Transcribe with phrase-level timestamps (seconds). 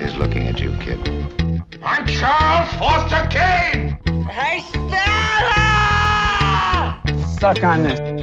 [0.00, 0.98] is looking at you, kid.
[1.82, 3.98] I'm Charles Foster Kane!
[4.28, 4.90] Hey, Stella!
[7.38, 8.19] Suck on this.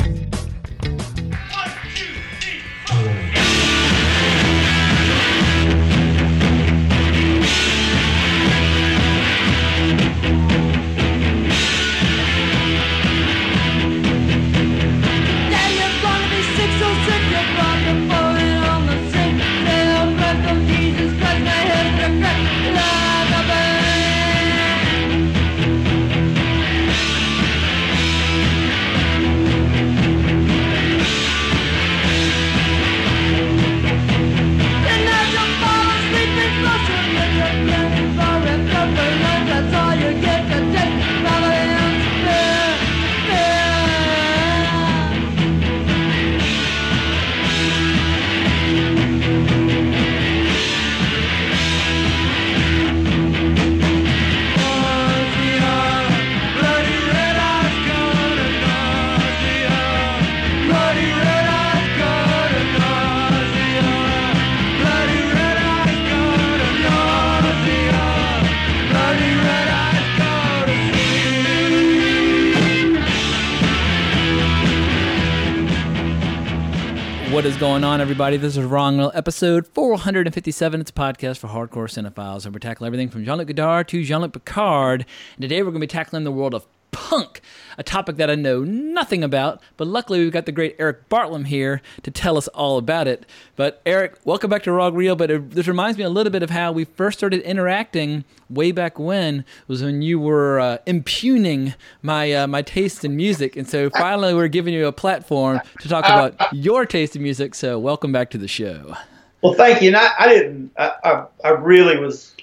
[77.38, 78.38] What is going on, everybody?
[78.38, 80.82] This is Wrong episode 457.
[80.82, 84.04] It's a podcast for hardcore cinephiles, and we're tackling everything from Jean Luc Godard to
[84.04, 85.06] Jean Luc Picard.
[85.36, 86.66] And today we're going to be tackling the world of
[86.98, 87.42] punk,
[87.78, 91.46] a topic that I know nothing about, but luckily we've got the great Erik Bartlam
[91.46, 93.24] here to tell us all about it.
[93.56, 95.16] But Erik, welcome back to Wrong Reel.
[95.16, 98.72] But it, this reminds me a little bit of how we first started interacting way
[98.72, 103.70] back when was when you were uh, impugning my uh, my taste in music, and
[103.70, 107.54] so finally we're giving you a platform to talk about your taste in music.
[107.54, 108.96] So welcome back to the show.
[109.44, 109.90] Well, thank you.
[109.90, 110.72] And I, I didn't.
[110.78, 112.34] I, I, I really was,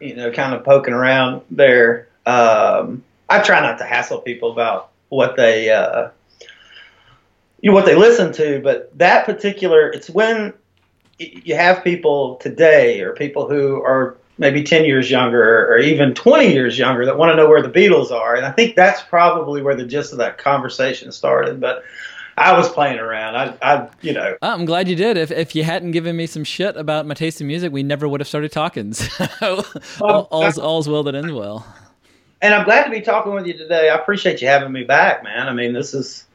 [0.00, 2.08] you know, kind of poking around there.
[2.24, 6.10] Um, I try not to hassle people about what they, uh,
[7.60, 10.52] you know, what they listen to, but that particular, it's when
[11.18, 16.52] you have people today or people who are maybe 10 years younger or even 20
[16.52, 18.34] years younger that want to know where the Beatles are.
[18.34, 21.60] And I think that's probably where the gist of that conversation started.
[21.60, 21.84] But
[22.38, 23.36] I was playing around.
[23.36, 24.36] I, I, you know.
[24.40, 25.18] I'm glad you did.
[25.18, 28.08] If, if you hadn't given me some shit about my taste in music, we never
[28.08, 28.94] would have started talking.
[29.40, 29.64] So
[30.00, 31.66] all, all's, all's well that ends well
[32.42, 33.90] and I'm glad to be talking with you today.
[33.90, 35.48] I appreciate you having me back, man.
[35.48, 36.26] I mean, this is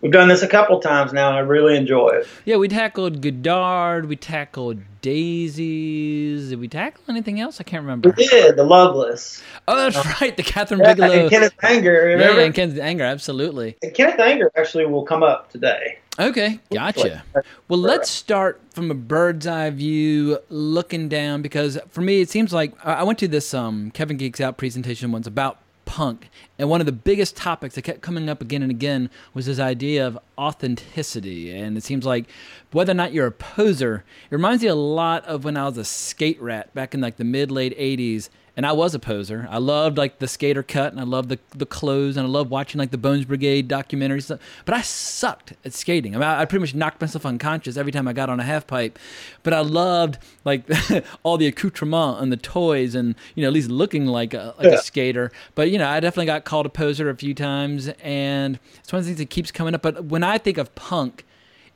[0.00, 2.28] we've done this a couple times now, and I really enjoy it.
[2.44, 6.50] Yeah, we tackled Godard, we tackled Daisies.
[6.50, 7.60] Did we tackle anything else?
[7.60, 8.14] I can't remember.
[8.16, 9.42] We did the Loveless.
[9.66, 11.20] Oh, that's uh, right, the Kathryn yeah, Bigelow.
[11.20, 12.02] And Kenneth Anger.
[12.04, 12.40] Remember?
[12.40, 13.76] Yeah, and Kenneth Anger, absolutely.
[13.82, 15.98] And Kenneth Anger actually will come up today.
[16.18, 17.22] Okay, gotcha.
[17.68, 22.52] Well, let's start from a bird's eye view, looking down, because for me, it seems
[22.52, 26.80] like I went to this um, Kevin Geeks Out presentation once about punk, and one
[26.80, 30.18] of the biggest topics that kept coming up again and again was this idea of
[30.36, 31.56] authenticity.
[31.56, 32.26] And it seems like
[32.72, 35.78] whether or not you're a poser, it reminds me a lot of when I was
[35.78, 39.46] a skate rat back in like the mid late 80s and I was a poser.
[39.52, 42.50] I loved like the skater cut, and I loved the the clothes, and I loved
[42.50, 44.36] watching like the Bones Brigade documentaries.
[44.64, 46.16] But I sucked at skating.
[46.16, 48.42] I mean, I, I pretty much knocked myself unconscious every time I got on a
[48.42, 48.98] half pipe.
[49.44, 50.68] But I loved like
[51.22, 54.66] all the accoutrement and the toys, and you know at least looking like a like
[54.66, 54.74] yeah.
[54.74, 55.30] a skater.
[55.54, 58.98] But you know, I definitely got called a poser a few times, and it's one
[58.98, 59.82] of the things that keeps coming up.
[59.82, 61.24] But when I think of punk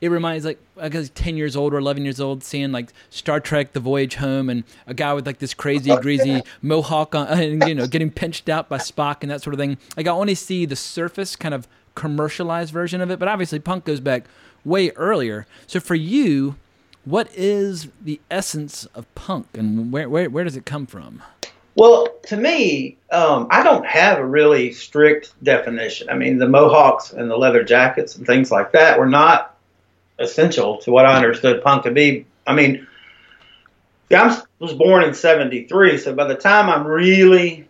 [0.03, 3.39] it reminds like I guess ten years old or eleven years old, seeing like Star
[3.39, 7.63] Trek: The Voyage Home, and a guy with like this crazy greasy mohawk on, and
[7.69, 9.79] you know getting pinched out by Spock and that sort of thing.
[9.97, 13.85] Like I only see the surface kind of commercialized version of it, but obviously punk
[13.85, 14.25] goes back
[14.65, 15.47] way earlier.
[15.69, 16.57] So for you,
[17.05, 21.23] what is the essence of punk, and where where where does it come from?
[21.77, 26.11] Well, to me, um, I don't have a really strict definition.
[26.11, 29.52] I mean, the mohawks and the leather jackets and things like that were not
[30.19, 32.27] essential to what I understood punk to be.
[32.47, 32.87] I mean,
[34.15, 37.69] I was born in '73, so by the time I'm really,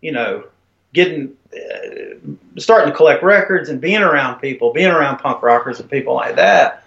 [0.00, 0.44] you know,
[0.92, 5.90] getting uh, starting to collect records and being around people, being around punk rockers and
[5.90, 6.84] people like that,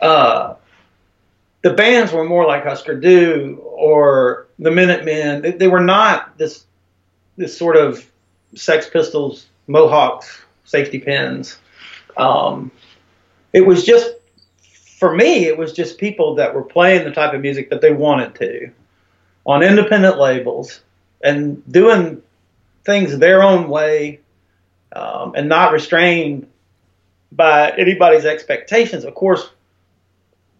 [0.00, 0.54] uh,
[1.62, 5.42] the bands were more like Husker Du or the Minutemen.
[5.42, 6.64] They, they were not this
[7.36, 8.08] this sort of
[8.54, 11.58] Sex Pistols, Mohawks, safety pins.
[12.16, 12.70] Um,
[13.52, 14.12] it was just
[15.04, 17.92] for me, it was just people that were playing the type of music that they
[17.92, 18.70] wanted to
[19.44, 20.80] on independent labels
[21.22, 22.22] and doing
[22.86, 24.20] things their own way
[24.96, 26.48] um, and not restrained
[27.32, 29.04] by anybody's expectations.
[29.04, 29.50] Of course,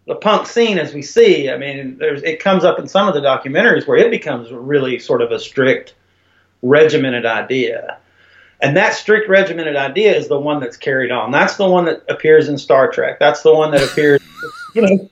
[0.07, 1.49] the punk scene as we see.
[1.49, 5.23] I mean, it comes up in some of the documentaries where it becomes really sort
[5.23, 5.95] of a strict,
[6.61, 7.97] regimented idea.
[8.65, 11.31] And that strict regimented idea is the one that's carried on.
[11.31, 13.19] That's the one that appears in Star Trek.
[13.19, 14.23] That's the one that appears,
[14.75, 15.11] you know,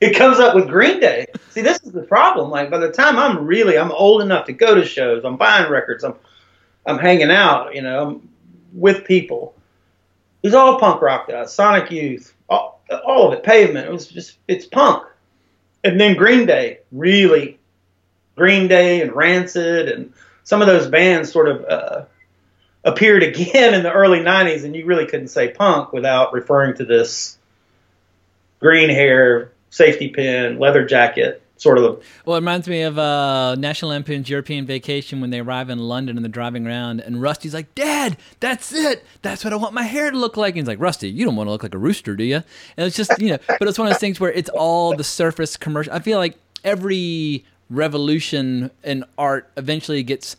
[0.00, 1.26] it comes up with Green Day.
[1.50, 2.50] See, this is the problem.
[2.50, 5.24] Like by the time I'm really, I'm old enough to go to shows.
[5.24, 6.02] I'm buying records.
[6.02, 6.16] I'm,
[6.84, 7.72] I'm hanging out.
[7.72, 8.28] You know, I'm
[8.72, 9.54] with people.
[10.42, 11.54] It's all punk rock guys.
[11.54, 13.44] Sonic Youth, all, all of it.
[13.44, 13.86] Pavement.
[13.86, 15.04] It was just, it's punk.
[15.84, 17.60] And then Green Day, really,
[18.34, 22.04] Green Day and Rancid and some of those bands sort of uh,
[22.84, 26.84] appeared again in the early '90s, and you really couldn't say punk without referring to
[26.84, 27.38] this
[28.60, 32.02] green hair, safety pin, leather jacket, sort of.
[32.24, 36.16] Well, it reminds me of uh, National Lampoon's European Vacation when they arrive in London
[36.16, 39.04] and they're driving around, and Rusty's like, "Dad, that's it.
[39.22, 41.36] That's what I want my hair to look like." And he's like, "Rusty, you don't
[41.36, 42.42] want to look like a rooster, do you?"
[42.76, 45.04] And it's just you know, but it's one of those things where it's all the
[45.04, 45.92] surface commercial.
[45.92, 50.36] I feel like every revolution in art eventually gets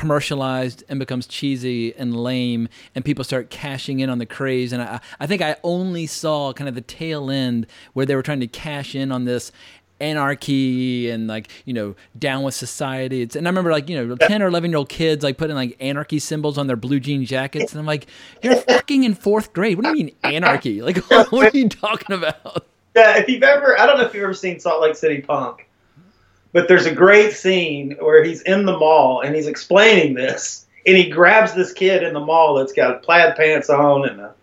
[0.00, 4.72] commercialized and becomes cheesy and lame and people start cashing in on the craze.
[4.72, 8.22] And I, I think I only saw kind of the tail end where they were
[8.22, 9.52] trying to cash in on this
[10.00, 13.20] anarchy and like you know down with society.
[13.20, 15.54] It's and i remember like you know 10 or 11 year old kids like putting
[15.54, 17.72] like anarchy symbols on their blue jean jackets.
[17.72, 18.06] And i'm like
[18.42, 19.76] you're fucking in fourth grade.
[19.76, 20.80] What do you mean anarchy?
[20.80, 20.96] Like
[21.30, 22.64] what are you talking about?
[22.96, 25.68] Yeah if you've ever i don't know if you've ever seen salt lake city punk
[26.52, 30.96] but there's a great scene where he's in the mall and he's explaining this and
[30.96, 34.34] he grabs this kid in the mall that's got plaid pants on and a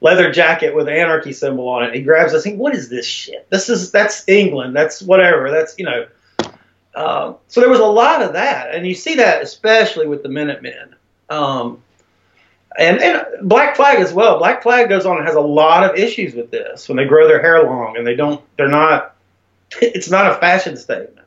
[0.00, 1.94] leather jacket with an anarchy symbol on it.
[1.94, 2.58] He grabs this thing.
[2.58, 3.48] What is this shit?
[3.50, 4.74] This is that's England.
[4.74, 5.50] That's whatever.
[5.50, 6.06] That's you know.
[6.94, 10.28] Uh, so there was a lot of that, and you see that especially with the
[10.28, 10.96] Minutemen,
[11.28, 11.80] um,
[12.76, 14.38] and and Black Flag as well.
[14.38, 17.28] Black Flag goes on and has a lot of issues with this when they grow
[17.28, 18.42] their hair long and they don't.
[18.56, 19.16] They're not.
[19.80, 21.19] It's not a fashion statement.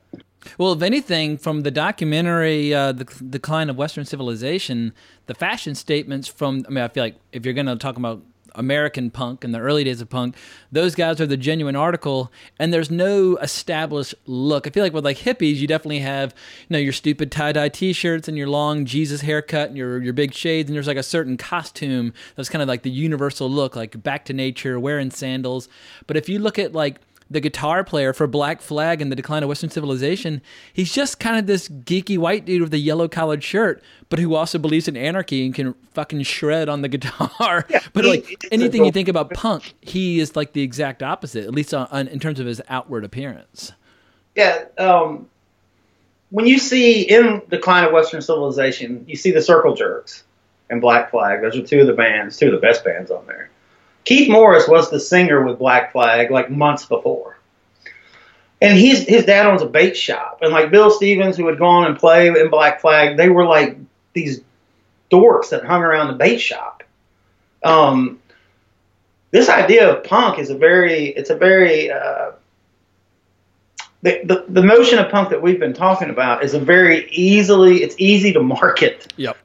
[0.58, 4.94] Well, if anything, from the documentary uh, "The Decline of Western Civilization,"
[5.26, 8.22] the fashion statements from—I mean, I feel like if you're going to talk about
[8.56, 10.36] American punk in the early days of punk,
[10.72, 14.68] those guys are the genuine article, and there's no established look.
[14.68, 16.34] I feel like with like hippies, you definitely have
[16.68, 20.14] you know your stupid tie dye T-shirts and your long Jesus haircut and your your
[20.14, 23.76] big shades, and there's like a certain costume that's kind of like the universal look,
[23.76, 25.68] like back to nature, wearing sandals.
[26.08, 27.00] But if you look at like
[27.34, 30.42] the guitar player for Black Flag and the Decline of Western Civilization,
[30.72, 34.36] he's just kind of this geeky white dude with a yellow collared shirt, but who
[34.36, 37.66] also believes in anarchy and can fucking shred on the guitar.
[37.70, 41.52] Yeah, but like anything you think about punk, he is like the exact opposite, at
[41.52, 43.74] least on, on, in terms of his outward appearance.
[44.36, 44.66] Yeah.
[44.78, 45.30] Um,
[46.30, 50.24] when you see in Decline of Western Civilization, you see the Circle Jerks
[50.70, 51.42] and Black Flag.
[51.42, 53.50] Those are two of the bands, two of the best bands on there.
[54.06, 57.38] Keith Morris was the singer with Black Flag like months before.
[58.62, 60.40] And he's, his dad owns a bait shop.
[60.42, 63.78] And like Bill Stevens, who had gone and play in Black Flag, they were like
[64.14, 64.42] these
[65.12, 66.84] dorks that hung around the bait shop.
[67.64, 68.20] Um,
[69.32, 72.32] this idea of punk is a very, it's a very, uh,
[74.02, 77.84] the, the, the notion of punk that we've been talking about is a very easily,
[77.84, 79.12] it's easy to market.
[79.18, 79.38] Yep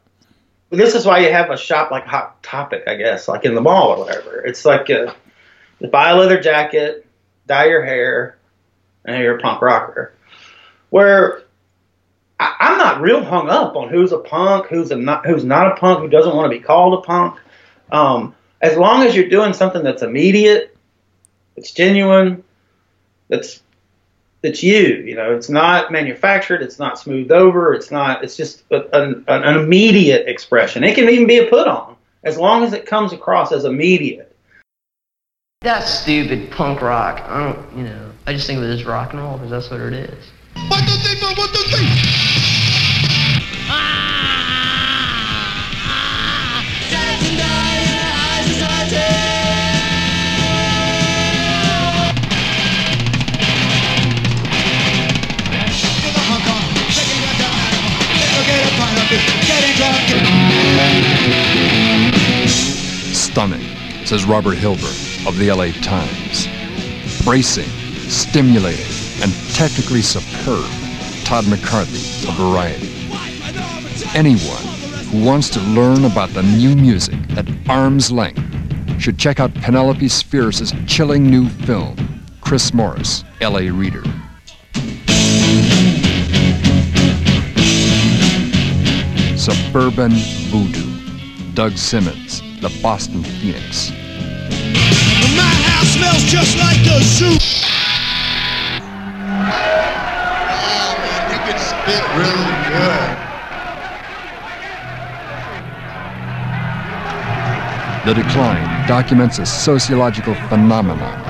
[0.70, 3.60] this is why you have a shop like Hot Topic, I guess, like in the
[3.60, 4.40] mall or whatever.
[4.40, 5.14] It's like a,
[5.90, 7.06] buy a leather jacket,
[7.46, 8.38] dye your hair,
[9.04, 10.14] and you're a punk rocker.
[10.90, 11.42] Where
[12.38, 15.72] I, am not real hung up on who's a punk, who's a not, who's not
[15.72, 17.38] a punk, who doesn't want to be called a punk.
[17.90, 20.76] Um, as long as you're doing something that's immediate,
[21.56, 22.44] it's genuine,
[23.28, 23.62] that's
[24.42, 25.02] it's you.
[25.04, 26.62] You know, it's not manufactured.
[26.62, 27.74] It's not smoothed over.
[27.74, 28.22] It's not.
[28.22, 30.84] It's just a, an, an immediate expression.
[30.84, 34.36] It can even be a put on as long as it comes across as immediate.
[35.60, 37.20] That's stupid punk rock.
[37.22, 37.76] I don't.
[37.76, 38.10] You know.
[38.26, 40.30] I just think of it as rock and roll because that's what it is.
[40.68, 41.86] One, two, three, four, one, two, three.
[43.70, 44.37] Ah!
[63.14, 63.64] Stunning,
[64.04, 66.46] says Robert Hilburn of the LA Times.
[67.24, 67.68] Bracing,
[68.10, 68.84] stimulating,
[69.22, 70.68] and technically superb,
[71.24, 72.92] Todd McCarthy of Variety.
[74.14, 74.62] Anyone
[75.06, 78.42] who wants to learn about the new music at arm's length
[79.00, 81.96] should check out Penelope Spheeris' chilling new film,
[82.42, 84.02] Chris Morris, LA Reader.
[89.48, 90.12] Suburban
[90.50, 90.84] Voodoo.
[91.54, 93.88] Doug Simmons, the Boston Phoenix.
[95.34, 97.38] My house smells just like the zoo.
[100.52, 103.16] Oh man, he can spit really good.
[108.04, 111.22] The Decline documents a sociological phenomenon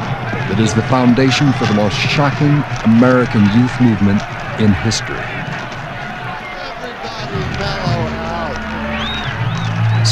[0.51, 4.21] that is the foundation for the most shocking American youth movement
[4.59, 5.38] in history.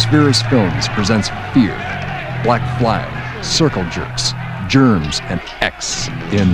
[0.06, 1.74] Spheeris Films presents Fear,
[2.44, 4.34] Black Flag, Circle Jerks,
[4.68, 6.46] Germs, and X in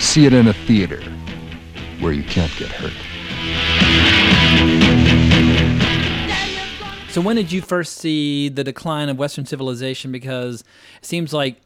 [0.00, 1.02] See it in a theater
[2.00, 2.94] where you can't get hurt.
[7.10, 10.10] So when did you first see the decline of Western civilization?
[10.10, 10.62] Because
[10.96, 11.60] it seems like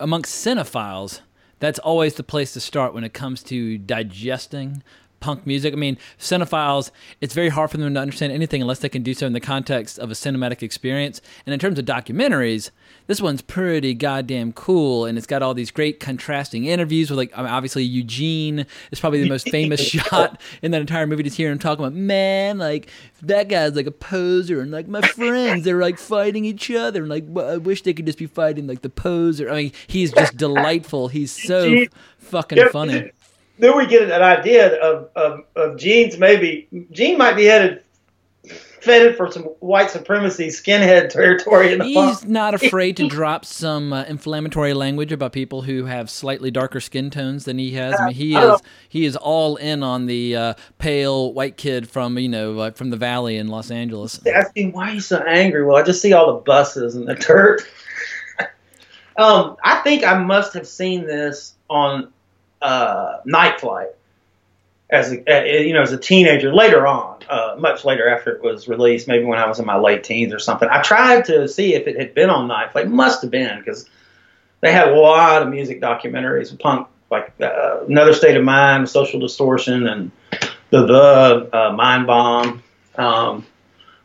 [0.00, 1.20] amongst cinephiles,
[1.62, 4.82] that's always the place to start when it comes to digesting
[5.22, 5.72] punk music.
[5.72, 6.90] I mean, cinephiles,
[7.22, 9.40] it's very hard for them to understand anything unless they can do so in the
[9.40, 11.22] context of a cinematic experience.
[11.46, 12.70] And in terms of documentaries,
[13.06, 17.32] this one's pretty goddamn cool, and it's got all these great contrasting interviews with, like,
[17.34, 21.22] I mean, obviously Eugene is probably the most famous shot in that entire movie.
[21.22, 22.90] Just hearing him talking about, man, like
[23.22, 27.08] that guy's like a poser, and like my friends, they're like fighting each other, and
[27.08, 29.50] like I wish they could just be fighting like the poser.
[29.50, 31.08] I mean, he's just delightful.
[31.08, 31.84] He's so
[32.18, 33.10] fucking funny.
[33.62, 37.84] Then we get an idea of, of, of Gene's maybe Gene might be headed
[38.84, 43.92] headed for some white supremacy skinhead territory in the He's not afraid to drop some
[43.92, 47.94] uh, inflammatory language about people who have slightly darker skin tones than he has.
[48.00, 51.88] I mean, he don't is he is all in on the uh, pale white kid
[51.88, 54.26] from you know uh, from the valley in Los Angeles.
[54.26, 55.64] asking why are you so angry?
[55.64, 57.62] Well, I just see all the buses and the dirt.
[59.16, 62.12] um, I think I must have seen this on
[62.62, 63.88] uh, Night Flight
[64.90, 66.54] as a, you know as a teenager.
[66.54, 69.78] Later on, uh, much later after it was released, maybe when I was in my
[69.78, 70.68] late teens or something.
[70.70, 72.88] I tried to see if it had been on Night Flight.
[72.88, 73.88] Must have been because
[74.60, 79.18] they had a lot of music documentaries, punk like uh, Another State of Mind, Social
[79.18, 80.10] Distortion, and
[80.70, 82.62] the the uh, Mind Bomb.
[82.96, 83.46] Um,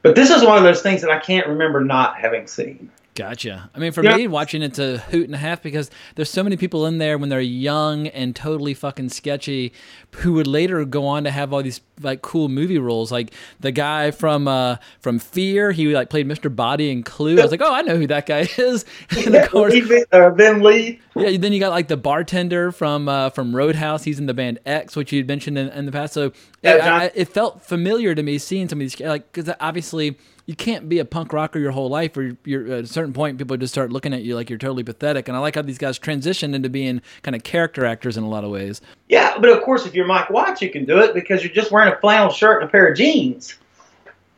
[0.01, 2.91] but this is one of those things that I can't remember not having seen.
[3.17, 3.71] Gotcha.
[3.73, 4.15] I mean, for Yeah.
[4.15, 7.17] me, watching it's a hoot and a half because there's so many people in there
[7.17, 9.73] when they're young and totally fucking sketchy,
[10.17, 13.11] who would later go on to have all these like cool movie roles.
[13.11, 16.55] Like the guy from uh, from Fear, he like played Mr.
[16.55, 17.39] Boddy in Clue.
[17.39, 18.85] I was like, oh, I know who that guy is.
[19.25, 21.01] and of course, Lee- uh, Ben Lee.
[21.15, 21.35] yeah.
[21.37, 24.03] Then you got like the bartender from uh, from Roadhouse.
[24.03, 26.13] He's in the band X, which you'd mentioned in, in the past.
[26.13, 29.51] So Yeah, it, I, it felt familiar to me seeing some of these like because
[29.59, 33.13] obviously you can't be a punk rocker your whole life, or you're at a certain
[33.13, 35.27] point people just start looking at you like you're totally pathetic.
[35.27, 38.29] And I like how these guys transitioned into being kind of character actors in a
[38.29, 38.81] lot of ways.
[39.09, 41.69] Yeah, but of course, if you're Mike Watts, you can do it because you're just
[41.69, 43.57] wearing a flannel shirt and a pair of jeans.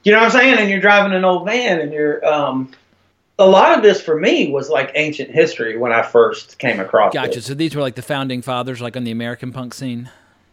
[0.03, 0.57] You know what I'm saying?
[0.57, 2.25] And you're driving an old van, and you're.
[2.25, 2.71] Um,
[3.37, 7.13] a lot of this for me was like ancient history when I first came across
[7.13, 7.37] Gotcha.
[7.37, 7.43] it.
[7.43, 10.09] So these were like the founding fathers, like on the American punk scene.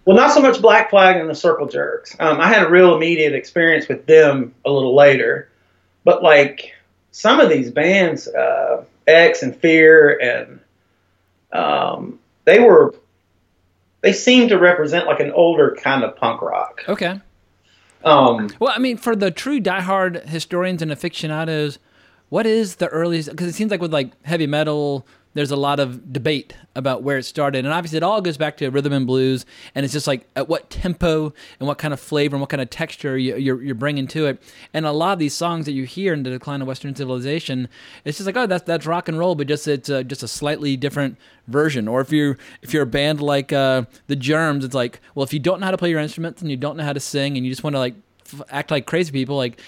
[0.06, 2.14] Well, not so much Black Flag and the Circle Jerks.
[2.20, 5.50] Um, I had a real immediate experience with them a little later,
[6.04, 6.72] but like
[7.10, 10.60] some of these bands, uh, X and Fear, and
[11.52, 12.94] um, they were
[14.02, 16.84] they seemed to represent like an older kind of punk rock.
[16.88, 17.20] Okay.
[18.04, 21.80] Um, Well, I mean, for the true diehard historians and aficionados,
[22.28, 23.30] what is the earliest?
[23.30, 25.04] Because it seems like with like heavy metal,
[25.36, 28.56] there's a lot of debate about where it started, and obviously it all goes back
[28.56, 32.00] to rhythm and blues, and it's just like at what tempo and what kind of
[32.00, 34.42] flavor and what kind of texture you, you're you're bringing to it.
[34.72, 37.68] And a lot of these songs that you hear in the decline of Western civilization,
[38.06, 40.28] it's just like oh that's that's rock and roll, but just it's uh, just a
[40.28, 41.86] slightly different version.
[41.86, 45.34] Or if you if you're a band like uh, the Germs, it's like well if
[45.34, 47.36] you don't know how to play your instruments and you don't know how to sing
[47.36, 47.94] and you just want to like
[48.50, 49.60] act like crazy people like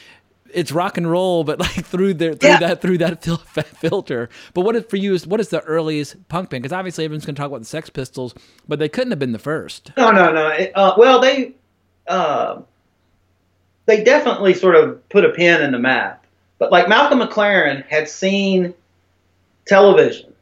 [0.55, 2.59] it's rock and roll but like through their through Yeah.
[2.59, 6.28] that through that fil- filter but what is for you is what is the earliest
[6.28, 8.35] punk band because obviously everyone's going to talk about the sex pistols
[8.67, 10.49] but they couldn't have been the first no, no, no.
[10.49, 11.52] It, uh, well, they
[12.07, 12.61] uh,
[13.87, 16.25] they definitely sort of put a pin in the map.
[16.59, 18.75] But like Malcolm McLaren had seen
[19.67, 20.33] television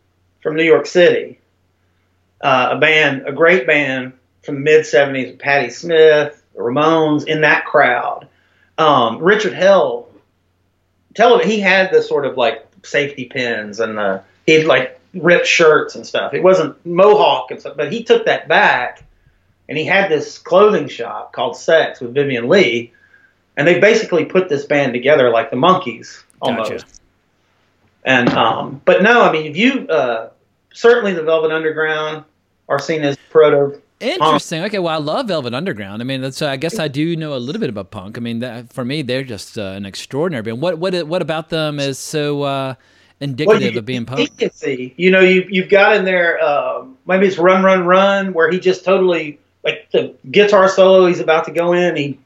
[0.43, 1.39] from New York City,
[2.41, 7.41] uh, a band, a great band from the mid '70s, Patti Smith, the Ramones, in
[7.43, 8.29] that crowd.
[8.79, 10.09] Um, Richard Hell,
[11.15, 15.95] television, he had the sort of like safety pins and the he'd like ripped shirts
[15.95, 16.35] and stuff.
[16.35, 19.03] It wasn't mohawk and stuff, but he took that back
[19.69, 22.93] and he had this clothing shop called Sex with Vivian Lee,
[23.57, 26.71] and they basically put this band together like the Monkees almost.
[26.71, 26.87] Gotcha.
[28.05, 30.31] And um, but no, I mean, if you uh,
[30.73, 32.25] certainly the Velvet Underground
[32.69, 34.63] are seen as proto Interesting.
[34.65, 36.03] Okay, well, I love Velvet Underground.
[36.03, 38.19] I mean, that's, uh, I guess I do know a little bit about punk.
[38.19, 40.61] I mean, that, for me, they're just uh, an extraordinary band.
[40.61, 42.75] What what what about them is so uh,
[43.21, 44.37] indicative Well, you- of being punk?
[44.39, 46.43] can see, you know, you you've got in there.
[46.45, 51.07] Um, maybe it's Run Run Run, where he just totally like the guitar solo.
[51.07, 51.97] He's about to go in.
[51.97, 52.19] He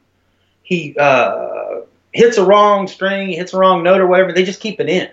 [0.63, 1.79] he uh,
[2.11, 4.33] hits a wrong string, he hits a wrong note or whatever.
[4.33, 5.09] They just keep it in,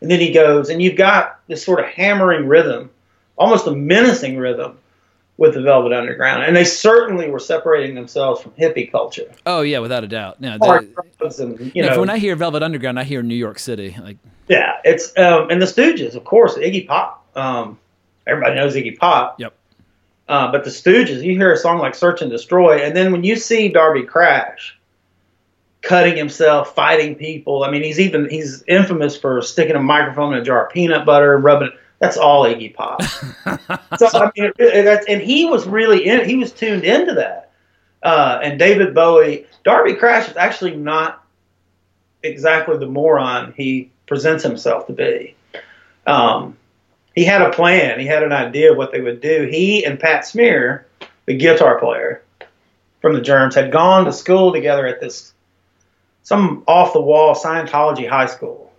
[0.00, 2.90] and then he goes, and you've got this sort of hammering rhythm,
[3.38, 4.76] almost a menacing rhythm.
[5.40, 9.32] With the Velvet Underground, and they certainly were separating themselves from hippie culture.
[9.46, 10.38] Oh yeah, without a doubt.
[10.38, 13.22] No, Hard the, drugs and you yeah, know, when I hear Velvet Underground, I hear
[13.22, 13.96] New York City.
[13.98, 14.18] Like,
[14.48, 17.26] Yeah, it's um, and the Stooges, of course, Iggy Pop.
[17.34, 17.78] Um,
[18.26, 19.40] everybody knows Iggy Pop.
[19.40, 19.54] Yep.
[20.28, 23.24] Uh, but the Stooges, you hear a song like "Search and Destroy," and then when
[23.24, 24.78] you see Darby Crash
[25.80, 30.40] cutting himself, fighting people, I mean, he's even he's infamous for sticking a microphone in
[30.40, 31.70] a jar of peanut butter, and rubbing.
[32.00, 33.02] That's all Iggy Pop.
[33.02, 36.26] so I mean, it, and he was really in.
[36.28, 37.52] He was tuned into that.
[38.02, 41.22] Uh, and David Bowie, Darby Crash is actually not
[42.22, 45.36] exactly the moron he presents himself to be.
[46.06, 46.56] Um,
[47.14, 48.00] he had a plan.
[48.00, 49.46] He had an idea of what they would do.
[49.50, 50.86] He and Pat Smear,
[51.26, 52.22] the guitar player
[53.02, 55.34] from the Germs, had gone to school together at this
[56.22, 58.72] some off the wall Scientology high school.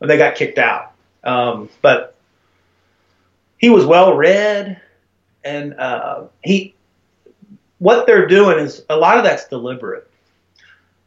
[0.00, 0.92] But they got kicked out.
[1.22, 2.16] Um, but
[3.62, 4.78] he was well read,
[5.42, 6.74] and uh, he
[7.78, 10.08] what they're doing is a lot of that's deliberate.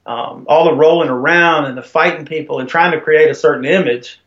[0.08, 3.66] Um, all the rolling around and the fighting people and trying to create a certain
[3.66, 4.20] image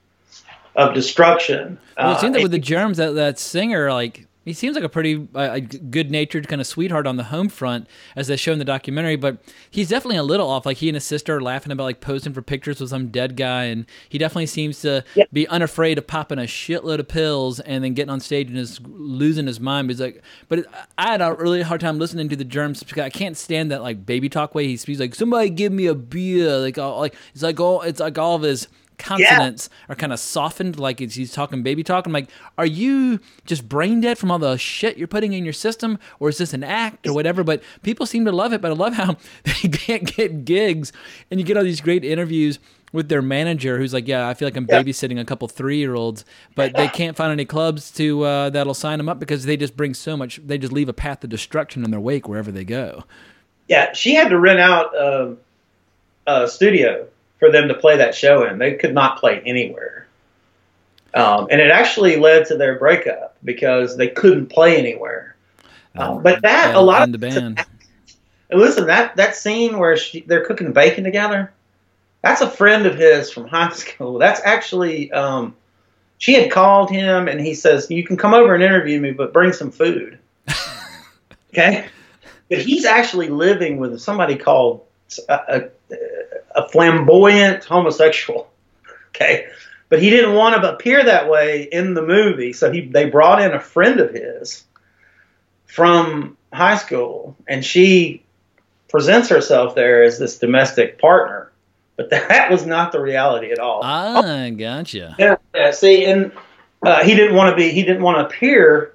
[0.77, 1.79] of destruction.
[1.97, 4.85] well, it seems Uh, like with the Germs, that that singer, like, he seems like
[4.85, 7.87] a pretty uh, good-natured kind of sweetheart on the home front,
[8.17, 9.17] as they show in the documentary.
[9.17, 9.39] But
[9.71, 10.67] he's definitely a little off.
[10.67, 13.37] Like he and his sister are laughing about like posing for pictures with some dead
[13.37, 15.25] guy, and he definitely seems to Yeah.
[15.33, 18.81] be unafraid of popping a shitload of pills and then getting on stage and just
[18.87, 19.89] losing his mind.
[19.89, 23.03] But he's like, but I had a really hard time listening to the Germs because
[23.03, 24.99] I can't stand that like baby talk way he speaks.
[25.01, 26.57] Like somebody give me a beer.
[26.59, 30.19] Like all, like it's like all it's like all of his consonants are kind of
[30.21, 32.07] softened like it's, he's talking baby talk.
[32.07, 32.29] I'm like,
[32.59, 36.29] are you just brain dead from all the shit you're putting in your system, or
[36.29, 37.43] is this an act or whatever?
[37.45, 38.61] But people seem to love it.
[38.61, 40.93] But I love how they can't get gigs,
[41.31, 42.59] and you get all these great interviews
[42.91, 44.83] with their manager, who's like, "Yeah, I feel like I'm Yeah.
[44.83, 48.73] babysitting a couple three year olds, but they can't find any clubs to uh, that'll
[48.75, 50.41] sign them up because they just bring so much.
[50.45, 53.05] They just leave a path of destruction in their wake wherever they go."
[53.69, 55.37] yeah, she had to rent out a,
[56.27, 57.07] a studio
[57.39, 58.59] for them to play that show in.
[58.59, 60.07] They could not play anywhere.
[61.15, 65.37] Um, and it actually led to their breakup because they couldn't play anywhere.
[65.97, 67.65] Um, but that a lot of the band.
[68.51, 71.53] And listen, that that scene where she, they're cooking bacon together,
[72.23, 74.19] that's a friend of his from high school.
[74.19, 75.57] That's actually um,
[76.19, 79.33] she had called him and he says, "You can come over and interview me, but
[79.33, 80.19] bring some food."
[81.53, 81.87] okay,
[82.49, 84.85] but he's actually living with somebody called
[85.29, 85.69] a, a,
[86.59, 88.51] a flamboyant homosexual.
[89.17, 89.47] Okay,
[89.89, 93.41] but he didn't want to appear that way in the movie, so he they brought
[93.43, 94.65] in a friend of his
[95.67, 98.23] from high school, and she
[98.89, 101.51] presents herself there as this domestic partner.
[101.97, 103.81] But that was not the reality at all.
[103.83, 105.17] Ah, gotcha.
[105.19, 105.71] Yeah, yeah.
[105.73, 106.33] See, and
[106.83, 107.71] uh, he didn't want to be.
[107.71, 108.95] He didn't want to appear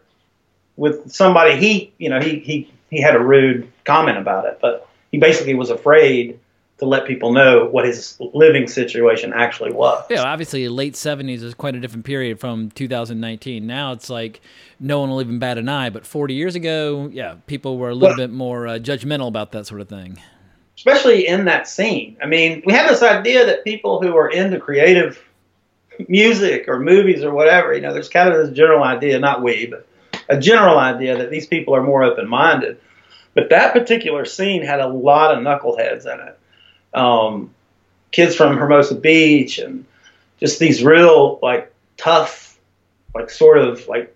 [0.78, 1.58] with somebody.
[1.58, 5.56] He, you know, he he he had a rude comment about it, but he basically
[5.56, 6.39] was afraid
[6.84, 10.04] to let people know what his living situation actually was.
[10.10, 13.65] Yeah, obviously, late '70s is quite a different period from 2019.
[13.65, 14.41] Now it's like
[14.80, 15.89] no one will even bat an eye.
[15.89, 19.52] But 40 years ago, yeah, people were a little Well- bit more uh, judgmental about
[19.54, 20.17] that sort of thing.
[20.76, 22.17] especially in that scene.
[22.22, 25.24] I mean, we have this idea that people who are into creative
[26.08, 29.67] music or movies or whatever, you know, there's kind of this general idea, not we,
[29.67, 29.86] but
[30.30, 32.80] a general idea that these people are more open minded.
[33.36, 36.39] But that particular scene had a lot of knuckleheads in it.
[36.93, 37.53] Um,
[38.12, 39.86] kids from Hermosa Beach and
[40.39, 42.58] just these real, like, tough,
[43.15, 44.15] like, sort of like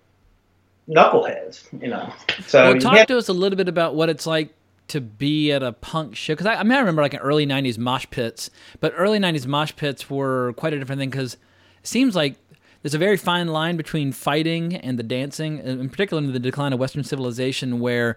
[0.90, 2.12] knuckleheads, you know.
[2.46, 4.54] So well, talk had- to us a little bit about what it's like
[4.90, 7.46] to be at a punk show because I, I mean I remember like in early
[7.46, 11.88] '90s mosh pits, but early '90s mosh pits were quite a different thing because it
[11.88, 12.36] seems like
[12.82, 16.72] there's a very fine line between fighting and the dancing, in particular in the decline
[16.74, 18.16] of Western civilization, where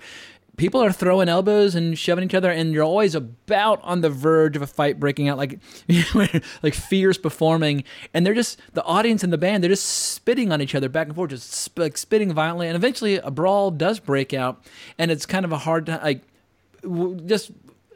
[0.60, 4.56] people are throwing elbows and shoving each other, and you're always about on the verge
[4.56, 5.58] of a fight breaking out, like
[6.62, 10.60] like Fear's performing, and they're just the audience and the band, they're just spitting on
[10.60, 13.98] each other back and forth, just sp- like spitting violently, and eventually a brawl does
[13.98, 14.62] break out,
[14.98, 16.20] and it's kind of a hard time, like
[17.24, 17.52] just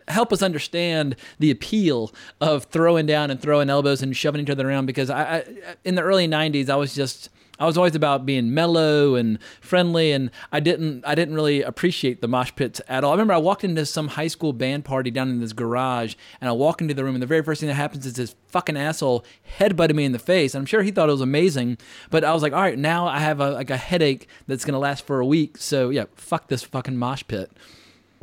[0.09, 4.69] help us understand the appeal of throwing down and throwing elbows and shoving each other
[4.69, 5.45] around because I, I
[5.85, 10.13] in the early 90s I was just I was always about being mellow and friendly,
[10.13, 13.13] and I didn't I didn't really appreciate the mosh pits at all.
[13.13, 16.49] I remember I walked into some high school band party down in this garage, and
[16.49, 18.77] I walk into the room, and the very first thing that happens is this fucking
[18.77, 19.25] asshole
[19.59, 20.55] headbutted me in the face.
[20.55, 21.79] And I'm sure he thought it was amazing,
[22.11, 24.79] but I was like, all right, now I have a, like a headache that's gonna
[24.79, 25.57] last for a week.
[25.59, 27.53] So yeah, fuck this fucking mosh pit.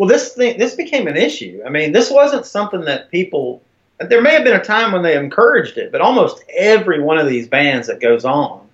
[0.02, 1.62] Well, this thing this became an issue.
[1.64, 3.62] I mean, this wasn't something that people.
[4.00, 7.28] There may have been a time when they encouraged it, but almost every one of
[7.28, 8.68] these bands that goes on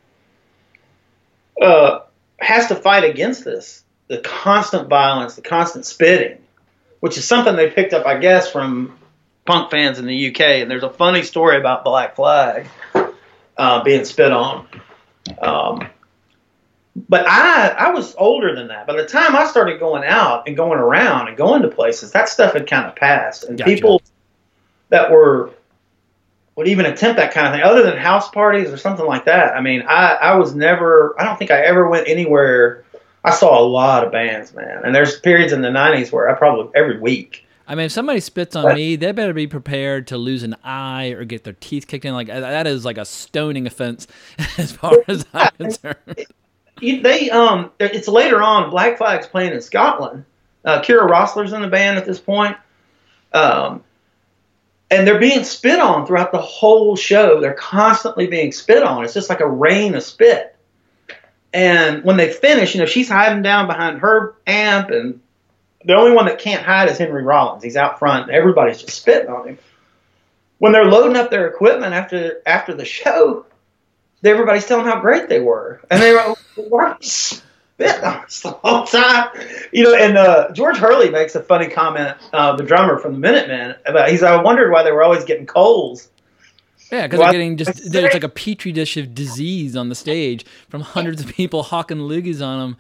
[1.62, 2.00] uh,
[2.40, 6.38] has to fight against this the constant violence, the constant spitting,
[7.02, 8.98] which is something they picked up, I guess, from
[9.44, 10.40] punk fans in the UK.
[10.40, 12.68] And there's a funny story about Black Flag
[13.58, 14.66] uh, being spit on.
[15.42, 15.90] Um,
[17.10, 18.88] but I I was older than that.
[18.88, 22.28] By the time I started going out and going around and going to places, that
[22.28, 23.70] stuff had kind of passed, and Gotcha.
[23.70, 24.02] people
[24.90, 25.52] that were
[26.56, 29.56] would even attempt that kind of thing, other than house parties or something like that.
[29.56, 31.16] I mean, I I was never.
[31.20, 32.84] I don't think I ever went anywhere.
[33.24, 36.34] I saw a lot of bands, man, and there's periods in the '90s where I
[36.34, 37.46] probably every week.
[37.70, 41.08] I mean, if somebody spits on me, they better be prepared to lose an eye
[41.08, 42.14] or get their teeth kicked in.
[42.14, 44.08] Like that is like a stoning offense,
[44.58, 46.26] as far as I'm concerned.
[46.80, 48.70] They um, it's later on.
[48.70, 50.26] Black Flag's playing in Scotland.
[50.64, 52.58] Uh, Kira Roessler's in the band at this point.
[53.34, 53.84] Um,
[54.90, 57.42] and they're being spit on throughout the whole show.
[57.42, 59.04] They're constantly being spit on.
[59.04, 60.56] It's just like a rain of spit.
[61.54, 65.20] And when they finish, you know, she's hiding down behind her amp, and
[65.84, 67.64] the only one that can't hide is Henry Rollins.
[67.64, 69.60] He's out front, everybody's just spitting on him.
[70.60, 73.46] When they're loading up their equipment after after the show,
[74.24, 79.30] everybody's telling how great they were, and they were you on us the whole time?
[79.72, 83.20] You know, and uh, George Hurley makes a funny comment, uh, the drummer from the
[83.20, 86.10] Minutemen, about he's I wondered why they were always getting colds.
[86.92, 89.96] Yeah, because Well, they're getting just there's like a petri dish of disease on the
[89.96, 92.78] stage from hundreds of people hawking loogies on them.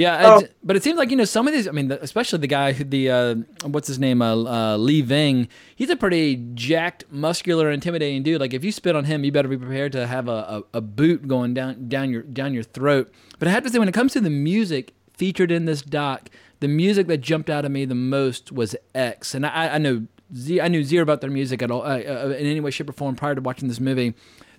[0.00, 0.42] Yeah, Oh.
[0.64, 1.68] but it seems like you know some of these.
[1.68, 3.34] I mean, the, especially the guy who the uh,
[3.64, 5.46] what's his name, uh, uh, Lee Ving.
[5.76, 8.40] He's a pretty jacked, muscular, intimidating dude.
[8.40, 10.80] Like if you spit on him, you better be prepared to have a, a, a
[10.80, 13.12] boot going down down your down your throat.
[13.38, 16.30] But I have to say, when it comes to the music featured in this doc,
[16.60, 20.06] the music that jumped out at me the most was X, and I, I know
[20.34, 22.88] Z, I knew zero about their music at all uh, uh, in any way, shape,
[22.88, 24.14] or form prior to watching this movie.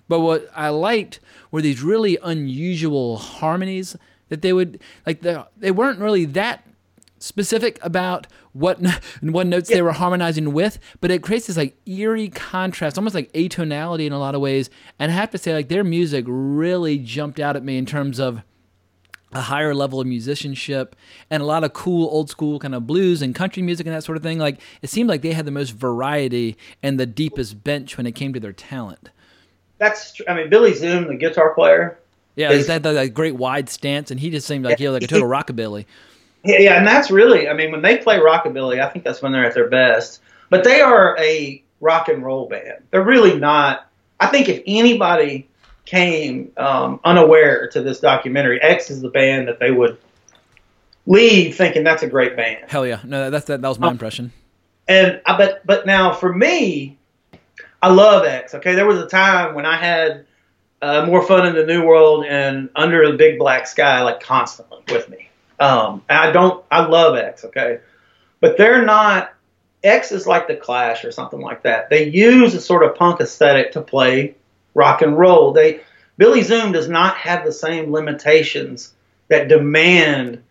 [0.08, 1.18] But what I liked
[1.50, 3.96] were these really unusual harmonies
[4.32, 5.20] that they would like.
[5.20, 6.66] They they weren't really that
[7.18, 8.80] specific about what
[9.20, 13.30] what notes they were harmonizing with, but it creates this like eerie contrast, almost like
[13.34, 14.70] atonality in a lot of ways.
[14.98, 18.18] And I have to say, like their music really jumped out at me in terms
[18.18, 18.42] of
[19.34, 20.96] a higher level of musicianship
[21.30, 24.04] and a lot of cool old school kind of blues and country music and that
[24.04, 24.38] sort of thing.
[24.38, 28.12] Like it seemed like they had the most variety and the deepest bench when it
[28.12, 29.10] came to their talent.
[29.78, 31.98] That's tr- I mean Billy Zoom, the guitar player.
[32.36, 34.94] Yeah, Is- he had that, great wide stance, and he just seemed like he was
[34.94, 35.86] like a total rockabilly.
[36.44, 39.32] Yeah, yeah, and that's really, I mean, when they play rockabilly, I think that's when
[39.32, 40.20] they're at their best.
[40.50, 42.82] But they are a rock and roll band.
[42.90, 43.86] They're really not.
[44.18, 45.48] I think if anybody
[45.84, 49.98] came um, unaware to this documentary, X is the band that they would
[51.06, 52.70] leave thinking that's a great band.
[52.70, 53.62] Hell yeah, no, that's that.
[53.62, 54.32] That was my impression.
[54.88, 56.98] And I but but now for me,
[57.80, 58.54] I love X.
[58.54, 60.26] Okay, there was a time when I had
[60.82, 64.80] uh, more fun in the New World and Under the Big Black Sky like constantly
[64.90, 65.30] with me.
[65.60, 66.64] Um, I don't.
[66.70, 67.44] I love X.
[67.44, 67.78] Okay,
[68.40, 69.32] but they're not.
[69.84, 71.88] X is like the Clash or something like that.
[71.88, 74.34] They use a sort of punk aesthetic to play
[74.74, 75.52] rock and roll.
[75.52, 75.80] They
[76.18, 78.92] Billy Zoom does not have the same limitations
[79.28, 80.42] that demand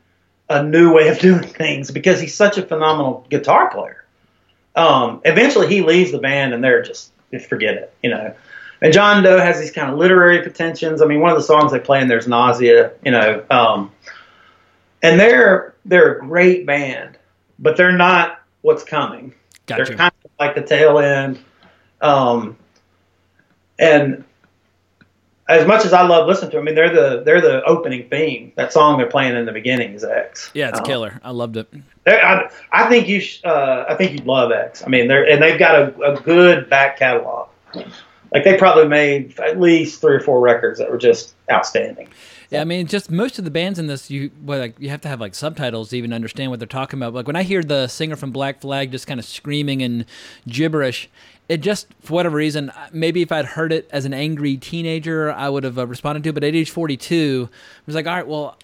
[0.49, 4.05] a new way of doing things because he's such a phenomenal guitar player.
[4.75, 7.11] Um, eventually, he leaves the band, and they're just
[7.47, 8.33] forget it, you know.
[8.81, 11.01] And John Doe has these kind of literary pretensions.
[11.01, 13.43] I mean, one of the songs they play in there's nausea, you know.
[13.51, 13.91] Um,
[15.03, 17.17] and they're they're a great band,
[17.59, 19.33] but they're not what's coming.
[19.67, 19.83] Gotcha.
[19.85, 21.39] They're kind of like the tail end.
[22.01, 22.57] Um,
[23.77, 24.23] and
[25.47, 28.09] as much as I love listening to them, I mean, they're the they're the opening
[28.09, 28.51] theme.
[28.55, 30.49] That song they're playing in the beginning is X.
[30.53, 31.19] Yeah, it's Um, killer.
[31.23, 31.67] I loved it.
[32.07, 34.83] I, I think you sh- uh, I think you'd love X.
[34.83, 37.49] I mean, they're and they've got a, a good back catalog.
[38.33, 42.07] Like they probably made at least three or four records that were just outstanding.
[42.49, 45.01] Yeah, I mean, just most of the bands in this, you well, like you have
[45.01, 47.13] to have like subtitles to even understand what they're talking about.
[47.13, 50.05] Like when I hear the singer from Black Flag just kind of screaming and
[50.47, 51.09] gibberish,
[51.49, 55.49] it just for whatever reason, maybe if I'd heard it as an angry teenager, I
[55.49, 56.29] would have uh, responded to.
[56.29, 56.33] it.
[56.33, 58.57] But at age forty-two, I was like, all right, well.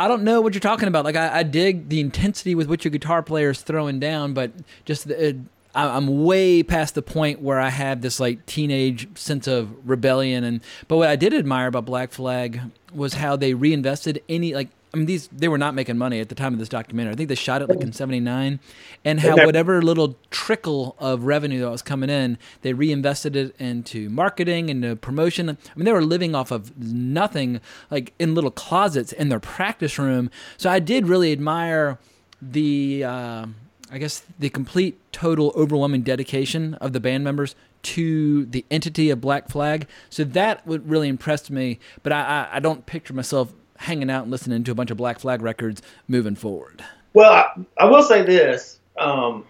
[0.00, 1.04] I don't know what you're talking about.
[1.04, 4.52] Like I, I dig the intensity with which your guitar player is throwing down, but
[4.84, 5.40] just the,
[5.86, 10.44] I'm way past the point where I have this like teenage sense of rebellion.
[10.44, 12.60] And but what I did admire about Black Flag
[12.92, 16.28] was how they reinvested any like I mean, these they were not making money at
[16.30, 17.12] the time of this documentary.
[17.12, 18.58] I think they shot it like in '79,
[19.04, 24.08] and how whatever little trickle of revenue that was coming in, they reinvested it into
[24.08, 25.50] marketing and promotion.
[25.50, 27.60] I mean, they were living off of nothing,
[27.90, 30.30] like in little closets in their practice room.
[30.56, 31.98] So I did really admire
[32.40, 33.46] the, uh,
[33.90, 39.20] I guess, the complete, total, overwhelming dedication of the band members to the entity of
[39.20, 39.86] Black Flag.
[40.10, 41.78] So that would really impressed me.
[42.02, 44.96] But I, I, I don't picture myself hanging out and listening to a bunch of
[44.96, 46.84] Black Flag records moving forward.
[47.14, 49.44] Well, I, I will say this: um,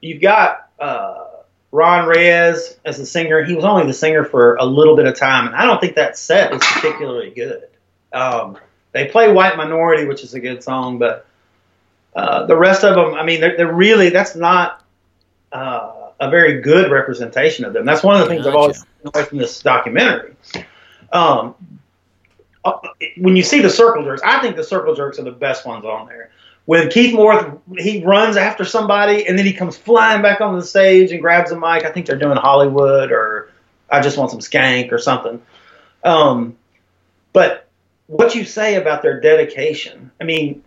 [0.00, 1.24] you've got uh,
[1.70, 3.44] Ron Reyes as the singer.
[3.44, 5.96] He was only the singer for a little bit of time, and I don't think
[5.96, 7.68] that set is particularly good.
[8.12, 8.58] Um,
[8.92, 11.26] they play White Minority, which is a good song, but
[12.14, 14.84] uh, the rest of them, I mean, they're, they're really that's not
[15.52, 17.84] uh, a very good representation of them.
[17.84, 18.50] That's one of the things gotcha.
[18.50, 20.36] I've always away from this documentary.
[21.12, 21.54] Um,
[22.64, 22.78] uh,
[23.18, 25.84] when you see the circle jerks, I think the circle jerks are the best ones
[25.84, 26.30] on there.
[26.64, 30.64] When Keith Moore he runs after somebody and then he comes flying back on the
[30.64, 31.84] stage and grabs a mic.
[31.84, 33.50] I think they're doing Hollywood or
[33.90, 35.42] I just want some skank or something.
[36.04, 36.56] Um,
[37.32, 37.68] but
[38.06, 40.62] what you say about their dedication, I mean,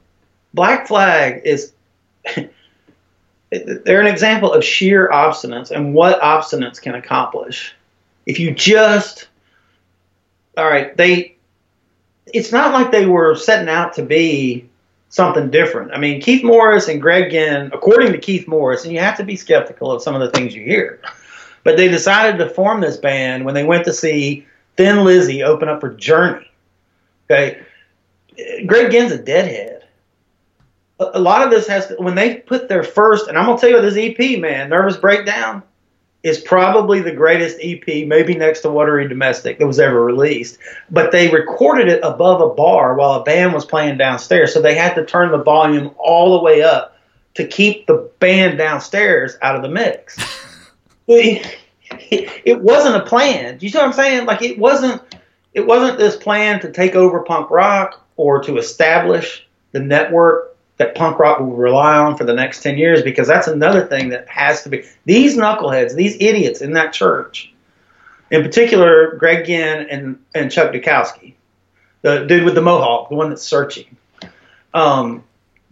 [0.56, 1.74] Black Flag is
[3.52, 7.76] they're an example of sheer obstinance and what obstinance can accomplish.
[8.26, 9.28] If you just
[10.58, 11.36] all right, they
[12.34, 14.68] it's not like they were setting out to be
[15.10, 15.92] something different.
[15.94, 19.24] I mean, Keith Morris and Greg Ginn, according to Keith Morris, and you have to
[19.24, 21.02] be skeptical of some of the things you hear,
[21.64, 24.46] but they decided to form this band when they went to see
[24.78, 26.50] Thin Lizzy open up for Journey.
[27.30, 27.62] Okay,
[28.66, 29.85] Greg Ginn's a deadhead.
[31.00, 33.70] A, lot of this has to when they put their first, and I'm gonna tell
[33.70, 35.62] you this EP, man, Nervous Breakdown
[36.24, 40.58] is probably the greatest EP, maybe next to Watery Domestic, that was ever released.
[40.90, 44.74] But they recorded it above a bar while a band was playing downstairs, so they
[44.74, 46.98] had to turn the volume all the way up
[47.36, 50.18] to keep the band downstairs out of the mix.
[51.08, 51.58] it,
[52.00, 53.58] it wasn't a plan.
[53.58, 54.26] Do you see what I'm saying?
[54.26, 55.02] Like it wasn't.
[55.54, 60.96] It wasn't this plan to take over punk rock or to establish the network that
[60.96, 64.28] punk rock will rely on for the next 10 years because that's another thing that
[64.28, 64.84] has to be.
[65.06, 67.54] These knuckleheads, these idiots in that church,
[68.32, 71.36] in particular, Greg Ginn and, and Chuck Dukowski,
[72.02, 73.96] the dude with the mohawk, the one that's searching,
[74.74, 75.24] um,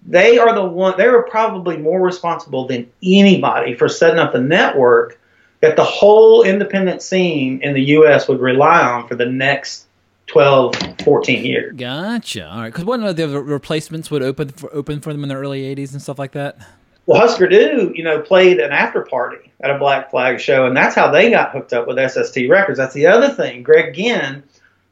[0.05, 4.41] they are the one, they were probably more responsible than anybody for setting up the
[4.41, 5.19] network
[5.61, 8.27] that the whole independent scene in the U.S.
[8.27, 9.87] would rely on for the next
[10.27, 11.75] 12, 14 years.
[11.75, 12.49] Gotcha.
[12.49, 12.69] All right.
[12.69, 15.91] Because one of the replacements would open for, open for them in the early 80s
[15.91, 16.57] and stuff like that?
[17.05, 20.75] Well, Husker Du, you know, played an after party at a Black Flag show, and
[20.75, 22.77] that's how they got hooked up with SST Records.
[22.77, 23.61] That's the other thing.
[23.61, 24.43] Greg Ginn,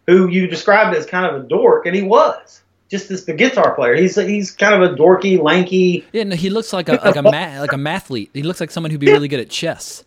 [0.07, 3.73] who you described as kind of a dork, and he was just as the guitar
[3.73, 3.95] player.
[3.95, 6.05] He's he's kind of a dorky, lanky.
[6.11, 8.29] Yeah, no, he looks like a like a ma- like a mathlete.
[8.33, 10.03] He looks like someone who'd be really good at chess.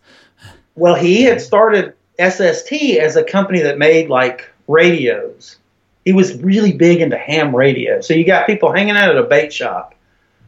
[0.75, 5.57] Well, he had started SST as a company that made like radios.
[6.03, 8.01] He was really big into ham radio.
[8.01, 9.95] So you got people hanging out at a bait shop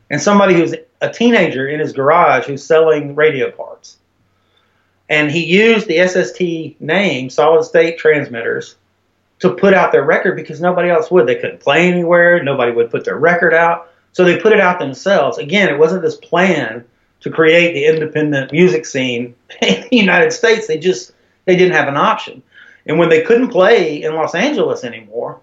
[0.10, 3.98] and somebody who's a teenager in his garage who's selling radio parts.
[5.10, 8.76] And he used the SST name, solid state transmitters,
[9.40, 11.28] to put out their record because nobody else would.
[11.28, 13.90] They couldn't play anywhere, nobody would put their record out.
[14.12, 15.38] So they put it out themselves.
[15.38, 16.84] Again, it wasn't this plan
[17.22, 20.68] to create the independent music scene in the United States.
[20.68, 21.14] They just
[21.46, 22.44] they didn't have an option.
[22.88, 25.40] And when they couldn't play in Los Angeles anymore,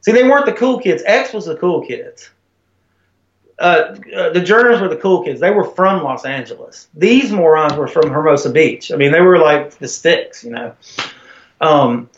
[0.00, 1.02] see, they weren't the cool kids.
[1.06, 2.30] X was the cool kids.
[3.58, 5.38] Uh, uh, the Journers were the cool kids.
[5.38, 6.88] They were from Los Angeles.
[6.94, 8.90] These morons were from Hermosa Beach.
[8.90, 10.74] I mean, they were like the sticks, you know.
[11.60, 12.10] Um,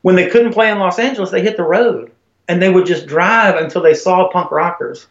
[0.00, 2.12] when they couldn't play in Los Angeles, they hit the road
[2.48, 5.06] and they would just drive until they saw punk rockers,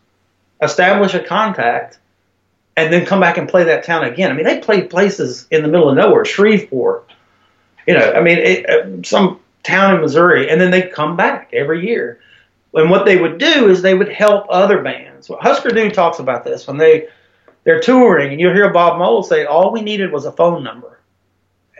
[0.62, 2.00] establish a contact,
[2.78, 4.32] and then come back and play that town again.
[4.32, 7.12] I mean, they played places in the middle of nowhere, Shreveport,
[7.88, 11.50] you know, I mean, it, uh, some town in Missouri, and then they come back
[11.54, 12.20] every year.
[12.74, 15.30] And what they would do is they would help other bands.
[15.30, 17.08] Well, Husker Du talks about this when they
[17.64, 21.00] they're touring, and you'll hear Bob Mould say, "All we needed was a phone number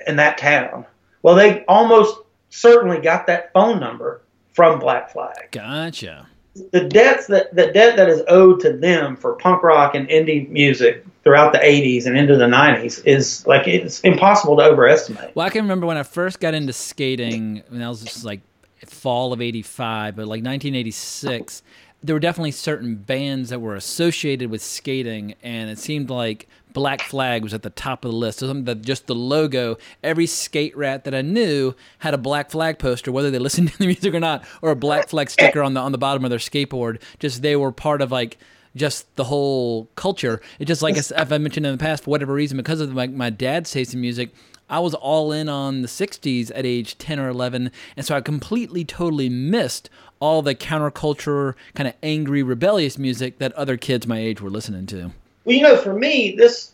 [0.08, 0.86] in that town."
[1.22, 2.18] Well, they almost
[2.50, 4.22] certainly got that phone number
[4.54, 5.52] from Black Flag.
[5.52, 6.28] Gotcha
[6.72, 10.50] the debts that the debt that is owed to them for punk rock and indie
[10.50, 15.36] music throughout the 80s and into the 90s is like it's impossible to overestimate.
[15.36, 18.42] Well, I can remember when I first got into skating, and that was just like
[18.86, 21.64] fall of 85, but like 1986,
[22.04, 27.02] there were definitely certain bands that were associated with skating, and it seemed like Black
[27.02, 28.40] Flag was at the top of the list.
[28.40, 32.52] So something that just the logo, every skate rat that I knew had a Black
[32.52, 35.64] Flag poster, whether they listened to the music or not, or a Black Flag sticker
[35.64, 37.02] on the on the bottom of their skateboard.
[37.18, 38.38] Just they were part of like
[38.76, 40.42] just the whole culture.
[40.60, 43.08] It just like as I mentioned in the past, for whatever reason, because of my,
[43.08, 44.32] my dad's taste in music,
[44.70, 47.72] I was all in on the 60s at age 10 or 11.
[47.96, 53.54] And so I completely, totally missed all the counterculture, kind of angry, rebellious music that
[53.54, 55.12] other kids my age were listening to.
[55.46, 56.74] Well, you know, for me, this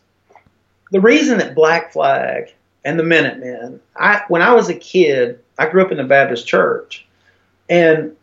[0.91, 2.53] the reason that Black Flag
[2.83, 3.79] and the Minutemen.
[3.95, 7.05] I when I was a kid, I grew up in the Baptist church,
[7.69, 8.15] and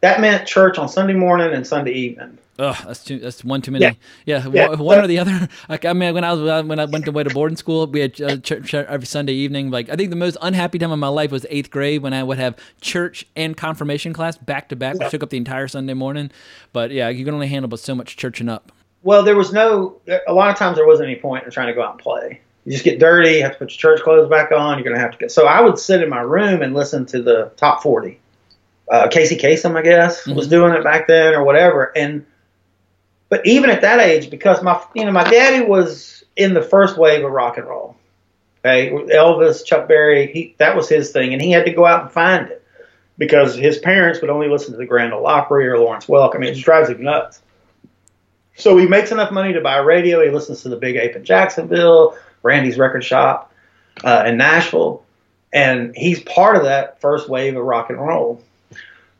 [0.00, 2.38] that meant church on Sunday morning and Sunday evening.
[2.58, 3.18] Oh, that's too.
[3.18, 3.84] That's one too many.
[3.84, 3.92] Yeah,
[4.24, 4.74] yeah, yeah.
[4.76, 5.48] one or the other.
[5.68, 8.20] Like, I mean, when I was when I went away to boarding school, we had
[8.20, 9.70] uh, church every Sunday evening.
[9.70, 12.22] Like, I think the most unhappy time of my life was eighth grade when I
[12.22, 15.94] would have church and confirmation class back to back, which took up the entire Sunday
[15.94, 16.30] morning.
[16.72, 18.72] But yeah, you can only handle but so much churching up.
[19.06, 20.00] Well, there was no.
[20.26, 22.40] A lot of times there wasn't any point in trying to go out and play.
[22.64, 23.34] You just get dirty.
[23.34, 24.76] You have to put your church clothes back on.
[24.76, 25.30] You're gonna have to get.
[25.30, 28.18] So I would sit in my room and listen to the top forty.
[28.90, 30.34] Uh, Casey Kasem, I guess, mm-hmm.
[30.34, 32.26] was doing it back then or whatever, and
[33.28, 36.98] but even at that age, because my you know my daddy was in the first
[36.98, 37.94] wave of rock and roll.
[38.64, 42.02] Okay, Elvis, Chuck Berry, he, that was his thing, and he had to go out
[42.02, 42.64] and find it
[43.16, 46.34] because his parents would only listen to the Grand Ole Opry or Lawrence Welk.
[46.34, 47.40] I mean, it just drives him nuts.
[48.56, 50.24] So he makes enough money to buy a radio.
[50.24, 53.52] He listens to the Big Ape in Jacksonville, Randy's Record Shop
[54.02, 55.04] uh, in Nashville,
[55.52, 58.42] and he's part of that first wave of rock and roll.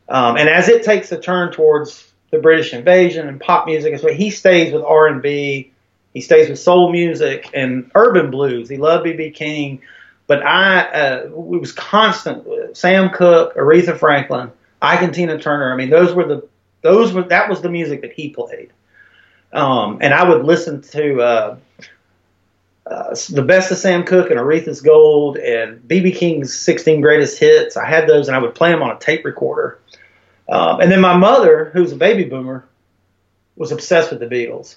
[0.09, 3.99] Um, and as it takes a turn towards the British invasion and pop music.
[3.99, 5.72] So he stays with R and B.
[6.12, 8.68] He stays with soul music and urban blues.
[8.68, 9.31] He loved B.B.
[9.31, 9.83] King,
[10.27, 12.77] but I uh, it was constant.
[12.77, 15.72] Sam Cooke, Aretha Franklin, Ike and Tina Turner.
[15.72, 16.49] I mean, those were the
[16.83, 18.72] those were that was the music that he played.
[19.57, 21.57] Um, and I would listen to uh,
[22.87, 27.75] uh, the best of Sam Cooke and Aretha's Gold and BB King's 16 Greatest Hits.
[27.77, 29.81] I had those, and I would play them on a tape recorder.
[30.49, 32.69] Um, and then my mother, who's a baby boomer,
[33.57, 34.77] was obsessed with the Beatles.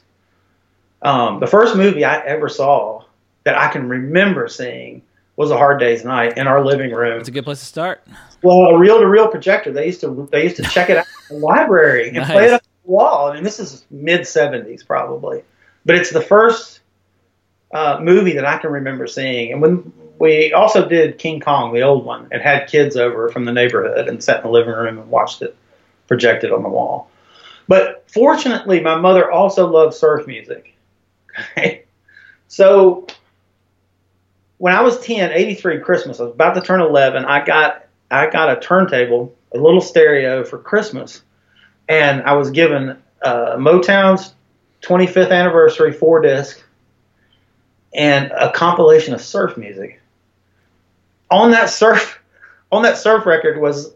[1.02, 3.04] Um, the first movie I ever saw
[3.44, 5.02] that I can remember seeing
[5.36, 7.20] was A Hard Day's Night in our living room.
[7.20, 8.06] It's a good place to start.
[8.44, 9.74] Well, a reel-to-reel projector.
[9.74, 12.32] They used to they used to check it out in the library and nice.
[12.32, 13.30] play it the wall.
[13.30, 15.44] I mean, this is mid '70s probably,
[15.86, 16.82] but it's the first
[17.74, 19.52] uh, movie that I can remember seeing.
[19.54, 23.46] And when we also did King Kong, the old one, and had kids over from
[23.46, 25.56] the neighborhood and sat in the living room and watched it
[26.08, 27.10] projected on the wall.
[27.68, 30.76] But fortunately, my mother also loved surf music.
[31.58, 31.86] Okay?
[32.48, 33.06] So
[34.58, 38.28] when I was 10, 83 Christmas, I was about to turn 11, I got I
[38.30, 41.22] got a turntable, a little stereo for Christmas,
[41.90, 44.34] and I was given uh, Motown's
[44.84, 46.64] 25th anniversary four disc
[47.94, 50.00] and a compilation of surf music.
[51.32, 52.22] On that surf,
[52.72, 53.94] on that surf record was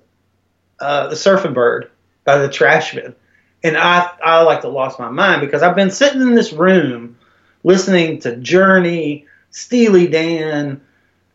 [0.80, 1.90] uh, the Surfing Bird
[2.26, 3.16] by the Trashmen,
[3.64, 7.18] and I I like to lost my mind because I've been sitting in this room
[7.64, 10.82] listening to Journey, Steely Dan,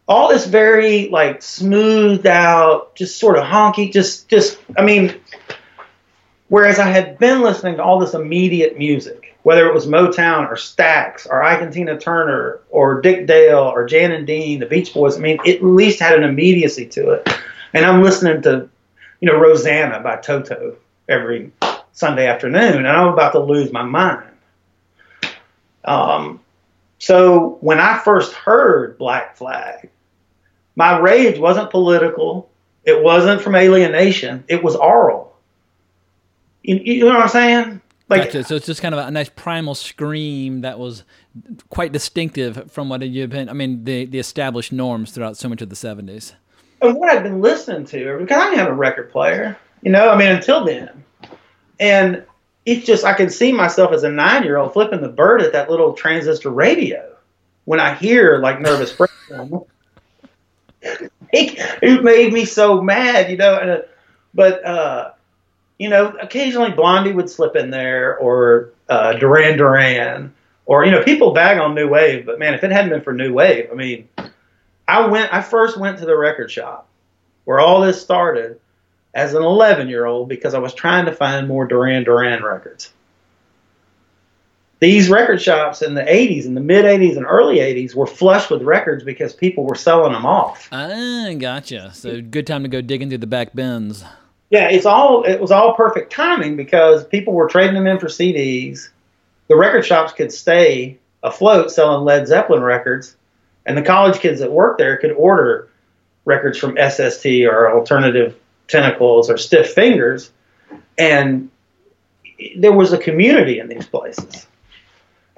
[0.06, 5.20] all this very like smoothed out, just sort of honky, just just I mean,
[6.48, 10.54] whereas I had been listening to all this immediate music, whether it was Motown or
[10.54, 14.92] Stax or Ike and Tina Turner or Dick Dale or Jan and Dean, the Beach
[14.92, 15.16] Boys.
[15.16, 17.28] I mean, it at least had an immediacy to it.
[17.72, 18.68] And I'm listening to,
[19.20, 20.76] you know, Rosanna by Toto
[21.08, 21.52] every
[21.92, 24.30] Sunday afternoon, and I'm about to lose my mind.
[25.84, 26.40] Um,
[26.98, 29.90] so when I first heard Black Flag,
[30.76, 32.50] my rage wasn't political.
[32.84, 34.44] It wasn't from alienation.
[34.48, 35.27] It was aural.
[36.68, 37.80] You, you know what I'm saying?
[38.10, 38.44] Like, gotcha.
[38.44, 41.02] So it's just kind of a nice primal scream that was
[41.70, 43.48] quite distinctive from what you've been.
[43.48, 46.34] I mean, the the established norms throughout so much of the '70s.
[46.82, 49.56] And what I've been listening to, because I didn't have a record player.
[49.80, 51.04] You know, I mean, until then,
[51.80, 52.22] and
[52.66, 55.94] it's just I can see myself as a nine-year-old flipping the bird at that little
[55.94, 57.14] transistor radio
[57.64, 59.64] when I hear like nervous breakdown.
[61.32, 63.58] it made me so mad, you know.
[63.58, 63.78] And, uh,
[64.34, 65.12] but uh,
[65.78, 70.34] you know, occasionally Blondie would slip in there, or uh, Duran Duran,
[70.66, 73.12] or you know, people bag on New Wave, but man, if it hadn't been for
[73.12, 74.08] New Wave, I mean,
[74.86, 76.88] I went, I first went to the record shop
[77.44, 78.60] where all this started
[79.14, 82.92] as an 11 year old because I was trying to find more Duran Duran records.
[84.80, 88.48] These record shops in the 80s, in the mid 80s and early 80s, were flush
[88.48, 90.68] with records because people were selling them off.
[90.70, 91.90] Ah, gotcha.
[91.94, 94.04] So good time to go digging through the back bins.
[94.50, 98.06] Yeah, it's all it was all perfect timing because people were trading them in for
[98.06, 98.88] CDs.
[99.48, 103.16] The record shops could stay afloat selling Led Zeppelin records,
[103.66, 105.68] and the college kids that worked there could order
[106.24, 108.38] records from SST or Alternative
[108.68, 110.30] Tentacles or Stiff Fingers,
[110.96, 111.50] and
[112.56, 114.46] there was a community in these places.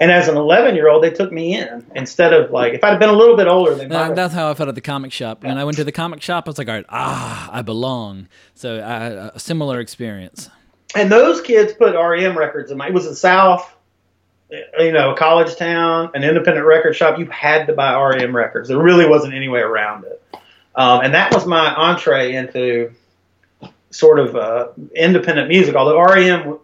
[0.01, 2.99] And as an 11 year old, they took me in instead of like, if I'd
[2.99, 4.15] been a little bit older, they might.
[4.15, 5.45] that's how I felt at the comic shop.
[5.45, 8.27] When I went to the comic shop, I was like, all right, ah, I belong.
[8.55, 10.49] So I, a similar experience.
[10.97, 13.77] And those kids put REM records in my, it was the South,
[14.51, 17.19] you know, a college town, an independent record shop.
[17.19, 18.69] You had to buy REM records.
[18.71, 20.23] There really wasn't any way around it.
[20.75, 22.93] Um, and that was my entree into
[23.91, 26.59] sort of uh, independent music, although REM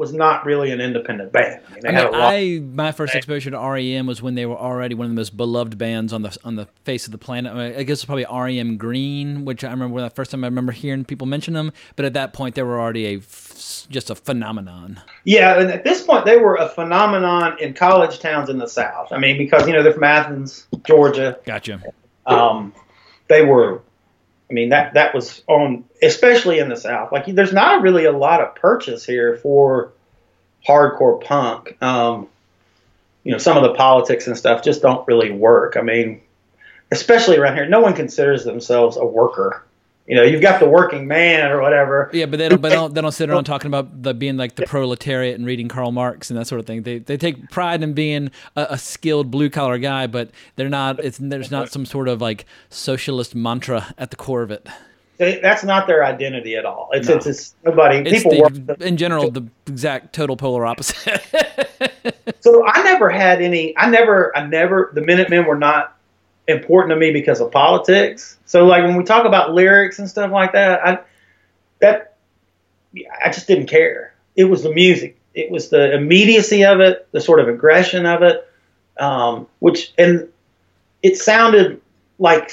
[0.00, 1.60] was not really an independent band.
[1.68, 4.94] I, mean, I, mean, I my first exposure to REM was when they were already
[4.94, 7.52] one of the most beloved bands on the on the face of the planet.
[7.52, 10.42] I, mean, I guess it's probably REM Green, which I remember when the first time
[10.42, 11.72] I remember hearing people mention them.
[11.96, 15.00] But at that point, they were already a just a phenomenon.
[15.24, 19.12] Yeah, and at this point, they were a phenomenon in college towns in the South.
[19.12, 21.38] I mean, because you know they're from Athens, Georgia.
[21.44, 21.82] Gotcha.
[22.24, 22.72] Um,
[23.28, 23.82] they were
[24.50, 27.12] I mean that that was on especially in the South.
[27.12, 29.92] Like there's not really a lot of purchase here for
[30.66, 31.80] hardcore punk.
[31.82, 32.28] Um,
[33.22, 35.76] you know, some of the politics and stuff just don't really work.
[35.76, 36.22] I mean,
[36.90, 39.62] especially around here, no one considers themselves a worker.
[40.10, 42.10] You know, you've got the working man or whatever.
[42.12, 42.60] Yeah, but they don't.
[42.60, 45.46] But they don't, they don't sit around talking about the being like the proletariat and
[45.46, 46.82] reading Karl Marx and that sort of thing.
[46.82, 50.98] They they take pride in being a, a skilled blue collar guy, but they're not.
[50.98, 54.66] It's there's not some sort of like socialist mantra at the core of it.
[55.18, 56.88] They, that's not their identity at all.
[56.92, 57.14] It's no.
[57.14, 57.98] it's, it's nobody.
[57.98, 61.22] It's people the, work in general the exact total polar opposite.
[62.40, 63.78] so I never had any.
[63.78, 64.36] I never.
[64.36, 64.90] I never.
[64.92, 65.96] The Minutemen were not
[66.50, 68.38] important to me because of politics.
[68.44, 70.98] So like when we talk about lyrics and stuff like that, I
[71.80, 72.16] that
[73.24, 74.14] I just didn't care.
[74.36, 75.18] It was the music.
[75.34, 78.48] It was the immediacy of it, the sort of aggression of it,
[78.98, 80.28] um, which and
[81.02, 81.80] it sounded
[82.18, 82.52] like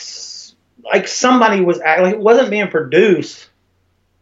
[0.91, 3.49] like somebody was like it wasn't being produced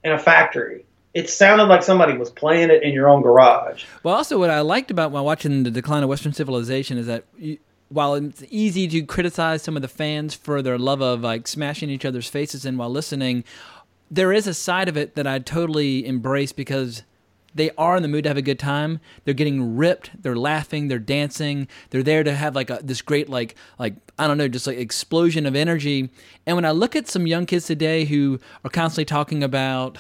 [0.04, 0.86] in a factory.
[1.14, 3.86] It sounded like somebody was playing it in your own garage.
[4.04, 7.24] Well, also what I liked about while watching the decline of Western civilization is that
[7.38, 7.58] you,
[7.90, 11.90] while it's easy to criticize some of the fans for their love of like smashing
[11.90, 13.44] each other's faces in while listening,
[14.10, 17.04] there is a side of it that I totally embrace because
[17.54, 19.00] they are in the mood to have a good time.
[19.24, 20.22] They're getting ripped.
[20.22, 20.90] They're laughing.
[20.90, 21.68] They're dancing.
[21.90, 24.78] They're there to have like a, this great like like I don't know just like
[24.78, 26.10] explosion of energy.
[26.46, 30.00] And when I look at some young kids today who are constantly talking about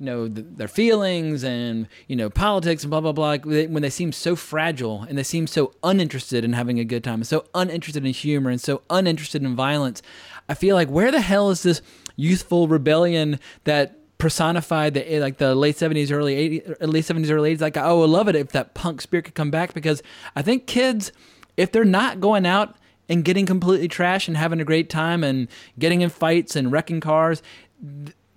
[0.00, 3.90] you know the, their feelings and you know politics and blah blah blah when they
[3.90, 7.44] seem so fragile and they seem so uninterested in having a good time and so
[7.54, 10.02] uninterested in humor and so uninterested in violence
[10.48, 11.82] i feel like where the hell is this
[12.16, 17.54] youthful rebellion that personified the like the late 70s early 80s uh, late 70s early
[17.54, 20.02] 80s like i love it if that punk spirit could come back because
[20.34, 21.12] i think kids
[21.56, 22.76] if they're not going out
[23.08, 25.48] and getting completely trash and having a great time and
[25.78, 27.42] getting in fights and wrecking cars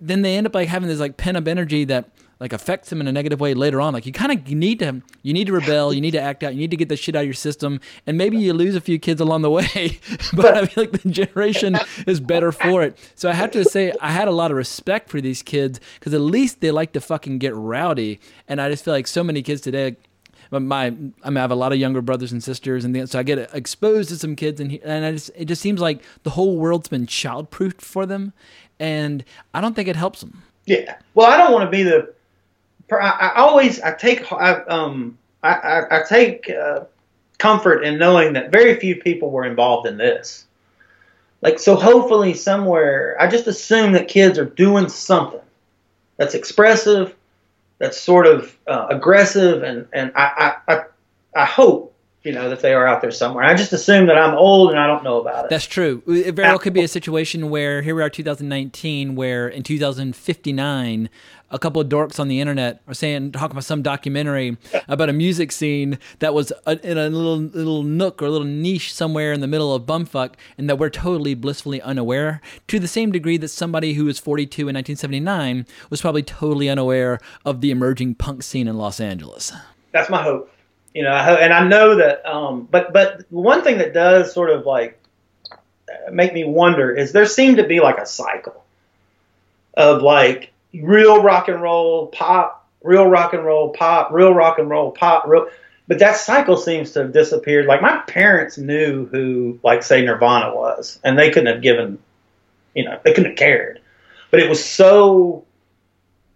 [0.00, 3.00] then they end up like having this like pent up energy that like affects them
[3.00, 3.94] in a negative way later on.
[3.94, 6.52] Like you kind of need to you need to rebel, you need to act out,
[6.52, 8.80] you need to get the shit out of your system, and maybe you lose a
[8.80, 9.98] few kids along the way.
[10.34, 12.98] but I feel like the generation is better for it.
[13.14, 16.12] So I have to say I had a lot of respect for these kids because
[16.12, 19.42] at least they like to fucking get rowdy, and I just feel like so many
[19.42, 19.96] kids today.
[20.60, 23.22] My, I mean, I have a lot of younger brothers and sisters, and so I
[23.22, 26.56] get exposed to some kids, and and I just, it just seems like the whole
[26.56, 28.32] world's been childproofed for them,
[28.78, 30.42] and I don't think it helps them.
[30.66, 30.96] Yeah.
[31.14, 32.12] Well, I don't want to be the.
[32.92, 36.84] I, I always I take I, um I, I, I take uh,
[37.38, 40.46] comfort in knowing that very few people were involved in this.
[41.42, 45.40] Like so, hopefully somewhere I just assume that kids are doing something
[46.16, 47.14] that's expressive,
[47.84, 50.84] that's sort of uh, aggressive, and and I, I I
[51.36, 51.93] I hope
[52.24, 53.44] you know, that they are out there somewhere.
[53.44, 55.50] I just assume that I'm old and I don't know about it.
[55.50, 56.02] That's true.
[56.08, 59.62] Uh, it very well could be a situation where here we are, 2019, where in
[59.62, 61.10] 2059,
[61.50, 64.56] a couple of dorks on the internet are saying, talking about some documentary
[64.88, 66.50] about a music scene that was
[66.82, 70.32] in a little little nook or a little niche somewhere in the middle of bumfuck,
[70.56, 72.40] and that we're totally blissfully unaware.
[72.68, 77.20] To the same degree that somebody who was 42 in 1979 was probably totally unaware
[77.44, 79.52] of the emerging punk scene in Los Angeles.
[79.92, 80.50] That's my hope
[80.94, 84.64] you know, and I know that, um, but but one thing that does sort of
[84.64, 85.00] like
[86.10, 88.64] make me wonder is there seemed to be like a cycle
[89.76, 94.70] of like real rock and roll pop, real rock and roll pop, real rock and
[94.70, 95.48] roll pop, real.
[95.86, 97.66] But that cycle seems to have disappeared.
[97.66, 101.98] Like my parents knew who, like, say Nirvana was, and they couldn't have given,
[102.74, 103.80] you know, they couldn't have cared.
[104.30, 105.44] But it was so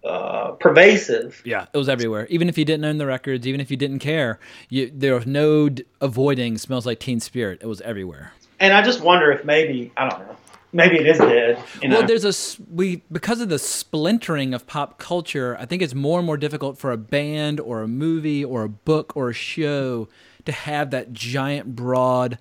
[0.09, 1.43] uh, pervasive.
[1.45, 2.27] Yeah, it was everywhere.
[2.31, 4.39] Even if you didn't own the records, even if you didn't care,
[4.69, 8.33] you, there was no d- avoiding "Smells Like Teen Spirit." It was everywhere.
[8.61, 10.37] And I just wonder if maybe I don't know,
[10.73, 11.63] maybe it is dead.
[11.83, 11.99] You know?
[11.99, 15.57] Well, there's a we because of the splintering of pop culture.
[15.59, 18.69] I think it's more and more difficult for a band or a movie or a
[18.69, 20.09] book or a show
[20.45, 22.39] to have that giant, broad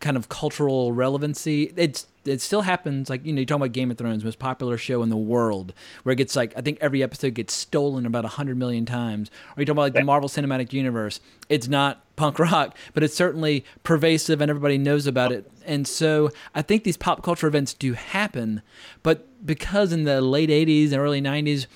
[0.00, 1.72] kind of cultural relevancy.
[1.76, 3.10] It's it still happens.
[3.10, 5.72] Like you know, you're talking about Game of Thrones, most popular show in the world,
[6.02, 9.30] where it gets like I think every episode gets stolen about hundred million times.
[9.56, 11.20] Or you talking about like the Marvel Cinematic Universe.
[11.48, 15.50] It's not punk rock, but it's certainly pervasive and everybody knows about it.
[15.64, 18.62] And so I think these pop culture events do happen,
[19.02, 21.66] but because in the late '80s and early '90s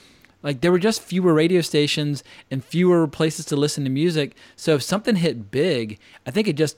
[0.42, 4.34] like there were just fewer radio stations and fewer places to listen to music.
[4.56, 6.76] So if something hit big, I think it just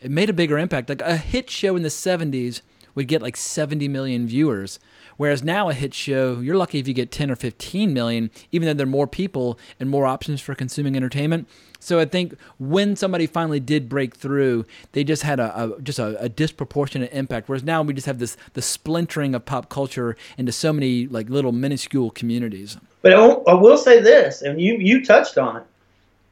[0.00, 0.88] it made a bigger impact.
[0.88, 2.62] Like a hit show in the 70s
[2.94, 4.78] would get like 70 million viewers.
[5.16, 8.66] Whereas now a hit show, you're lucky if you get 10 or 15 million, even
[8.66, 11.48] though there are more people and more options for consuming entertainment.
[11.78, 15.98] So I think when somebody finally did break through, they just had a, a just
[15.98, 17.48] a, a, disproportionate impact.
[17.48, 21.28] Whereas now we just have this the splintering of pop culture into so many like
[21.28, 22.76] little minuscule communities.
[23.02, 25.64] But I will say this, and you you touched on it.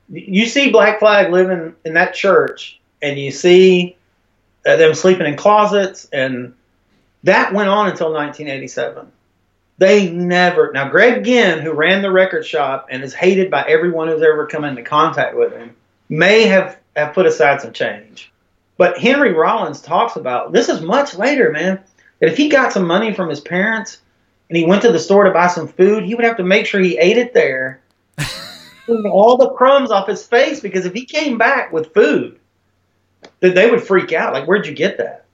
[0.09, 3.97] You see Black Flag living in that church, and you see
[4.67, 6.55] Uh, them sleeping in closets, and
[7.25, 9.11] that went on until 1987.
[9.79, 10.73] They never.
[10.73, 14.47] Now, Greg Ginn, who ran the record shop and is hated by everyone who's ever
[14.47, 15.75] come into contact with him,
[16.11, 18.31] may have, have put aside some change.
[18.77, 21.81] But Henry Rollins talks about this is much later, man.
[22.19, 23.99] That if he got some money from his parents
[24.49, 26.67] and he went to the store to buy some food, he would have to make
[26.67, 27.81] sure he ate it there.
[28.89, 32.40] all the crumbs off his face because if he came back with food,
[33.41, 34.33] that they would freak out.
[34.33, 35.25] Like, where'd you get that?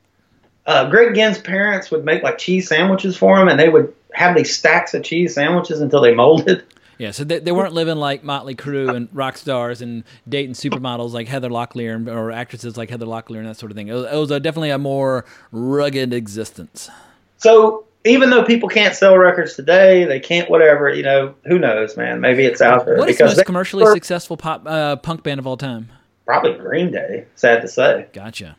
[0.66, 4.36] Uh, Greg Ginn's parents would make like cheese sandwiches for him, and they would have
[4.36, 6.64] these stacks of cheese sandwiches until they molded.
[6.98, 11.12] Yeah, so they, they weren't living like Motley Crue and rock stars and dating supermodels
[11.12, 13.88] like Heather Locklear or actresses like Heather Locklear and that sort of thing.
[13.88, 16.88] It was, it was a, definitely a more rugged existence.
[17.36, 20.88] So even though people can't sell records today, they can't whatever.
[20.88, 22.20] You know, who knows, man?
[22.20, 22.96] Maybe it's out there.
[22.96, 25.90] What is the most commercially were, successful pop uh, punk band of all time?
[26.26, 27.24] Probably Green Day.
[27.36, 28.08] Sad to say.
[28.12, 28.56] Gotcha.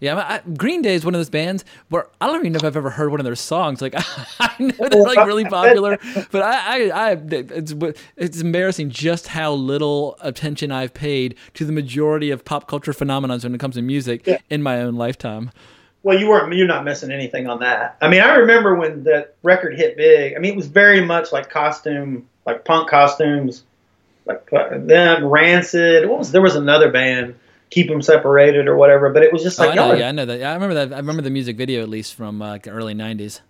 [0.00, 2.64] Yeah, I, Green Day is one of those bands where I don't even know if
[2.64, 3.80] I've ever heard one of their songs.
[3.80, 3.94] Like
[4.40, 5.96] I, know they're like really popular,
[6.32, 7.72] but I, I, I, it's
[8.16, 13.38] it's embarrassing just how little attention I've paid to the majority of pop culture phenomena
[13.38, 14.38] when it comes to music yeah.
[14.50, 15.52] in my own lifetime.
[16.02, 16.52] Well, you weren't.
[16.52, 17.96] You're not missing anything on that.
[18.00, 20.34] I mean, I remember when the record hit big.
[20.34, 23.62] I mean, it was very much like costume, like punk costumes,
[24.24, 26.08] like then Rancid.
[26.08, 27.36] What was there was another band
[27.72, 29.10] keep them separated or whatever.
[29.10, 30.42] But it was just like, oh, I know, yeah, I know that.
[30.42, 30.92] I remember that.
[30.92, 33.40] I remember the music video at least from uh, early '90s.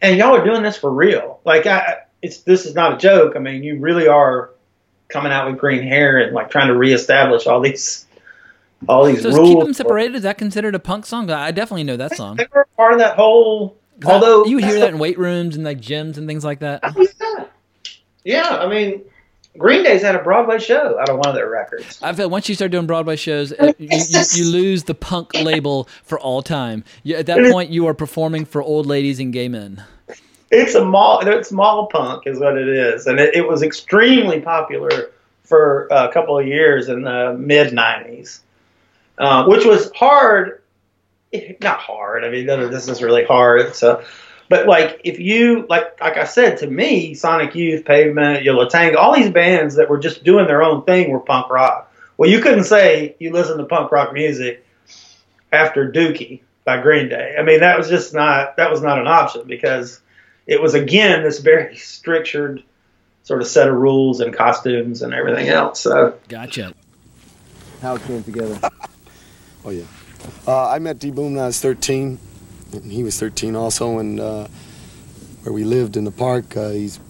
[0.00, 1.40] And y'all are doing this for real.
[1.44, 3.34] Like, I, it's this is not a joke.
[3.36, 4.50] I mean, you really are
[5.08, 8.06] coming out with green hair and like trying to reestablish all these
[8.88, 9.48] all these so rules.
[9.48, 10.16] Keep them separated.
[10.16, 11.30] Is that considered a punk song?
[11.30, 12.36] I definitely know that song.
[12.36, 13.76] They were part of that whole.
[14.04, 16.80] Although you hear that in weight rooms and like gyms and things like that.
[16.84, 17.44] Oh, yeah.
[18.22, 19.02] yeah, I mean,
[19.58, 22.00] Green Day's had a Broadway show out of one of their records.
[22.00, 25.88] I feel once you start doing Broadway shows, you, you, you, lose the punk label
[26.04, 26.84] for all time.
[27.02, 29.82] You, at that point, you are performing for old ladies and gay men.
[30.50, 31.20] It's a mall.
[31.26, 35.10] It's mall punk is what it is, and it, it was extremely popular
[35.42, 38.40] for a couple of years in the mid '90s,
[39.18, 40.62] uh, which was hard.
[41.60, 42.24] Not hard.
[42.24, 43.74] I mean, none of this is really hard.
[43.74, 44.02] So
[44.48, 48.66] but like if you like like I said to me, Sonic Youth, Pavement, Yo La
[48.66, 51.92] Tengo, all these bands that were just doing their own thing were punk rock.
[52.16, 54.64] Well, you couldn't say you listen to punk rock music
[55.52, 57.34] after Dookie by Green Day.
[57.38, 60.00] I mean, that was just not that was not an option because
[60.46, 62.62] it was again this very strictured
[63.22, 65.80] sort of set of rules and costumes and everything else.
[65.80, 66.72] So gotcha.
[67.82, 68.58] How it came together.
[69.64, 69.84] oh yeah.
[70.46, 72.18] Uh, I met D Boon when I was 13
[72.72, 74.46] and he was 13 also, and uh,
[75.42, 77.00] where we lived in the park, uh, he's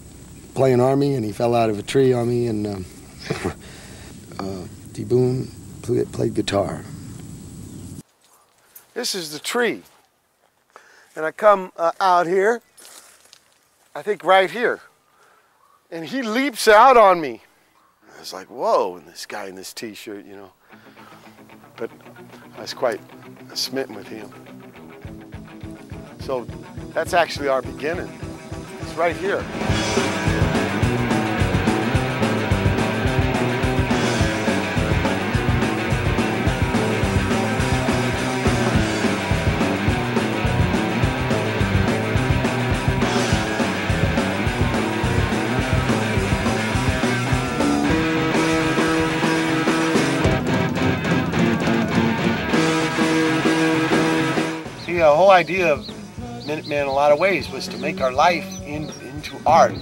[0.53, 2.85] playing army, and he fell out of a tree on me, and um,
[4.39, 5.03] uh, D.
[5.03, 5.49] Boon
[5.81, 6.83] played, played guitar.
[8.93, 9.83] This is the tree,
[11.15, 12.61] and I come uh, out here,
[13.95, 14.81] I think right here,
[15.91, 17.41] and he leaps out on me.
[18.15, 20.51] I was like, whoa, and this guy in this t-shirt, you know.
[21.77, 21.89] But
[22.57, 22.99] I was quite
[23.53, 24.29] smitten with him.
[26.19, 26.45] So
[26.93, 28.09] that's actually our beginning.
[28.81, 29.43] It's right here.
[55.09, 55.98] the whole idea of
[56.49, 59.75] Minutemen in a lot of ways was to make our life in, into art.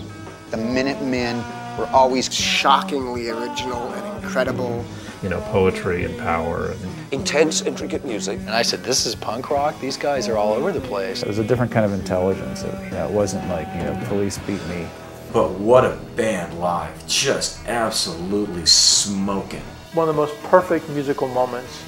[0.51, 1.38] The Minutemen
[1.80, 4.84] were always shockingly original and incredible.
[5.24, 6.72] You know, poetry and power.
[6.72, 8.39] And Intense, intricate music.
[8.39, 9.80] And I said, this is punk rock?
[9.80, 11.22] These guys are all over the place.
[11.24, 12.63] It was a different kind of intelligence.
[12.63, 14.86] It, you know, it wasn't like, you know, police beat me.
[15.32, 17.07] But what a band live.
[17.07, 19.63] Just absolutely smoking.
[19.93, 21.86] One of the most perfect musical moments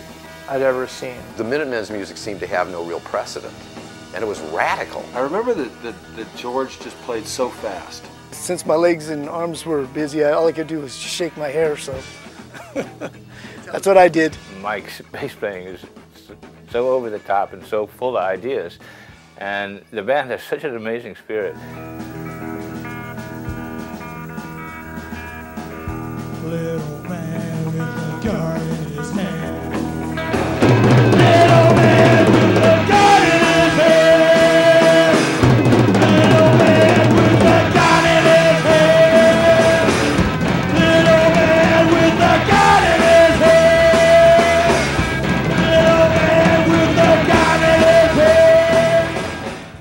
[0.48, 1.18] I'd ever seen.
[1.36, 3.54] The Minutemen's music seemed to have no real precedent,
[4.14, 5.06] and it was radical.
[5.14, 8.04] I remember that, that, that George just played so fast.
[8.32, 11.78] Since my legs and arms were busy, all I could do was shake my hair,
[11.78, 12.00] so
[13.66, 14.36] that's what I did.
[14.62, 15.86] Mike's bass playing is
[16.72, 18.80] so over the top and so full of ideas,
[19.38, 21.56] and the band has such an amazing spirit.
[26.44, 28.79] Little man with a gun in his hand.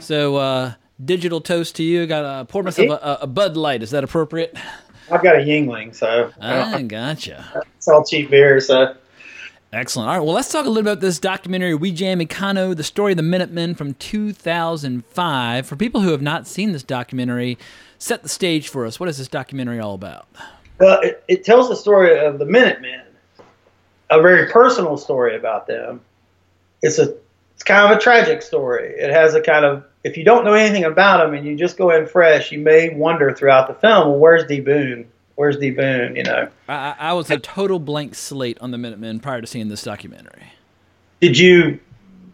[0.08, 0.72] So, uh,
[1.04, 2.06] digital toast to you.
[2.06, 3.82] Got to pour myself a, a, Bud Light.
[3.82, 4.56] Is that appropriate?
[5.10, 7.62] I've got a Yuengling, so I gotcha.
[7.76, 8.96] It's all cheap beer, so.
[9.70, 10.08] Excellent.
[10.08, 10.24] All right.
[10.24, 13.22] Well, let's talk a little about this documentary, We Jam Econo, the story of the
[13.22, 15.66] Minutemen from 2005.
[15.66, 17.58] For people who have not seen this documentary,
[17.98, 18.98] set the stage for us.
[18.98, 20.26] What is this documentary all about?
[20.80, 23.02] Well, it, it tells the story of the Minutemen,
[24.08, 26.00] a very personal story about them.
[26.80, 27.14] It's a
[27.58, 28.94] it's kind of a tragic story.
[28.96, 31.76] It has a kind of if you don't know anything about them and you just
[31.76, 35.08] go in fresh, you may wonder throughout the film, well, where's D Boon?
[35.34, 36.16] Where's D Boon?
[36.16, 39.68] You know, I, I was a total blank slate on the Minutemen prior to seeing
[39.68, 40.52] this documentary.
[41.20, 41.80] Did you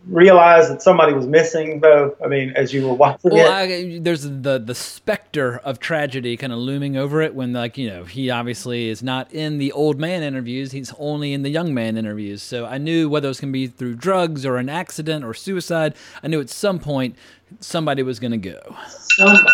[0.09, 2.17] realize that somebody was missing though?
[2.23, 6.37] I mean, as you were watching well, it, I, there's the the specter of tragedy
[6.37, 7.35] kind of looming over it.
[7.35, 11.33] When like you know he obviously is not in the old man interviews; he's only
[11.33, 12.43] in the young man interviews.
[12.43, 15.35] So I knew whether it was going to be through drugs or an accident or
[15.35, 15.95] suicide.
[16.23, 17.17] I knew at some point
[17.61, 18.77] somebody was going to go.
[18.89, 19.51] Somebody.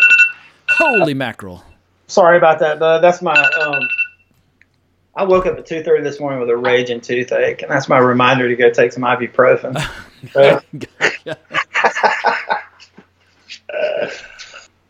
[0.69, 1.65] Holy mackerel!
[2.07, 3.01] Sorry about that, bud.
[3.01, 3.35] That's my.
[3.35, 3.89] Um,
[5.15, 7.99] I woke up at two thirty this morning with a raging toothache, and that's my
[7.99, 9.77] reminder to go take some ibuprofen.
[10.35, 10.61] uh,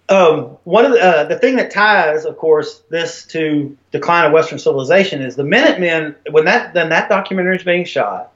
[0.09, 4.33] um, one of the uh, the thing that ties, of course, this to decline of
[4.33, 6.17] Western civilization is the Minutemen.
[6.31, 8.33] When that then that documentary is being shot,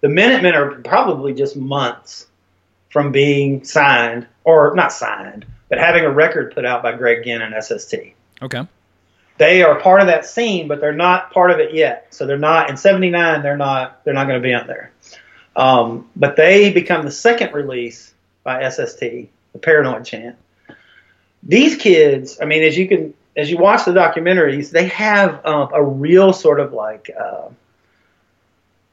[0.00, 2.26] the Minutemen are probably just months
[2.90, 7.40] from being signed, or not signed, but having a record put out by Greg Ginn
[7.40, 7.94] and SST.
[8.42, 8.66] Okay.
[9.38, 12.08] They are part of that scene, but they're not part of it yet.
[12.10, 13.42] So they're not in '79.
[13.42, 14.04] They're not.
[14.04, 14.92] They're not going to be on there.
[15.56, 18.12] Um, but they become the second release
[18.44, 20.36] by SST, the Paranoid Chant.
[21.42, 25.70] These kids, I mean, as you can, as you watch the documentaries, they have um,
[25.72, 27.48] a real sort of like, uh,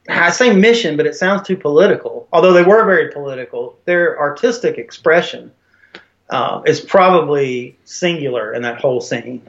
[0.10, 2.28] I say mission, but it sounds too political.
[2.32, 5.52] Although they were very political, their artistic expression
[6.30, 9.42] uh, is probably singular in that whole scene.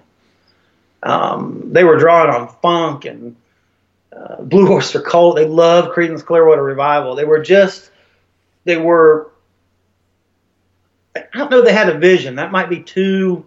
[1.02, 3.36] Um, they were drawing on funk and
[4.12, 5.36] uh, Blue Oyster Cult.
[5.36, 7.14] They loved Creedence Clearwater Revival.
[7.14, 7.90] They were just,
[8.64, 9.30] they were.
[11.14, 11.62] I don't know.
[11.62, 12.36] They had a vision.
[12.36, 13.44] That might be too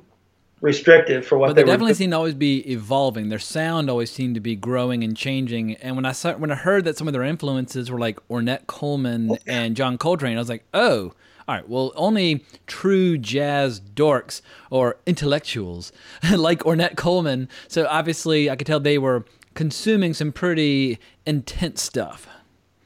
[0.61, 1.95] restrictive for what they but they, they definitely were.
[1.95, 3.29] seem to always be evolving.
[3.29, 5.73] Their sound always seemed to be growing and changing.
[5.75, 8.67] And when I saw, when I heard that some of their influences were like Ornette
[8.67, 9.61] Coleman oh, yeah.
[9.61, 11.13] and John Coltrane, I was like, oh.
[11.47, 15.91] All right, well, only true jazz dorks or intellectuals
[16.31, 17.49] like Ornette Coleman.
[17.67, 22.27] So obviously, I could tell they were consuming some pretty intense stuff.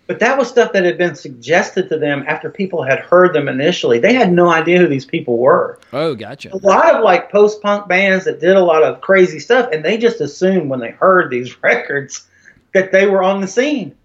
[0.08, 3.48] But that was stuff that had been suggested to them after people had heard them
[3.48, 3.98] initially.
[3.98, 5.80] They had no idea who these people were.
[5.92, 6.54] Oh, gotcha.
[6.54, 9.84] A lot of like post punk bands that did a lot of crazy stuff, and
[9.84, 12.28] they just assumed when they heard these records
[12.74, 13.96] that they were on the scene.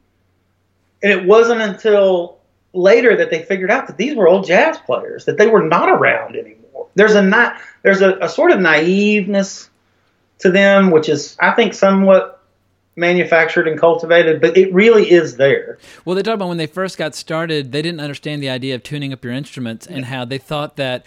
[1.03, 2.39] And it wasn't until
[2.73, 5.89] later that they figured out that these were old jazz players, that they were not
[5.91, 6.89] around anymore.
[6.95, 9.69] There's a not there's a, a sort of naiveness
[10.39, 12.40] to them, which is I think somewhat
[12.97, 15.79] manufactured and cultivated, but it really is there.
[16.05, 18.83] Well, they talk about when they first got started, they didn't understand the idea of
[18.83, 21.07] tuning up your instruments and how they thought that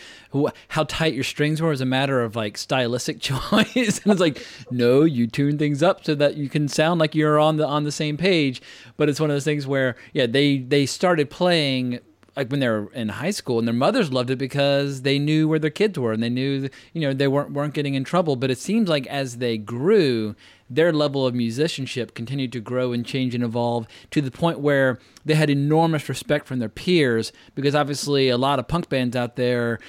[0.69, 3.75] how tight your strings were is a matter of like stylistic choice.
[3.75, 7.39] and it's like, no, you tune things up so that you can sound like you're
[7.39, 8.61] on the on the same page.
[8.97, 11.99] But it's one of those things where, yeah, they they started playing
[12.35, 15.47] like when they were in high school and their mothers loved it because they knew
[15.47, 18.35] where their kids were and they knew you know they weren't weren't getting in trouble
[18.35, 20.35] but it seems like as they grew
[20.69, 24.99] their level of musicianship continued to grow and change and evolve to the point where
[25.25, 29.35] they had enormous respect from their peers because obviously a lot of punk bands out
[29.35, 29.79] there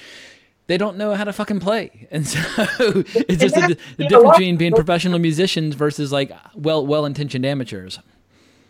[0.67, 2.39] they don't know how to fucking play, and so
[3.13, 7.99] it's just the, difference between being professional musicians versus like well well intentioned amateurs.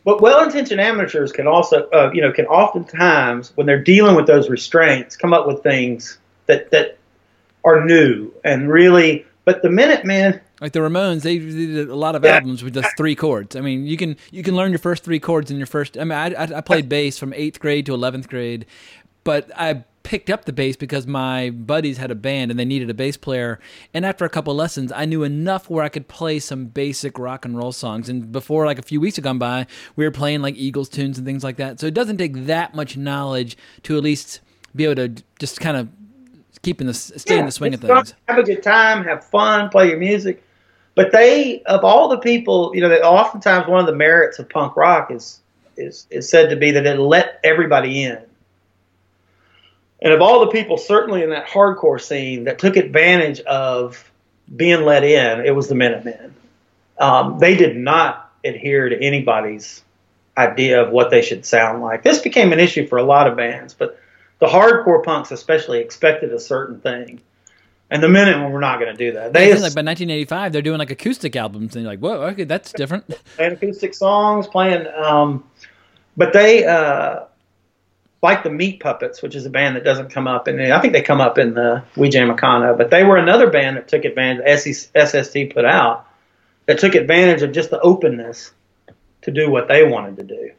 [0.05, 4.51] But well-intentioned amateurs can also, uh, you know, can oftentimes, when they're dealing with those
[4.51, 6.99] restraints, come up with things that that
[7.63, 9.25] are new and really.
[9.45, 12.35] But the Minutemen, like the Ramones, they did a lot of yeah.
[12.35, 13.55] albums with just three chords.
[13.55, 15.97] I mean, you can you can learn your first three chords in your first.
[15.97, 18.65] I mean, I, I played bass from eighth grade to eleventh grade,
[19.23, 22.89] but I picked up the bass because my buddies had a band and they needed
[22.89, 23.59] a bass player.
[23.93, 27.43] And after a couple lessons, I knew enough where I could play some basic rock
[27.43, 28.07] and roll songs.
[28.07, 31.17] And before, like a few weeks had gone by, we were playing like Eagles tunes
[31.17, 31.79] and things like that.
[31.79, 34.41] So it doesn't take that much knowledge to at least
[34.75, 35.89] be able to just kind of
[36.61, 38.13] keep in the stay yeah, in the swing of things.
[38.27, 40.43] Have a good time, have fun, play your music.
[40.95, 44.49] But they, of all the people, you know, that oftentimes one of the merits of
[44.49, 45.39] punk rock is
[45.77, 48.19] is is said to be that it let everybody in
[50.05, 54.11] and of all the people, certainly in that hardcore scene, that took advantage of
[54.55, 56.35] being let in, it was the Minutemen.
[56.99, 59.83] Um, they did not adhere to anybody's
[60.37, 62.03] idea of what they should sound like.
[62.03, 63.99] This became an issue for a lot of bands, but
[64.39, 67.21] the hardcore punks especially expected a certain thing.
[67.91, 69.31] And the minute when we're not going to do that.
[69.31, 72.71] They like by 1985, they're doing like acoustic albums, and you're like, "Whoa, okay, that's
[72.71, 75.43] different." playing acoustic songs, playing, um,
[76.17, 77.25] but they uh,
[78.23, 80.93] like the Meat Puppets, which is a band that doesn't come up, and I think
[80.93, 84.03] they come up in the We Jam Econo, but they were another band that took
[84.03, 84.45] advantage.
[84.65, 86.07] SST put out
[86.65, 88.51] that took advantage of just the openness
[89.21, 90.51] to do what they wanted to do.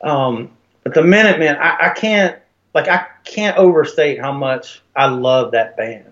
[0.00, 0.50] Um,
[0.84, 2.38] but the Minutemen, I, I can't
[2.74, 6.11] like I can't overstate how much I love that band.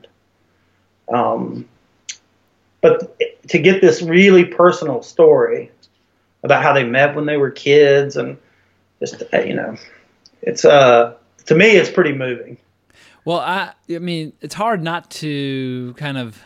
[1.12, 1.68] Um,
[2.80, 5.70] but to get this really personal story
[6.42, 8.38] about how they met when they were kids and
[9.00, 9.76] just you know
[10.42, 11.14] it's uh
[11.46, 12.56] to me it's pretty moving.
[13.24, 16.40] Well, I I mean it's hard not to kind of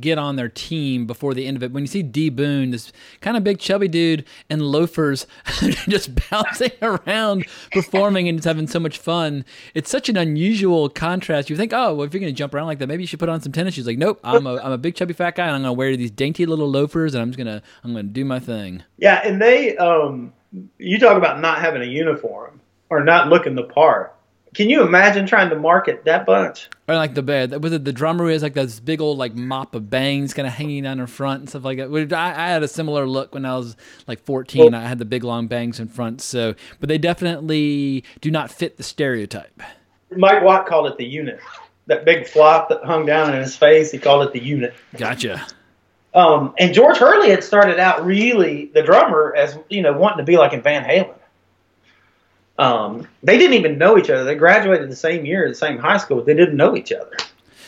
[0.00, 1.72] get on their team before the end of it.
[1.72, 5.26] When you see D Boon, this kind of big chubby dude in loafers
[5.88, 11.50] just bouncing around performing and just having so much fun, it's such an unusual contrast.
[11.50, 13.20] You think, oh, well, if you're going to jump around like that, maybe you should
[13.20, 13.86] put on some tennis shoes.
[13.86, 15.96] Like, nope, I'm a, I'm a big chubby fat guy and I'm going to wear
[15.96, 18.82] these dainty little loafers and I'm just going to, I'm going to do my thing.
[18.98, 19.20] Yeah.
[19.24, 20.32] And they, um,
[20.78, 22.60] you talk about not having a uniform
[22.90, 24.14] or not looking the part.
[24.58, 26.68] Can you imagine trying to market that bunch?
[26.88, 29.76] Or like the bed, was it the drummer is like this big old like mop
[29.76, 32.12] of bangs kind of hanging down her front and stuff like that.
[32.12, 33.76] I, I had a similar look when I was
[34.08, 34.72] like 14.
[34.72, 36.20] Well, I had the big long bangs in front.
[36.20, 39.62] So, but they definitely do not fit the stereotype.
[40.16, 41.38] Mike Watt called it the unit.
[41.86, 44.74] That big flop that hung down in his face, he called it the unit.
[44.96, 45.46] Gotcha.
[46.14, 50.24] Um, and George Hurley had started out really the drummer as you know wanting to
[50.24, 51.14] be like in Van Halen.
[52.58, 54.24] Um, they didn't even know each other.
[54.24, 56.18] They graduated the same year, the same high school.
[56.18, 57.16] But they didn't know each other.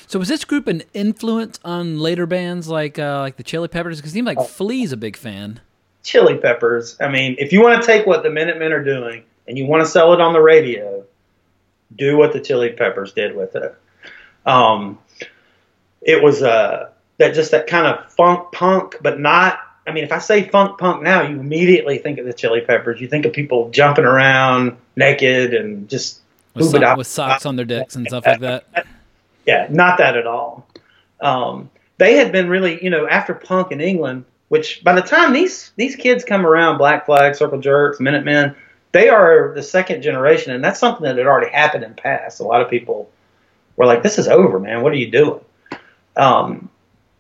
[0.07, 3.99] So was this group an influence on later bands like uh, like the Chili Peppers?
[3.99, 4.45] Because it seemed like oh.
[4.45, 5.61] Flea's a big fan.
[6.03, 6.97] Chili Peppers.
[7.01, 9.85] I mean, if you want to take what the Minutemen are doing and you want
[9.85, 11.05] to sell it on the radio,
[11.95, 13.75] do what the Chili Peppers did with it.
[14.47, 14.99] Um,
[16.01, 20.13] it was uh, that just that kind of funk punk, but not I mean, if
[20.13, 23.01] I say funk punk now, you immediately think of the Chili Peppers.
[23.01, 26.21] You think of people jumping around naked and just
[26.55, 28.65] with, so- with socks on their dicks and stuff like that.
[29.47, 30.67] Yeah, not that at all.
[31.21, 35.33] Um, they had been really, you know, after punk in England, which by the time
[35.33, 38.55] these these kids come around, Black Flag, Circle Jerks, Minutemen,
[38.93, 42.41] they are the second generation, and that's something that had already happened in the past.
[42.41, 43.11] A lot of people
[43.77, 44.83] were like, "This is over, man.
[44.83, 45.41] What are you doing?"
[46.17, 46.69] Um,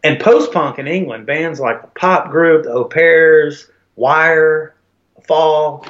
[0.02, 4.74] and post punk in England, bands like the Pop Group, the Au Pairs, Wire,
[5.26, 5.86] Fall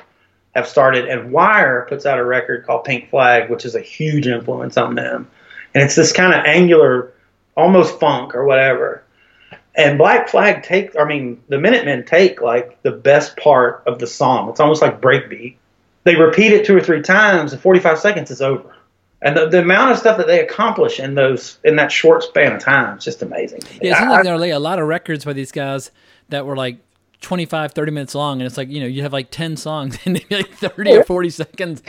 [0.55, 4.27] have started, and Wire puts out a record called Pink Flag, which is a huge
[4.27, 5.31] influence on them.
[5.75, 7.13] And it's this kind of angular,
[7.57, 9.05] almost funk or whatever.
[9.77, 14.09] And Black Flag take, I mean, the Minutemen take like the best part of the
[14.09, 14.51] song.
[14.51, 15.55] It's almost like breakbeat.
[16.03, 18.75] They repeat it two or three times, and 45 seconds is over
[19.23, 22.53] and the, the amount of stuff that they accomplish in those in that short span
[22.53, 23.61] of time is just amazing.
[23.83, 25.91] Yeah, it seems like there are like a lot of records by these guys
[26.31, 26.79] that were like
[27.21, 30.17] 25, 30 minutes long, and it's like you know you have like ten songs and
[30.17, 31.83] they'd like thirty or forty seconds,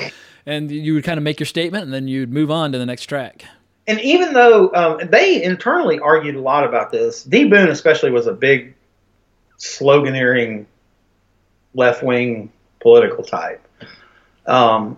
[0.45, 2.85] and you would kind of make your statement and then you'd move on to the
[2.85, 3.45] next track.
[3.87, 8.27] And even though um, they internally argued a lot about this, D Boon especially was
[8.27, 8.75] a big
[9.57, 10.65] sloganeering
[11.73, 13.65] left wing political type.
[14.45, 14.97] Um,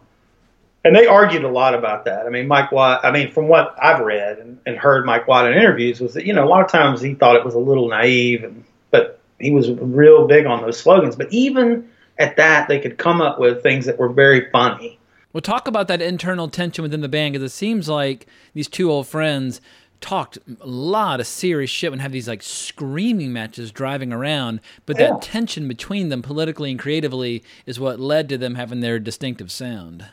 [0.84, 2.26] and they argued a lot about that.
[2.26, 3.04] I mean, Mike Watt.
[3.04, 6.26] I mean, from what I've read and, and heard Mike Watt in interviews, was that
[6.26, 9.20] you know a lot of times he thought it was a little naive, and but
[9.40, 11.16] he was real big on those slogans.
[11.16, 15.00] But even at that, they could come up with things that were very funny.
[15.32, 18.92] We'll talk about that internal tension within the band because it seems like these two
[18.92, 19.62] old friends
[20.00, 24.60] talked a lot of serious shit and have these like screaming matches driving around.
[24.86, 25.08] But Yeah.
[25.12, 29.52] that tension between them politically and creatively is what led to them having their distinctive
[29.52, 30.06] sound.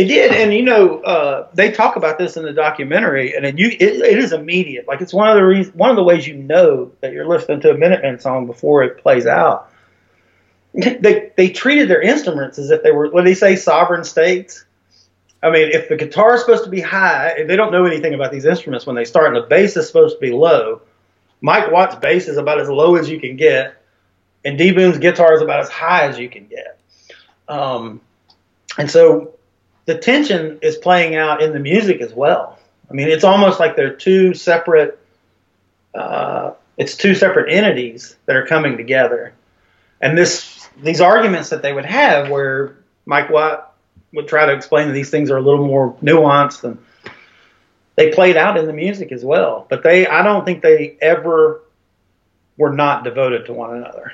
[0.00, 3.58] They did, and you know, uh, they talk about this in the documentary, and it,
[3.58, 4.88] you, it, it is immediate.
[4.88, 7.60] Like it's one of the reasons, one of the ways you know that you're listening
[7.60, 9.70] to a Minutemen song before it plays out.
[10.72, 14.64] They they treated their instruments as if they were do they say sovereign states.
[15.42, 18.14] I mean, if the guitar is supposed to be high, and they don't know anything
[18.14, 20.80] about these instruments when they start, and the bass is supposed to be low.
[21.42, 23.84] Mike Watt's bass is about as low as you can get,
[24.46, 26.78] and D Boon's guitar is about as high as you can get.
[27.48, 28.00] Um,
[28.78, 29.34] and so
[29.86, 32.58] the tension is playing out in the music as well.
[32.90, 34.98] I mean, it's almost like they're two separate.
[35.94, 39.34] Uh, it's two separate entities that are coming together,
[40.00, 42.76] and this these arguments that they would have, where
[43.06, 43.74] Mike Watt
[44.12, 46.78] would try to explain that these things are a little more nuanced, and
[47.96, 49.66] they played out in the music as well.
[49.68, 51.62] But they, I don't think they ever
[52.56, 54.12] were not devoted to one another.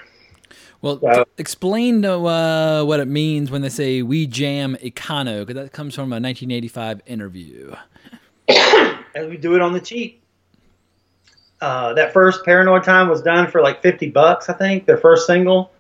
[0.82, 5.72] Well, t- explain uh, what it means when they say "we jam Econo," because that
[5.72, 7.74] comes from a 1985 interview.
[8.48, 10.22] and we do it on the cheap.
[11.60, 15.26] Uh, that first Paranoid Time was done for like 50 bucks, I think, their first
[15.26, 15.72] single.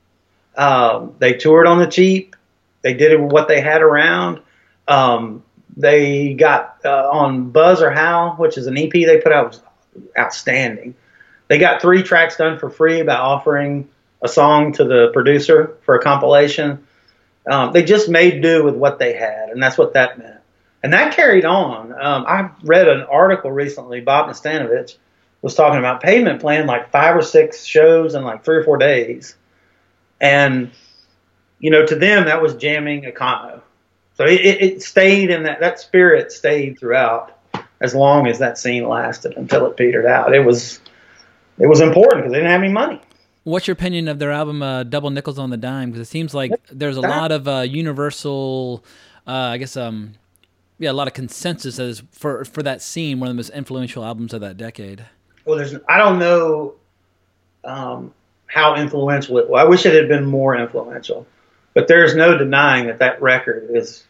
[0.56, 2.34] Um, they toured on the cheap.
[2.80, 4.40] They did it with what they had around.
[4.88, 5.42] Um,
[5.76, 9.62] they got uh, on Buzz or Howl, which is an EP they put out, was
[10.18, 10.94] outstanding.
[11.48, 13.88] They got three tracks done for free by offering
[14.26, 16.86] a song to the producer for a compilation.
[17.48, 20.40] Um, they just made do with what they had, and that's what that meant.
[20.82, 21.92] And that carried on.
[21.92, 24.00] Um, I read an article recently.
[24.00, 24.96] Bob Nastanovich
[25.42, 28.76] was talking about Pavement playing like five or six shows in like three or four
[28.76, 29.36] days,
[30.20, 30.70] and
[31.58, 33.62] you know, to them that was jamming Econo.
[34.16, 37.38] So it, it, it stayed in that that spirit stayed throughout
[37.80, 40.34] as long as that scene lasted until it petered out.
[40.34, 40.80] It was
[41.58, 43.00] it was important because they didn't have any money.
[43.46, 45.92] What's your opinion of their album uh, "Double Nickels on the Dime"?
[45.92, 48.84] Because it seems like there's a lot of uh, universal,
[49.24, 50.14] uh, I guess, um,
[50.80, 54.04] yeah, a lot of consensus as for for that scene, one of the most influential
[54.04, 55.06] albums of that decade.
[55.44, 56.74] Well, there's I don't know
[57.62, 58.12] um,
[58.46, 59.48] how influential it.
[59.48, 61.24] Well, I wish it had been more influential,
[61.72, 64.02] but there's no denying that that record is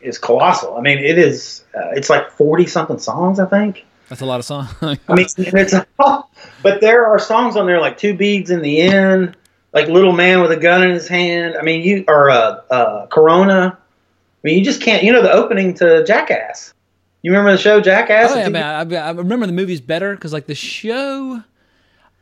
[0.00, 0.78] is colossal.
[0.78, 1.64] I mean, it is.
[1.74, 3.84] Uh, it's like forty something songs, I think.
[4.08, 4.68] That's a lot of songs.
[4.82, 5.74] I mean, it's
[6.62, 9.36] but there are songs on there like Two Beads in the End,
[9.72, 11.56] like Little Man with a Gun in His Hand.
[11.58, 13.76] I mean, you or uh, uh, Corona.
[13.76, 15.02] I mean, you just can't.
[15.02, 16.74] You know the opening to Jackass.
[17.22, 18.32] You remember the show Jackass?
[18.32, 18.92] Oh yeah, man.
[18.92, 21.42] I, I remember the movies better because like the show.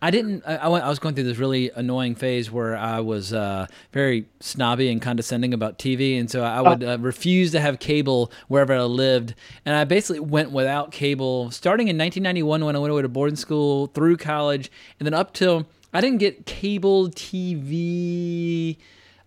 [0.05, 0.43] I didn't.
[0.45, 4.91] I, I, was going through this really annoying phase where I was uh, very snobby
[4.91, 8.83] and condescending about TV, and so I would uh, refuse to have cable wherever I
[8.83, 9.37] lived.
[9.65, 13.37] And I basically went without cable starting in 1991 when I went away to boarding
[13.37, 18.79] school, through college, and then up till I didn't get cable TV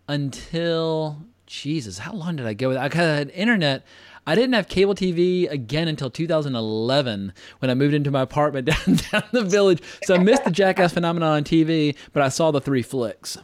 [0.10, 2.00] until Jesus.
[2.00, 2.68] How long did I go?
[2.68, 3.86] with I had internet.
[4.28, 9.00] I didn't have cable TV again until 2011 when I moved into my apartment down,
[9.12, 9.82] down the village.
[10.04, 13.38] So I missed the Jackass phenomenon on TV, but I saw the three flicks.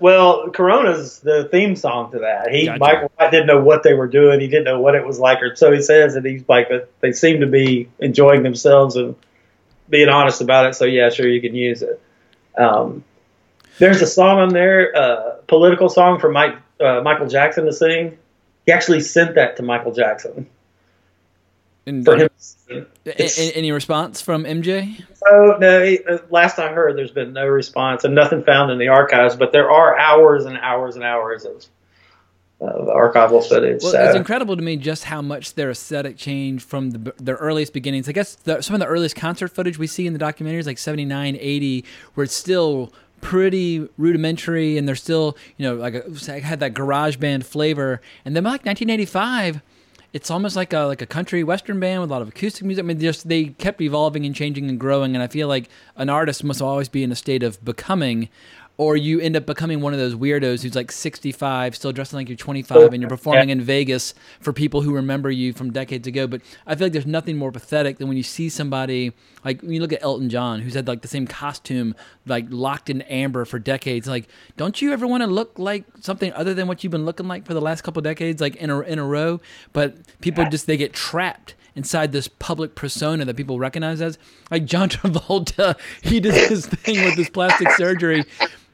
[0.00, 2.50] Well, Corona's the theme song to that.
[2.52, 2.78] He Gotcha.
[2.78, 4.38] Mike Watt didn't know what they were doing.
[4.38, 6.14] He didn't know what it was like, or so he says.
[6.14, 6.68] And he's like,
[7.00, 9.16] they seem to be enjoying themselves and
[9.88, 10.74] being honest about it.
[10.76, 12.00] So yeah, sure, you can use it.
[12.56, 13.02] Um,
[13.78, 18.18] there's a song on there, uh, political song for Mike uh, Michael Jackson to sing.
[18.68, 20.46] He actually sent that to Michael Jackson
[21.86, 22.28] And, for him.
[22.68, 25.02] a- a- any response from MJ?
[25.14, 28.76] So no, he- uh, last I heard, there's been no response and nothing found in
[28.76, 29.36] the archives.
[29.36, 31.64] But there are hours and hours and hours of,
[32.60, 33.82] of archival footage.
[33.82, 34.04] Well, so.
[34.04, 38.06] it's incredible to me just how much their aesthetic changed from the, their earliest beginnings.
[38.06, 40.76] I guess the, some of the earliest concert footage we see in the documentaries, like
[40.76, 46.40] 79, 80, where it's still pretty rudimentary and they're still, you know, like uh, a,
[46.40, 48.00] had that garage band flavor.
[48.24, 49.60] And then by like 1985,
[50.12, 52.84] it's almost like a like a country western band with a lot of acoustic music.
[52.84, 55.14] I mean, just they kept evolving and changing and growing.
[55.14, 58.28] And I feel like an artist must always be in a state of becoming.
[58.78, 62.28] Or you end up becoming one of those weirdos who's like 65, still dressing like
[62.28, 66.28] you're 25, and you're performing in Vegas for people who remember you from decades ago.
[66.28, 69.12] But I feel like there's nothing more pathetic than when you see somebody
[69.44, 72.88] like when you look at Elton John, who's had like the same costume, like locked
[72.88, 74.06] in amber for decades.
[74.06, 77.26] Like, don't you ever want to look like something other than what you've been looking
[77.26, 79.40] like for the last couple decades, like in a in a row?
[79.72, 84.18] But people just they get trapped inside this public persona that people recognize as
[84.52, 85.76] like John Travolta.
[86.02, 88.24] He did his thing with his plastic surgery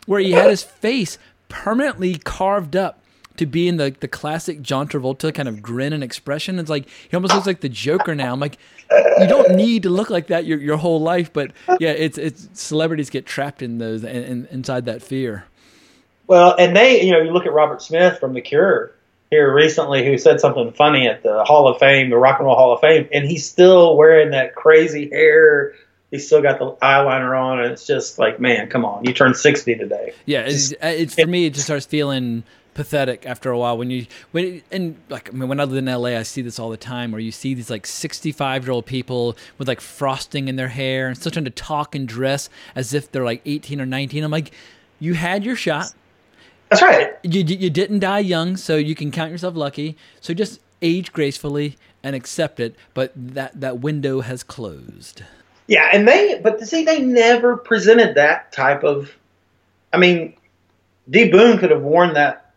[0.06, 3.00] where he had his face permanently carved up
[3.36, 6.58] to be in the, the classic John Travolta kind of grin and expression.
[6.58, 8.32] It's like he almost looks like the Joker now.
[8.32, 8.58] I'm like,
[9.18, 11.50] you don't need to look like that your, your whole life, but
[11.80, 15.44] yeah, it's it's celebrities get trapped in those in, inside that fear.
[16.26, 18.92] Well, and they, you know, you look at Robert Smith from The Cure
[19.30, 22.56] here recently, who said something funny at the Hall of Fame, the Rock and Roll
[22.56, 25.74] Hall of Fame, and he's still wearing that crazy hair
[26.10, 29.36] he's still got the eyeliner on, and it's just like, man, come on, you turned
[29.36, 30.12] sixty today.
[30.26, 31.46] Yeah, it's, uh, it's for me.
[31.46, 32.44] It just starts feeling
[32.74, 35.86] pathetic after a while when you when and like I mean when I live in
[35.86, 38.84] LA I see this all the time where you see these like 65 year old
[38.84, 42.92] people with like frosting in their hair and still trying to talk and dress as
[42.92, 44.52] if they're like 18 or 19 I'm like
[45.00, 45.92] you had your shot.
[46.68, 47.12] That's right.
[47.22, 49.96] You, you didn't die young so you can count yourself lucky.
[50.20, 55.22] So just age gracefully and accept it but that that window has closed
[55.66, 59.14] yeah, and they, but see, they never presented that type of.
[59.92, 60.34] I mean,
[61.08, 62.52] D Boon could have worn that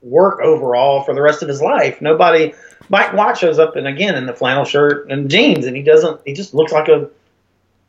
[0.00, 2.00] work overall for the rest of his life.
[2.00, 2.54] Nobody,
[2.88, 6.20] Mike Watt shows up and again in the flannel shirt and jeans, and he doesn't.
[6.24, 7.10] He just looks like a,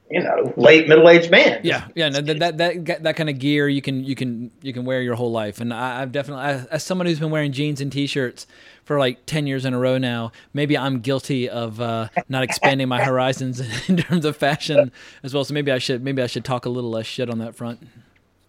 [0.09, 1.61] you know, late middle aged man.
[1.63, 2.09] Yeah, yeah.
[2.09, 5.01] No, that, that that that kind of gear you can you can you can wear
[5.01, 8.47] your whole life, and I, I've definitely as someone who's been wearing jeans and t-shirts
[8.89, 10.31] for like 10 years in a row now.
[10.51, 14.91] Maybe I'm guilty of uh, not expanding my horizons in terms of fashion
[15.21, 15.43] as well.
[15.43, 17.87] So maybe I should maybe I should talk a little less shit on that front.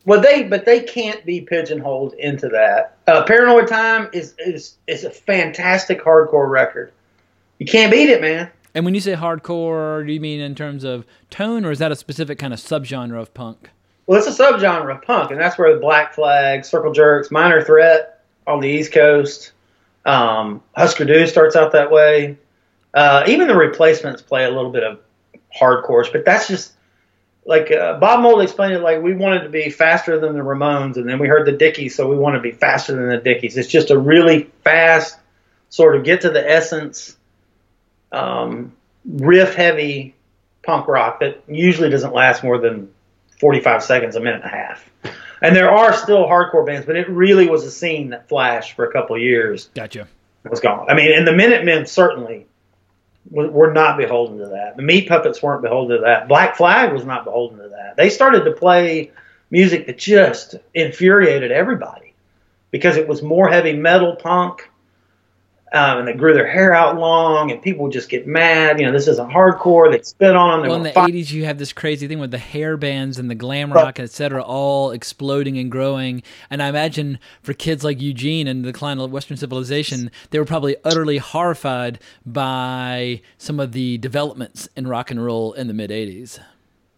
[0.07, 2.97] Well, they but they can't be pigeonholed into that.
[3.07, 6.93] Uh, Paranoid Time is is is a fantastic hardcore record.
[7.59, 8.51] You can't beat it, man.
[8.75, 11.93] And when you say hardcore, do you mean in terms of tone, or is that
[11.93, 13.71] a specific kind of subgenre of punk?
[14.07, 17.63] Well, it's a subgenre of punk, and that's where the Black Flag, Circle Jerks, Minor
[17.63, 19.53] Threat on the East Coast,
[20.05, 22.39] um, Husker Du starts out that way.
[22.93, 24.99] Uh, even the replacements play a little bit of
[25.57, 26.73] hardcore, but that's just
[27.47, 30.97] like uh, Bob Mould explained it like we wanted to be faster than the Ramones,
[30.97, 33.57] and then we heard the Dickies, so we want to be faster than the Dickies.
[33.57, 35.19] It's just a really fast,
[35.69, 37.17] sort of get to the essence,
[38.13, 38.73] um,
[39.05, 40.15] riff heavy
[40.63, 42.91] punk rock that usually doesn't last more than
[43.39, 44.91] 45 seconds, a minute and a half.
[45.43, 48.85] And there are still hardcore bands, but it really was a scene that flashed for
[48.85, 49.71] a couple of years.
[49.75, 50.07] Gotcha.
[50.45, 50.91] It was gone.
[50.91, 52.47] I mean, and the Minutemen certainly
[53.31, 54.77] were not beholden to that.
[54.77, 56.29] The Meat Puppets weren't beholden to that.
[56.29, 57.97] Black Flag was not beholden to that.
[57.97, 59.13] They started to play
[59.51, 62.15] music that just infuriated everybody
[62.71, 64.70] because it was more heavy metal punk
[65.73, 68.81] um, and they grew their hair out long, and people would just get mad.
[68.81, 69.91] You know, this isn't hardcore.
[69.91, 70.69] They spit on them.
[70.69, 71.13] Well, in the fine.
[71.13, 74.01] '80s, you have this crazy thing with the hair bands and the glam rock, right.
[74.01, 76.25] etc., all exploding and growing.
[76.51, 80.45] And I imagine for kids like Eugene and the decline of Western civilization, they were
[80.45, 85.91] probably utterly horrified by some of the developments in rock and roll in the mid
[85.91, 86.41] '80s.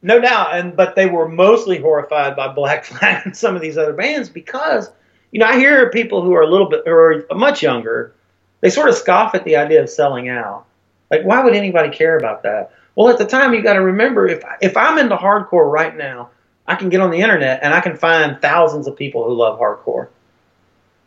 [0.00, 3.76] No doubt, and but they were mostly horrified by Black Flag and some of these
[3.76, 4.90] other bands because,
[5.30, 8.14] you know, I hear people who are a little bit or much younger
[8.62, 10.64] they sort of scoff at the idea of selling out.
[11.10, 12.72] Like, why would anybody care about that?
[12.94, 16.30] Well, at the time, you got to remember if if I'm into hardcore right now,
[16.66, 19.58] I can get on the internet and I can find thousands of people who love
[19.58, 20.08] hardcore.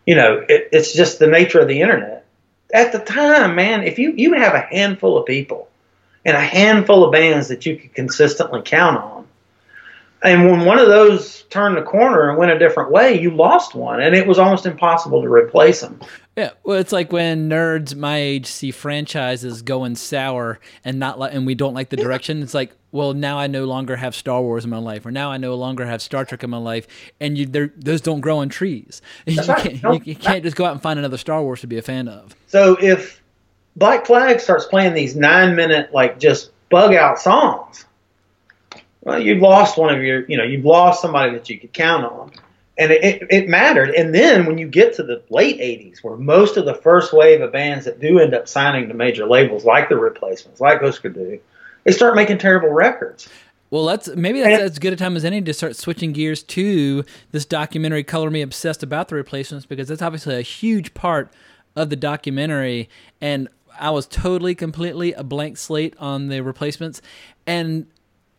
[0.06, 2.26] You know, it, it's just the nature of the internet.
[2.72, 5.70] At the time, man, if you you have a handful of people
[6.24, 9.28] and a handful of bands that you could consistently count on,
[10.22, 13.76] and when one of those turned the corner and went a different way, you lost
[13.76, 16.00] one, and it was almost impossible to replace them.
[16.36, 21.34] Yeah, well, it's like when nerds my age see franchises going sour and not like,
[21.34, 22.44] and we don't like the direction.
[22.44, 25.32] It's like, well, now I no longer have Star Wars in my life, or now
[25.32, 26.88] I no longer have Star Trek in my life,
[27.22, 29.02] and you, those don't grow on trees.
[29.26, 31.78] You can't, you, you can't just go out and find another Star Wars to be
[31.78, 32.36] a fan of.
[32.48, 33.22] So if
[33.78, 37.86] Black Flag starts playing these nine-minute, like just bug out songs,
[39.02, 42.06] well, you've lost one of your, you know, you've lost somebody that you could count
[42.06, 42.32] on
[42.78, 43.92] and it, it, mattered.
[43.92, 47.42] And then when you get to the late 80s, where most of the first wave
[47.42, 51.10] of bands that do end up signing to major labels, like the Replacements, like Husker
[51.10, 53.30] they start making terrible records.
[53.70, 57.04] Well, let's maybe that's as good a time as any to start switching gears to
[57.32, 61.32] this documentary, "Color Me Obsessed," about the Replacements, because that's obviously a huge part
[61.76, 62.90] of the documentary.
[63.22, 63.50] And
[63.80, 67.02] I was totally, completely a blank slate on the Replacements,
[67.48, 67.88] and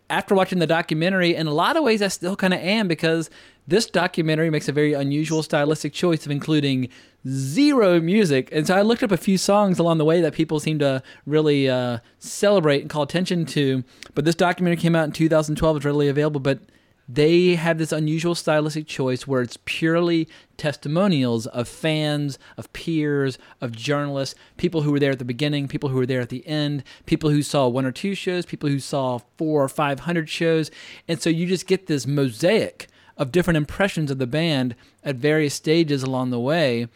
[0.09, 3.29] after watching the documentary, in a lot of ways, I still kind of am because
[3.67, 6.89] this documentary makes a very unusual stylistic choice of including
[7.29, 8.49] zero music.
[8.53, 11.03] And so I looked up a few songs along the way that people seem to
[11.27, 13.83] really uh, celebrate and call attention to.
[14.15, 16.41] But this documentary came out in 2012, it's readily available.
[16.41, 16.61] But
[17.09, 23.71] they have this unusual stylistic choice where it's purely testimonials of fans, of peers, of
[23.73, 26.83] journalists, people who were there at the beginning, people who were there at the end,
[27.05, 30.71] people who saw one or two shows, people who saw four or five hundred shows.
[31.07, 35.55] And so you just get this mosaic of different impressions of the band at various
[35.55, 36.89] stages along the way.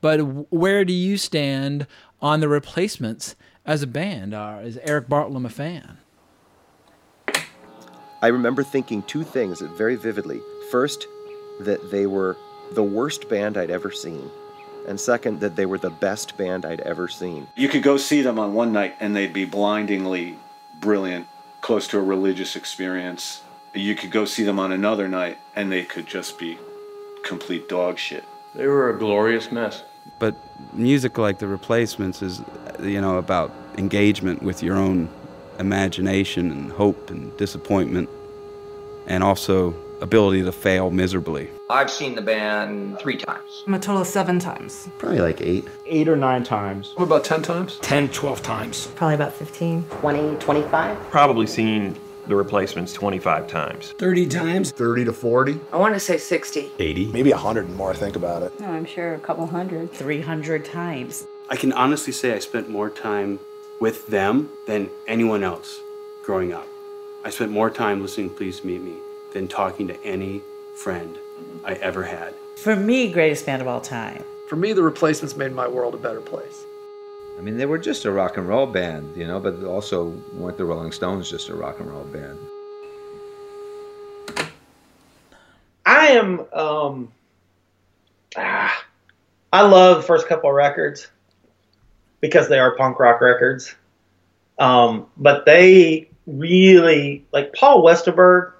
[0.00, 0.18] But
[0.52, 1.86] where do you stand
[2.22, 4.32] on the replacements as a band?
[4.32, 5.98] Uh, is Erik Bartlam a fan?
[8.20, 10.40] I remember thinking two things very vividly.
[10.70, 11.06] First,
[11.60, 12.36] that they were
[12.72, 14.30] the worst band I'd ever seen.
[14.88, 17.46] And second, that they were the best band I'd ever seen.
[17.54, 20.36] You could go see them on one night and they'd be blindingly
[20.80, 21.26] brilliant,
[21.60, 23.42] close to a religious experience.
[23.74, 26.58] You could go see them on another night and they could just be
[27.24, 28.24] complete dog shit.
[28.54, 29.84] They were a glorious mess.
[30.18, 30.34] But
[30.72, 32.42] music like The Replacements is,
[32.80, 35.08] you know, about engagement with your own
[35.58, 38.08] imagination and hope and disappointment,
[39.06, 41.50] and also ability to fail miserably.
[41.70, 43.64] I've seen the band three times.
[43.66, 44.88] I'm A total of seven times.
[44.98, 45.66] Probably like eight.
[45.86, 46.92] Eight or nine times.
[46.96, 47.78] What about 10 times?
[47.82, 48.86] 10, 12 times.
[48.94, 49.82] Probably about 15.
[49.82, 50.98] 20, 25.
[51.10, 51.96] Probably seen
[52.26, 53.92] the replacements 25 times.
[53.98, 54.70] 30 times?
[54.70, 55.60] 30 to 40.
[55.72, 56.70] I want to say 60.
[56.78, 57.06] 80.
[57.12, 58.58] Maybe 100 and more, I think about it.
[58.60, 59.92] No, I'm sure a couple hundred.
[59.92, 61.26] 300 times.
[61.50, 63.40] I can honestly say I spent more time
[63.80, 65.80] with them than anyone else
[66.24, 66.66] growing up.
[67.24, 68.96] I spent more time listening to Please Meet Me
[69.32, 70.40] than talking to any
[70.82, 71.16] friend
[71.64, 72.34] I ever had.
[72.62, 74.24] For me, greatest band of all time.
[74.48, 76.64] For me, the replacements made my world a better place.
[77.38, 80.58] I mean, they were just a rock and roll band, you know, but also weren't
[80.58, 82.38] the Rolling Stones just a rock and roll band?
[85.86, 87.12] I am, um,
[88.36, 88.84] ah,
[89.52, 91.08] I love the first couple of records
[92.20, 93.74] because they are punk rock records.
[94.58, 98.52] Um, but they really, like Paul Westerberg,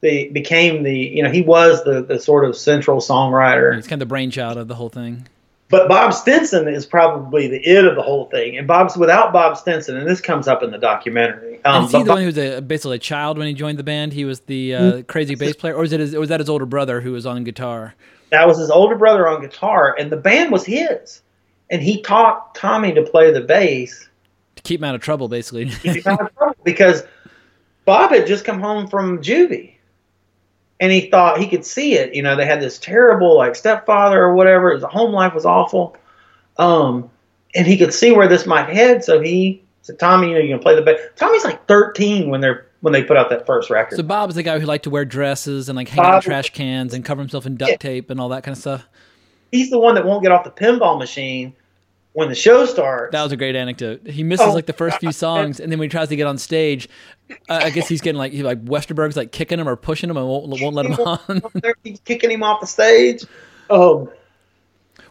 [0.00, 3.74] they became the, you know, he was the, the sort of central songwriter.
[3.76, 5.26] He's kind of the brainchild of the whole thing.
[5.68, 8.58] But Bob Stinson is probably the it of the whole thing.
[8.58, 11.64] And Bob's without Bob Stinson, and this comes up in the documentary.
[11.64, 13.78] Um, is he the Bob- one who was a, basically a child when he joined
[13.78, 14.12] the band?
[14.12, 15.06] He was the uh, Mm.
[15.06, 17.24] crazy bass player, or was it his, or was that his older brother who was
[17.24, 17.94] on guitar?
[18.30, 21.20] that was his older brother on guitar, and the band was his.
[21.70, 24.08] And he taught Tommy to play the bass
[24.56, 25.70] To keep him out of trouble, basically.
[25.84, 27.04] Of trouble because
[27.84, 29.74] Bob had just come home from juvie,
[30.80, 32.14] and he thought he could see it.
[32.14, 34.72] You know, they had this terrible like stepfather or whatever.
[34.72, 35.96] His home life was awful,
[36.58, 37.08] um,
[37.54, 39.04] and he could see where this might head.
[39.04, 42.40] So he said, "Tommy, you know, you can play the bass." Tommy's like 13 when
[42.40, 43.96] they're when they put out that first record.
[43.96, 46.48] so Bob's the guy who liked to wear dresses and like hang out in trash
[46.50, 47.76] cans and cover himself in duct Yeah.
[47.76, 48.88] tape and all that kind of stuff.
[49.52, 51.54] He's the one that won't get off the pinball machine
[52.12, 53.12] when the show starts.
[53.12, 54.06] That was a great anecdote.
[54.06, 56.26] He misses Oh, like the first few songs, and then when he tries to get
[56.26, 56.88] on stage,
[57.48, 60.16] uh, I guess he's getting like he like Westerberg's like kicking him or pushing him
[60.16, 61.42] and won't won't let him on.
[61.84, 63.24] He's kicking him off the stage.
[63.70, 64.10] Um,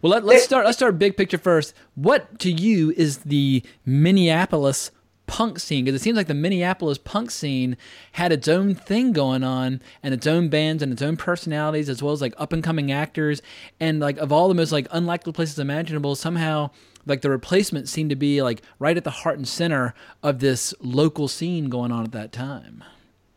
[0.02, 0.66] Well, let, let's start.
[0.66, 1.74] Let's start big picture first.
[1.96, 4.92] What to you is the Minneapolis
[5.28, 5.86] punk scene?
[5.86, 7.78] Because it seems like the Minneapolis punk scene
[8.14, 12.02] had its own thing going on, and its own bands and its own personalities, as
[12.04, 13.42] well as like up and coming actors,
[13.80, 16.16] and like of all the most like unlikely places imaginable.
[16.16, 16.72] Somehow,
[17.06, 19.94] like the replacement seemed to be like right at the heart and center
[20.24, 22.84] of this local scene going on at that time.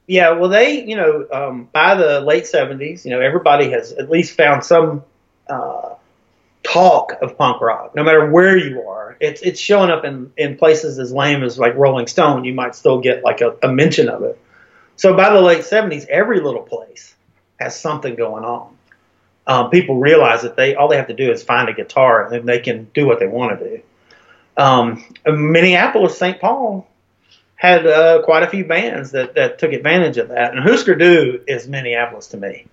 [0.07, 4.11] Yeah, well, they, you know, um, by the late 70s, you know, everybody has at
[4.11, 5.05] least found some
[5.49, 5.95] uh,
[6.63, 9.17] talk of punk rock, no matter where you are.
[9.21, 12.45] It's it's showing up in, in places as lame as like Rolling Stone.
[12.45, 14.39] You might still get like a, a mention of it.
[14.97, 17.15] So by the late 70s, every little place
[17.59, 18.77] has something going on.
[19.47, 22.49] Um, people realize that they all they have to do is find a guitar and
[22.49, 23.83] they can do what they want to do.
[24.57, 26.41] Um, Minneapolis, St.
[26.41, 26.87] Paul,
[27.57, 30.55] had uh, quite a few bands that, that took advantage of that.
[30.55, 32.67] And Husker Du is Minneapolis to me.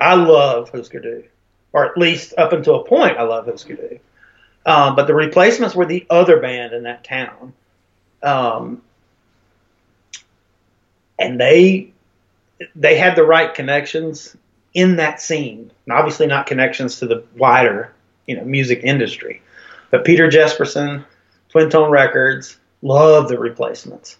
[0.00, 1.24] I love Husker Du,
[1.72, 3.98] or at least up until a point, I love Husker Du.
[4.64, 7.52] Um, but the replacements were the other band in that town.
[8.22, 8.82] Um,
[11.18, 11.92] and they
[12.74, 14.36] they had the right connections
[14.76, 15.72] in that scene.
[15.86, 17.92] And obviously not connections to the wider,
[18.26, 19.42] you know, music industry.
[19.90, 21.04] But Peter Jesperson,
[21.48, 24.18] Twin Tone Records, loved the replacements.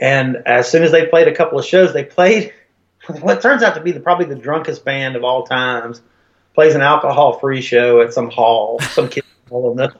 [0.00, 2.52] And as soon as they played a couple of shows, they played
[3.20, 6.02] what turns out to be the, probably the drunkest band of all times.
[6.54, 8.80] Plays an alcohol-free show at some hall.
[8.80, 9.94] Some kids all in the,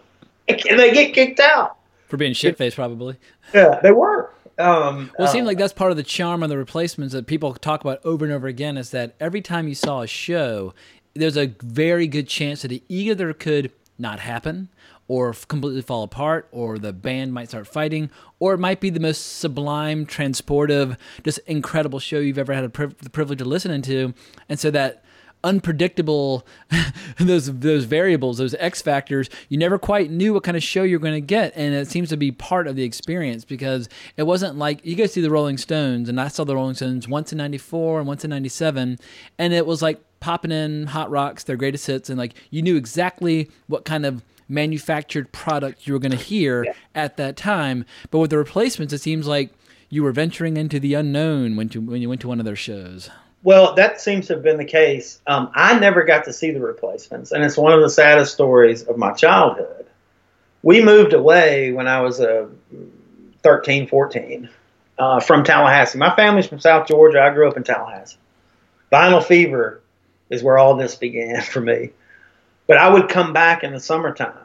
[0.49, 1.77] and they get kicked out.
[2.09, 3.17] For being shit faced, probably.
[3.55, 4.31] Yeah, they were.
[4.63, 7.27] Um, Well, it uh, seems like that's part of the charm of the replacements that
[7.27, 10.75] people talk about over and over again is that every time you saw a show,
[11.15, 14.69] there's a very good chance that it either could not happen
[15.09, 18.09] or completely fall apart or the band might start fighting
[18.39, 22.69] or it might be the most sublime transportive just incredible show you've ever had a
[22.69, 24.15] priv- the privilege of listening to
[24.49, 25.05] and so that
[25.45, 26.47] unpredictable
[27.19, 30.99] those those variables those x factors you never quite knew what kind of show you're
[30.99, 34.57] going to get and it seems to be part of the experience because it wasn't
[34.57, 37.39] like you go see the rolling stones and i saw the rolling stones once in
[37.39, 38.99] 94 and once in 97
[39.39, 42.77] and it was like popping in hot rocks their greatest hits and like you knew
[42.77, 47.85] exactly what kind of manufactured product you were going to hear at that time.
[48.11, 49.51] But with the replacements it seems like
[49.89, 52.57] you were venturing into the unknown when, to, when you went to one of their
[52.57, 53.11] shows
[53.45, 55.21] Well, that seems to have been the case.
[55.27, 58.83] Um, I never got to see the replacements, and it's one of the saddest stories
[58.85, 59.87] of my childhood.
[60.63, 62.47] We moved away when I was uh,
[63.43, 64.49] 13, 14
[64.99, 65.99] uh, from Tallahassee.
[65.99, 67.21] My family's from South Georgia.
[67.21, 68.17] I grew up in Tallahassee.
[68.93, 69.81] Vinyl fever
[70.31, 71.91] is where all this began for me.
[72.69, 74.37] But I would come back in the summertime.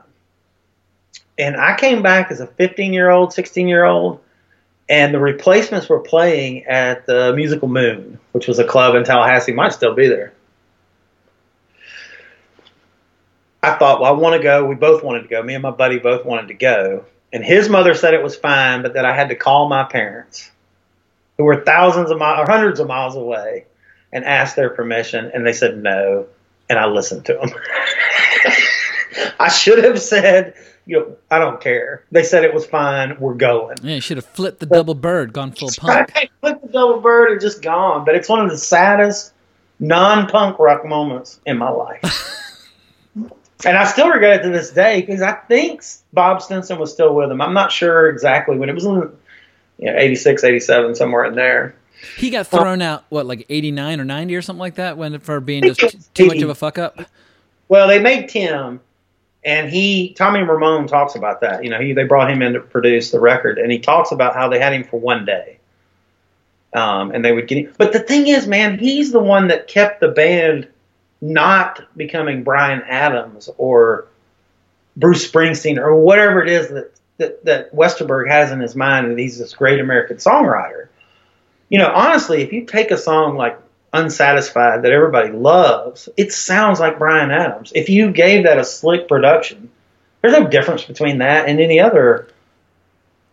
[1.37, 4.21] And I came back as a 15 year old, 16 year old,
[4.89, 9.51] and the replacements were playing at the Musical Moon, which was a club in Tallahassee,
[9.51, 10.33] might still be there.
[13.61, 14.65] I thought, well, I want to go.
[14.65, 15.43] We both wanted to go.
[15.43, 17.05] Me and my buddy both wanted to go.
[17.33, 20.49] And his mother said it was fine, but that I had to call my parents,
[21.37, 23.65] who were thousands of miles or hundreds of miles away,
[24.13, 25.31] and ask their permission.
[25.33, 26.27] And they said no.
[26.69, 27.49] And I listened to them.
[29.39, 30.53] I should have said,
[30.87, 32.03] you know, I don't care.
[32.11, 33.19] They said it was fine.
[33.19, 33.77] We're going.
[33.83, 36.11] yeah you should have flipped the double bird gone full punk
[36.41, 38.05] flipped the double bird and just gone.
[38.05, 39.33] But it's one of the saddest
[39.79, 42.01] non-punk rock moments in my life.
[43.65, 45.83] and I still regret it to this day because I think
[46.13, 47.41] Bob Stinson was still with him.
[47.41, 49.11] I'm not sure exactly when it was in
[49.79, 51.75] you know, 86, 87, somewhere in there.
[52.17, 55.17] He got thrown out what like eighty nine or ninety or something like that when
[55.19, 56.99] for being just too much of a fuck up.
[57.69, 58.79] Well, they made Tim,
[59.47, 61.63] and he Tommy Ramone talks about that.
[61.63, 64.35] You know, he they brought him in to produce the record, and he talks about
[64.35, 65.57] how they had him for one day,
[66.73, 67.73] um, and they would get him.
[67.77, 70.67] But the thing is, man, he's the one that kept the band
[71.21, 74.07] not becoming Bryan Adams or
[74.97, 79.17] Bruce Springsteen or whatever it is that that, that Westerberg has in his mind that
[79.17, 80.89] he's this great American songwriter.
[81.69, 83.57] You know, honestly, if you take a song like
[84.03, 87.71] Unsatisfied that everybody loves, it sounds like Bryan Adams.
[87.75, 89.69] If you gave that a slick production,
[90.21, 92.27] there's no difference between that and any other.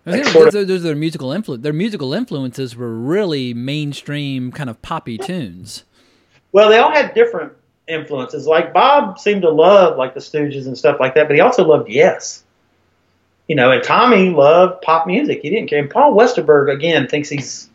[0.06, 1.62] Like, sort those, those are their musical influence.
[1.62, 5.84] Their musical influences were really mainstream kind of poppy tunes.
[6.52, 7.52] Well, they all had different
[7.86, 8.46] influences.
[8.46, 11.64] Like Bob seemed to love like the Stooges and stuff like that, but he also
[11.64, 12.42] loved Yes.
[13.48, 15.40] You know, and Tommy loved pop music.
[15.42, 15.78] He didn't care.
[15.78, 17.68] And Paul Westerberg again thinks he's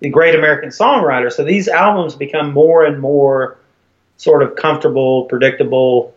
[0.00, 1.32] the great American songwriter.
[1.32, 3.58] So these albums become more and more
[4.16, 6.14] sort of comfortable, predictable.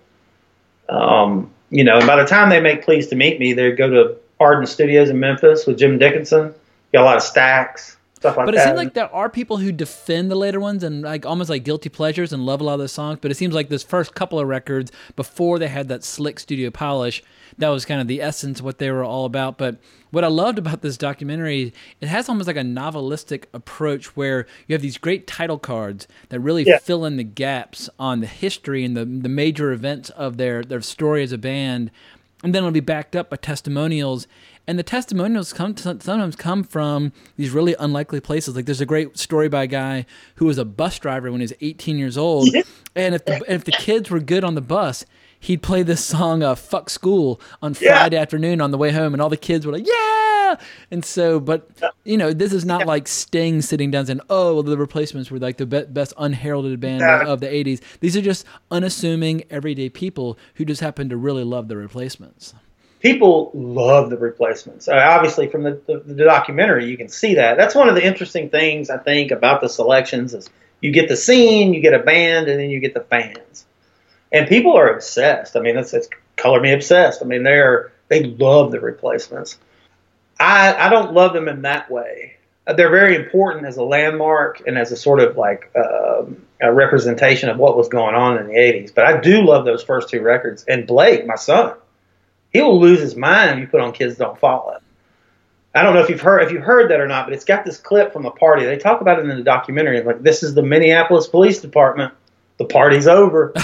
[0.89, 3.89] Um, you know, and by the time they make Pleased to Meet Me, they go
[3.89, 6.53] to Ardent Studios in Memphis with Jim Dickinson.
[6.91, 8.65] Got a lot of stacks, stuff like but it that.
[8.65, 11.89] seems like there are people who defend the later ones and like almost like guilty
[11.89, 13.19] pleasures and love a lot of those songs.
[13.21, 16.69] But it seems like this first couple of records before they had that slick studio
[16.69, 17.21] polish,
[17.57, 19.57] that was kind of the essence of what they were all about.
[19.57, 19.77] But
[20.11, 24.73] what I loved about this documentary, it has almost like a novelistic approach where you
[24.73, 26.77] have these great title cards that really Yeah.
[26.77, 30.81] fill in the gaps on the history and the the major events of their their
[30.81, 31.91] story as a band,
[32.43, 34.27] and then it'll be backed up by testimonials.
[34.65, 38.55] And the testimonials come sometimes come from these really unlikely places.
[38.55, 41.43] Like there's a great story by a guy who was a bus driver when he
[41.43, 42.47] was 18 years old,
[42.95, 45.05] and if the, if the kids were good on the bus,
[45.37, 47.97] he'd play this song uh, "Fuck School" on Yeah.
[47.97, 50.55] Friday afternoon on the way home, and all the kids were like, "Yeah!"
[50.91, 51.69] And so, but
[52.05, 55.39] you know, this is not like Sting sitting down saying, "Oh, well, the Replacements were
[55.39, 57.25] like the be- best unheralded band Yeah.
[57.27, 61.67] of the '80s." These are just unassuming, everyday people who just happen to really love
[61.67, 62.53] the Replacements.
[63.03, 64.87] People love the replacements.
[64.87, 67.57] Uh, obviously, from the, the, the documentary, you can see that.
[67.57, 70.49] That's one of the interesting things I think about the selections is
[70.81, 73.65] you get the scene, you get a band, and then you get the fans.
[74.31, 75.55] And people are obsessed.
[75.55, 76.07] I mean, it's, it's
[76.37, 77.21] color me obsessed.
[77.21, 79.59] I mean, they're they love the replacements.
[80.39, 82.37] I I don't love them in that way.
[82.65, 86.73] Uh, They're very important as a landmark and as a sort of like um a
[86.73, 88.95] representation of what was going on in the '80s.
[88.95, 90.63] But I do love those first two records.
[90.63, 91.75] And Blake, my son,
[92.53, 94.79] he will lose his mind if you put on Kids Don't Follow.
[95.75, 97.65] I don't know if you've heard if you heard that or not, but it's got
[97.65, 98.63] this clip from a party.
[98.63, 100.01] They talk about it in the documentary.
[100.01, 102.13] Like this is the Minneapolis Police Department.
[102.57, 103.53] The party's over.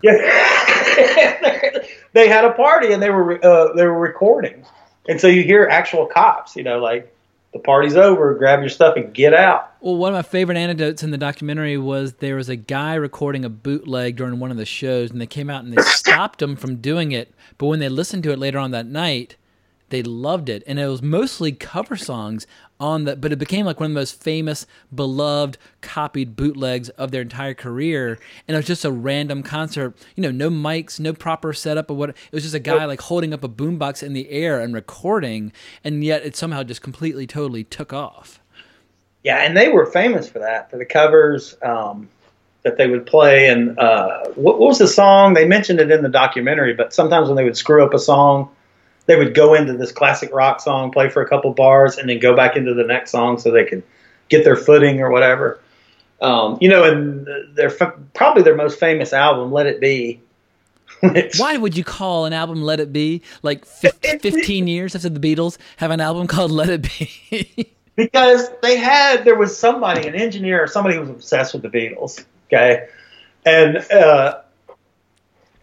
[2.12, 4.64] They had a party and they were uh, they were recording,
[5.08, 6.56] and so you hear actual cops.
[6.56, 7.14] You know, like
[7.52, 8.34] the party's over.
[8.34, 9.72] Grab your stuff and get out.
[9.80, 13.44] Well, one of my favorite anecdotes in the documentary was there was a guy recording
[13.44, 16.56] a bootleg during one of the shows, and they came out and they stopped him
[16.56, 17.32] from doing it.
[17.56, 19.36] But when they listened to it later on that night,
[19.90, 22.46] they loved it, and it was mostly cover songs
[22.80, 23.16] on the.
[23.16, 27.54] But it became like one of the most famous, beloved, copied bootlegs of their entire
[27.54, 28.18] career.
[28.46, 31.94] And it was just a random concert, you know, no mics, no proper setup, or
[31.94, 32.10] what.
[32.10, 35.52] It was just a guy like holding up a boombox in the air and recording,
[35.84, 38.40] and yet it somehow just completely, totally took off.
[39.24, 42.08] Yeah, and they were famous for that, for the covers um,
[42.62, 43.48] that they would play.
[43.48, 45.34] And uh, what, what was the song?
[45.34, 48.50] They mentioned it in the documentary, but sometimes when they would screw up a song,
[49.08, 52.18] they would go into this classic rock song, play for a couple bars, and then
[52.20, 53.82] go back into the next song so they could
[54.28, 55.58] get their footing or whatever.
[56.20, 57.26] Um, you know, and
[57.56, 60.20] their probably their most famous album, "Let It Be."
[61.38, 63.22] Why would you call an album "Let It Be"?
[63.42, 68.76] Like 15 years after the Beatles have an album called "Let It Be." because they
[68.76, 72.24] had there was somebody, an engineer or somebody who was obsessed with the Beatles.
[72.48, 72.88] Okay,
[73.46, 74.40] and uh,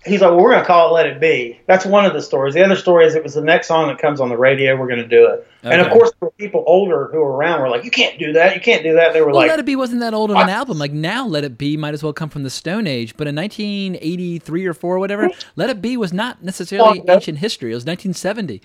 [0.06, 1.60] he's like, well, we're going to call it Let It Be.
[1.66, 2.54] That's one of the stories.
[2.54, 4.76] The other story is it was the next song that comes on the radio.
[4.76, 5.48] We're going to do it.
[5.64, 5.74] Okay.
[5.74, 8.56] And of course, were people older who were around were like, you can't do that.
[8.56, 9.14] You can't do that.
[9.14, 10.78] They were well, like, Let It Be wasn't that old of an album.
[10.78, 13.18] Like now, Let It Be might as well come from the Stone Age.
[13.18, 17.40] But in 1983 or four or whatever, Let It Be was not necessarily well, ancient
[17.40, 17.72] history.
[17.72, 18.62] It was 1970.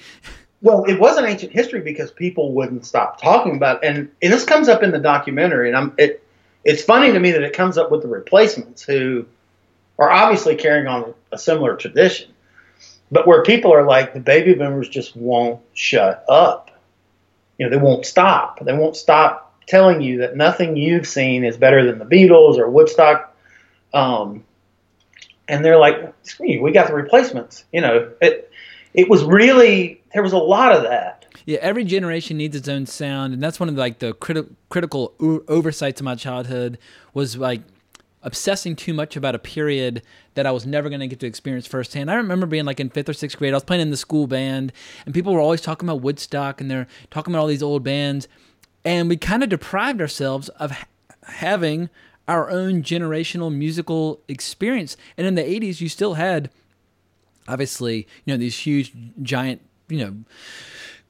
[0.62, 3.89] Well, it wasn't ancient history because people wouldn't stop talking about it.
[3.89, 5.69] And, and this comes up in the documentary.
[5.69, 6.23] And I'm, it,
[6.65, 9.25] it's funny to me that it comes up with the replacements who–
[10.01, 12.32] are obviously carrying on a similar tradition,
[13.12, 16.70] but where people are like the baby boomers just won't shut up.
[17.59, 18.64] You know, they won't stop.
[18.64, 22.68] They won't stop telling you that nothing you've seen is better than the Beatles or
[22.70, 23.36] Woodstock.
[23.93, 24.44] Um,
[25.47, 28.51] and they're like, "Screw you, we got the replacements." You know, it
[28.94, 31.27] it was really there was a lot of that.
[31.44, 34.51] Yeah, every generation needs its own sound, and that's one of the, like the criti-
[34.68, 36.78] critical o- oversights of my childhood
[37.12, 37.62] was like
[38.23, 40.03] obsessing too much about a period
[40.35, 42.11] that I was never going to get to experience firsthand.
[42.11, 44.27] I remember being like in fifth or sixth grade, I was playing in the school
[44.27, 44.73] band,
[45.05, 48.29] and people were always talking about Woodstock and they're talking about all these old bands.
[48.85, 50.87] And we kind of deprived ourselves of ha-
[51.25, 51.91] having
[52.29, 54.97] our own generational musical experience.
[55.17, 56.51] And in the 80s, you still had,
[57.49, 58.93] obviously, you know, these huge,
[59.23, 60.17] giant, you know,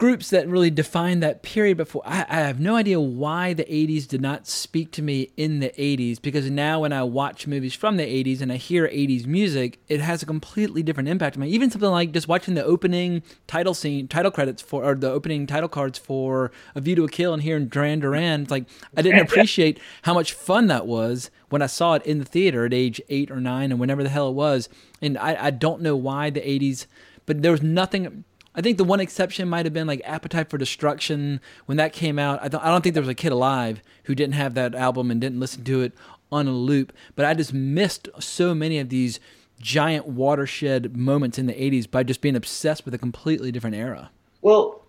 [0.01, 2.01] groups that really defined that period before.
[2.06, 5.68] I, I, have no idea why the 80s did not speak to me in the
[5.68, 9.78] 80s because now when I watch movies from the 80s and I hear 80s music,
[9.89, 11.51] it has a completely different impact on me.
[11.51, 15.47] Even something like just watching the opening title scene, title credits for, or the opening
[15.47, 18.64] title cards for A View to a Kill and hearing Duran Duran, it's like
[18.97, 22.64] I didn't appreciate how much fun that was when I saw it in the theater
[22.64, 24.70] at age eight or nine and whenever the hell it was.
[25.02, 26.86] And I, I don't know why the 80s,
[27.27, 28.24] but there was nothing
[28.61, 32.19] I think the one exception might have been like Appetite for Destruction when that came
[32.19, 32.41] out.
[32.43, 35.11] I, th- I don't think there was a kid alive who didn't have that album
[35.11, 35.95] and didn't listen to it
[36.31, 36.93] on a loop.
[37.16, 39.19] But I just missed so many of these
[39.59, 44.11] giant watershed moments in the 80s by just being obsessed with a completely different era.
[44.43, 44.82] Well,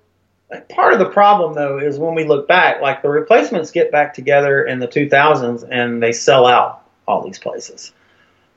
[0.67, 4.13] part of the problem though is when we look back, like the replacements get back
[4.13, 7.93] together in the 2000s and they sell out all these places.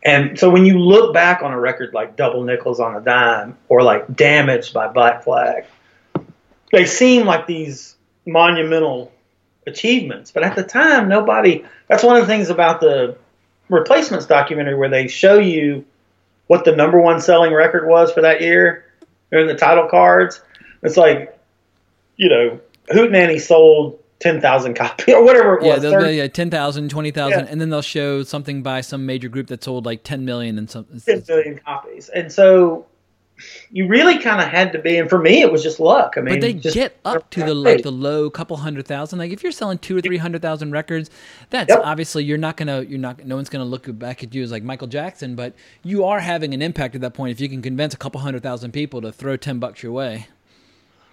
[0.05, 3.57] And so when you look back on a record like Double Nickels on a Dime
[3.69, 5.65] or like Damaged by Black Flag,
[6.73, 9.13] they seem like these monumental
[9.67, 10.31] achievements.
[10.31, 13.17] But at the time, nobody, that's one of the things about the
[13.71, 15.87] replacements documentary where they show you
[16.49, 18.85] what the number one selling record was for that year
[19.33, 20.43] in the title cards.
[20.83, 21.39] It's like,
[22.17, 22.61] you know,
[22.91, 25.83] Hootenanny sold 10,000 copies or whatever it was.
[25.83, 27.47] Yeah, they'll, yeah 10,000, 20,000, yeah.
[27.51, 30.71] and then they'll show something by some major group that sold like 10 million and
[30.71, 31.01] something.
[31.01, 32.09] 10 million copies.
[32.09, 32.87] And so
[33.71, 36.15] you really kind of had to be, and for me, it was just luck.
[36.17, 39.19] I mean, but they just, get up to the like the low couple hundred thousand.
[39.19, 41.11] Like if you're selling two or three hundred thousand records,
[41.51, 41.81] that's yep.
[41.83, 44.63] obviously you're not gonna you're not no one's gonna look back at you as like
[44.63, 47.95] Michael Jackson, but you are having an impact at that point if you can convince
[47.95, 50.29] a couple hundred thousand people to throw ten bucks your way.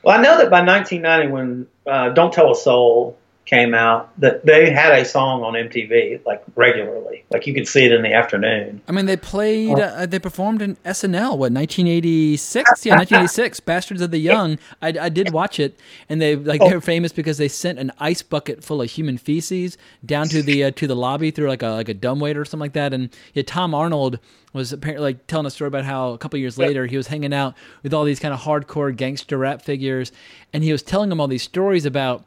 [0.04, 4.46] Well, I know that by 1990, when uh, "Don't Tell a Soul" came out, that
[4.46, 8.14] they had a song on MTV like regularly, like you could see it in the
[8.14, 8.82] afternoon.
[8.88, 11.32] I mean, they played, uh, uh they performed in SNL.
[11.32, 12.86] What 1986?
[12.86, 13.60] Yeah, 1986.
[13.72, 14.60] Bastards of the Young.
[14.82, 18.22] I, I did watch it, and they like they're famous because they sent an ice
[18.22, 21.70] bucket full of human feces down to the uh, to the lobby through like a
[21.70, 22.94] like a dumbwaiter or something like that.
[22.94, 24.20] And yeah, Tom Arnold
[24.54, 27.34] was apparently like telling a story about how a couple years later he was hanging
[27.34, 30.12] out with all these kind of hardcore gangster rap figures,
[30.54, 32.26] and he was telling them all these stories about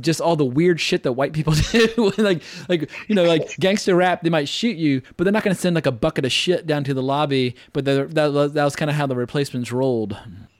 [0.00, 2.12] just all the weird shit that white people do.
[2.18, 5.54] like, like you know, like gangster rap, they might shoot you, but they're not going
[5.54, 7.56] to send like a bucket of shit down to the lobby.
[7.72, 10.16] But that that was kind of how the replacements rolled.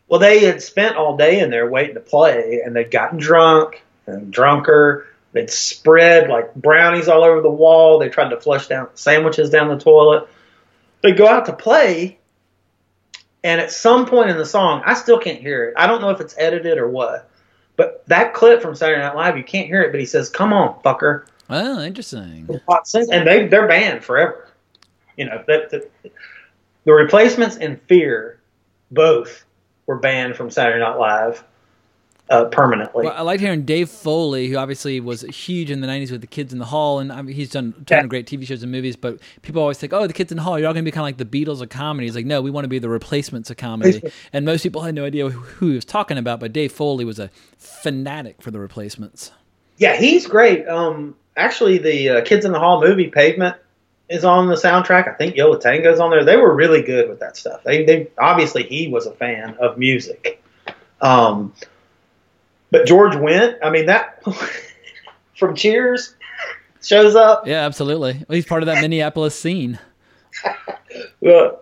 [0.08, 3.82] Well, they had spent all day in there waiting to play, and they'd gotten drunk,
[4.06, 5.06] and drunker.
[5.32, 7.98] They'd spread like brownies all over the wall.
[7.98, 10.28] They tried to flush down sandwiches down the toilet.
[11.02, 12.18] They'd go out to play,
[13.44, 15.74] and at some point in the song, I still can't hear it.
[15.76, 17.28] I don't know if it's edited or what,
[17.76, 19.90] but that clip from Saturday Night Live, you can't hear it.
[19.90, 22.46] But he says, "Come on, fucker." Oh, interesting.
[23.10, 24.48] And they they're banned forever.
[25.16, 25.90] You know that, that
[26.84, 28.38] the replacements and Fear
[28.90, 29.44] both
[29.86, 31.44] were banned from Saturday Night Live
[32.28, 33.04] uh, permanently.
[33.04, 36.26] Well, I liked hearing Dave Foley, who obviously was huge in the '90s with the
[36.26, 38.62] Kids in the Hall, and I mean, he's done a ton of great TV shows
[38.62, 38.96] and movies.
[38.96, 40.92] But people always think, "Oh, the Kids in the Hall, you're all going to be
[40.92, 42.88] kind of like the Beatles of comedy." He's like, "No, we want to be the
[42.88, 46.52] replacements of comedy." and most people had no idea who he was talking about, but
[46.52, 49.30] Dave Foley was a fanatic for the replacements.
[49.78, 50.66] Yeah, he's great.
[50.66, 53.56] Um, actually, the uh, Kids in the Hall movie Pavement
[54.08, 55.08] is on the soundtrack.
[55.08, 56.24] I think Yo La Tengo's on there.
[56.24, 57.62] They were really good with that stuff.
[57.64, 60.42] They, they obviously he was a fan of music.
[61.00, 61.52] Um,
[62.70, 63.58] but George Wendt.
[63.62, 64.22] I mean that
[65.36, 66.14] from Cheers
[66.82, 67.46] shows up.
[67.46, 68.24] Yeah, absolutely.
[68.28, 69.78] Well, he's part of that Minneapolis scene.
[71.20, 71.60] Well,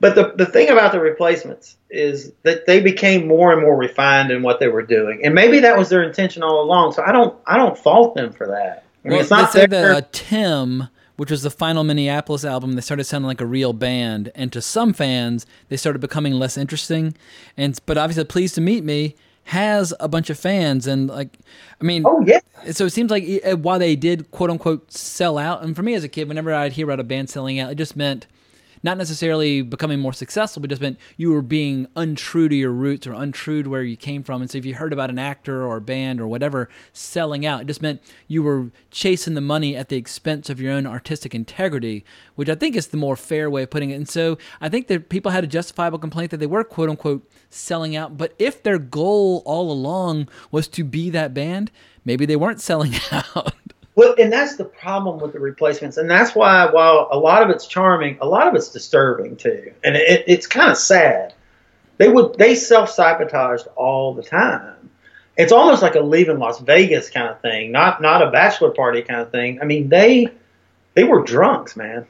[0.00, 4.30] but the the thing about the replacements is that they became more and more refined
[4.32, 6.92] in what they were doing, and maybe that was their intention all along.
[6.92, 8.84] So I don't I don't fault them for that.
[9.04, 11.84] I mean, well, it's not they said their- that uh, Tim, which was the final
[11.84, 16.00] Minneapolis album, they started sounding like a real band, and to some fans, they started
[16.00, 17.14] becoming less interesting.
[17.56, 19.14] And but obviously, Pleased to Meet Me
[19.44, 21.38] has a bunch of fans, and like,
[21.80, 22.40] I mean, oh yeah.
[22.72, 25.94] So it seems like uh, while they did quote unquote sell out, and for me
[25.94, 28.26] as a kid, whenever I'd hear about a band selling out, it just meant
[28.82, 33.06] not necessarily becoming more successful, but just meant you were being untrue to your roots
[33.06, 34.40] or untrue to where you came from.
[34.40, 37.62] And so if you heard about an actor or a band or whatever selling out,
[37.62, 41.34] it just meant you were chasing the money at the expense of your own artistic
[41.34, 42.04] integrity,
[42.34, 43.94] which I think is the more fair way of putting it.
[43.94, 47.28] And so I think that people had a justifiable complaint that they were quote unquote
[47.50, 48.16] selling out.
[48.16, 51.70] But if their goal all along was to be that band,
[52.04, 53.54] maybe they weren't selling out.
[53.96, 57.50] Well, and that's the problem with the replacements, and that's why while a lot of
[57.50, 61.34] it's charming, a lot of it's disturbing too, and it, it's kind of sad.
[61.98, 64.90] They would they self sabotaged all the time.
[65.36, 69.02] It's almost like a leaving Las Vegas kind of thing, not not a bachelor party
[69.02, 69.60] kind of thing.
[69.60, 70.28] I mean, they
[70.94, 72.06] they were drunks, man.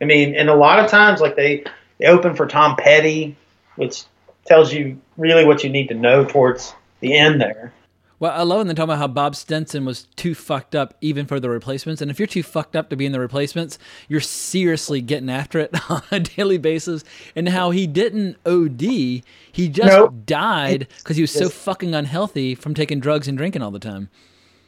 [0.00, 1.64] I mean, and a lot of times, like they
[1.98, 3.36] they open for Tom Petty,
[3.76, 4.04] which
[4.46, 7.72] tells you really what you need to know towards the end there.
[8.20, 11.24] Well, I love when they talk about how Bob Stinson was too fucked up even
[11.24, 12.02] for the replacements.
[12.02, 13.78] And if you're too fucked up to be in the replacements,
[14.08, 17.02] you're seriously getting after it on a daily basis.
[17.34, 20.14] And how he didn't OD, he just Nope.
[20.26, 24.10] died because he was so fucking unhealthy from taking drugs and drinking all the time.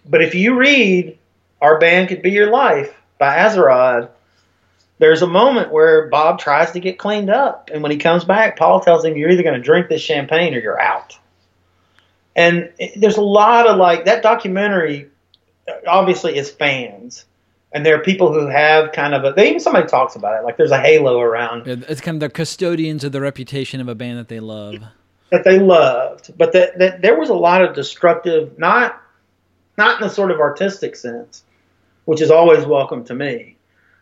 [0.08, 1.18] But if you read
[1.60, 4.08] Our Band Could Be Your Life by Azerrad,
[4.98, 7.68] there's a moment where Bob tries to get cleaned up.
[7.70, 10.54] And when he comes back, Paul tells him, You're either going to drink this champagne
[10.54, 11.18] or you're out.
[12.34, 15.08] And there's a lot of like that documentary,
[15.86, 17.26] obviously, is fans.
[17.74, 20.44] And there are people who have kind of a, they even somebody talks about it,
[20.44, 23.94] like there's a halo around It's kind of the custodians of the reputation of a
[23.94, 24.76] band that they love.
[25.30, 29.00] that they loved, but that, that there was a lot of destructive, not
[29.78, 31.44] not in the sort of artistic sense,
[32.04, 33.56] which is always welcome to me,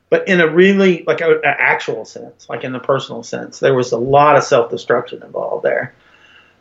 [0.08, 3.92] but in a really like an actual sense, like in the personal sense, there was
[3.92, 5.94] a lot of self destruction involved there.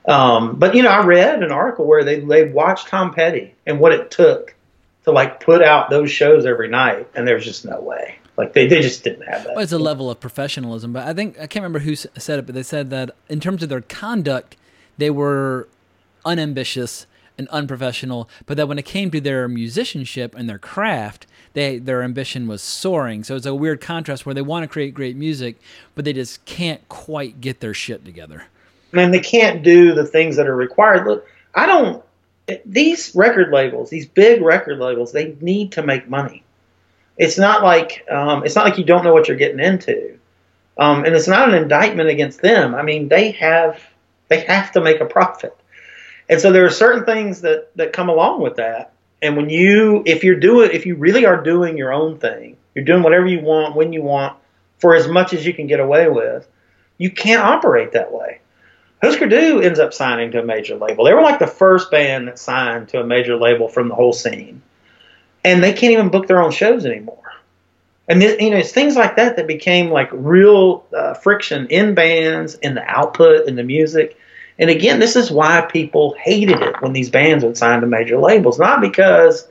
[0.08, 3.80] Um, but you know, I read an article where they they watched Tom Petty and
[3.80, 4.56] what it took
[5.04, 8.18] to like put out those shows every night, and there's just no way.
[8.38, 9.56] Like they, they just didn't have that.
[9.56, 12.46] Well, it's a level of professionalism, but I think I can't remember who said it,
[12.46, 14.56] but they said that in terms of their conduct,
[14.98, 15.68] they were
[16.26, 17.06] unambitious
[17.38, 22.02] and unprofessional, but that when it came to their musicianship and their craft, they their
[22.02, 23.24] ambition was soaring.
[23.24, 25.58] So it's a weird contrast where they want to create great music,
[25.96, 28.46] but they just can't quite get their shit together.
[28.94, 31.06] And they can't do the things that are required.
[31.06, 32.04] Look, I don't.
[32.66, 36.44] These record labels, these big record labels, they need to make money.
[37.18, 40.18] It's not like um, it's not like you don't know what you're getting into,
[40.78, 42.74] um, and it's not an indictment against them.
[42.74, 43.80] I mean, they have
[44.30, 45.56] they have to make a profit,
[46.28, 48.94] and so there are certain things that that come along with that.
[49.22, 52.86] And when you, if you're doing, if you really are doing your own thing, you're
[52.86, 54.38] doing whatever you want when you want
[54.78, 56.48] for as much as you can get away with,
[56.98, 58.40] you can't operate that way.
[59.02, 61.06] Husker Du ends up signing to a major label.
[61.06, 64.14] They were like the first band that signed to a major label from the whole
[64.14, 64.62] scene,
[65.44, 67.18] and they can't even book their own shows anymore.
[68.10, 72.56] And you know, it's things like that that became like real uh, friction in bands,
[72.56, 74.18] in the output, in the music.
[74.58, 78.18] And again, this is why people hated it when these bands would sign to major
[78.18, 79.48] labels, not because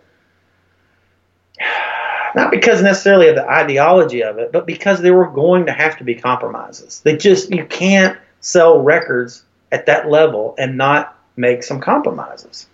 [2.34, 5.96] not because necessarily of the ideology of it, but because there were going to have
[5.98, 7.00] to be compromises.
[7.00, 8.18] They just you can't
[8.48, 12.66] sell records at that level and not make some compromises.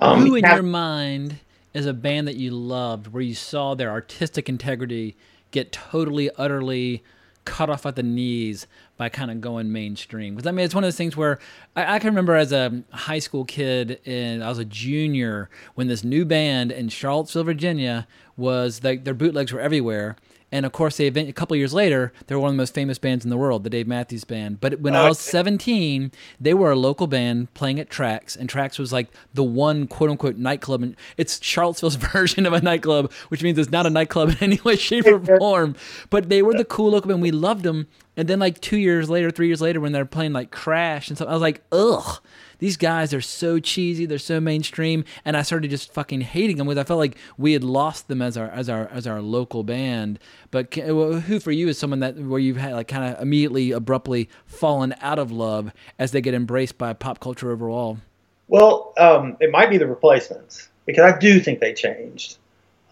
[0.00, 1.36] Um, Who in have- your mind
[1.72, 5.16] is a band that you loved, where you saw their artistic integrity
[5.52, 7.04] get totally, utterly
[7.44, 10.34] cut off at the knees by kind of going mainstream?
[10.34, 11.38] Because I mean, it's one of those things where
[11.76, 15.86] I, I can remember as a high school kid, and I was a junior when
[15.86, 20.16] this new band in Charlottesville, Virginia, was like their bootlegs were everywhere.
[20.52, 22.74] And of course, they event, a couple years later, they were one of the most
[22.74, 24.60] famous bands in the world, the Dave Matthews Band.
[24.60, 26.10] But when I oh, was 17,
[26.40, 30.10] they were a local band playing at Trax, and Trax was like the one quote
[30.10, 30.82] unquote nightclub.
[30.82, 34.60] And it's Charlottesville's version of a nightclub, which means it's not a nightclub in any
[34.64, 35.76] way, shape, or form.
[36.10, 37.22] But they were the cool local band.
[37.22, 37.86] We loved them.
[38.16, 41.16] And then like two years later, three years later, when they're playing like Crash and
[41.16, 42.20] stuff, I was like, ugh
[42.60, 46.68] these guys are so cheesy, they're so mainstream, and I started just fucking hating them
[46.68, 49.64] because I felt like we had lost them as our as our as our local
[49.64, 50.20] band.
[50.50, 54.28] But who for you is someone that where you've had like kind of immediately abruptly
[54.46, 57.98] fallen out of love as they get embraced by pop culture overall?
[58.48, 62.36] Well, um, it might be the replacements because I do think they changed.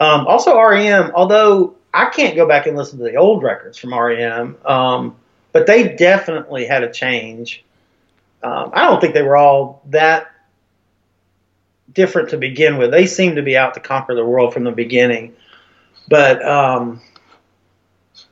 [0.01, 3.93] Um, also, REM, although I can't go back and listen to the old records from
[3.93, 5.17] REM, um,
[5.53, 7.65] but they definitely had a change.
[8.43, 10.31] Um, I don't think they were all that
[11.93, 12.91] different to begin with.
[12.91, 15.35] They seemed to be out to conquer the world from the beginning,
[16.09, 17.01] but um,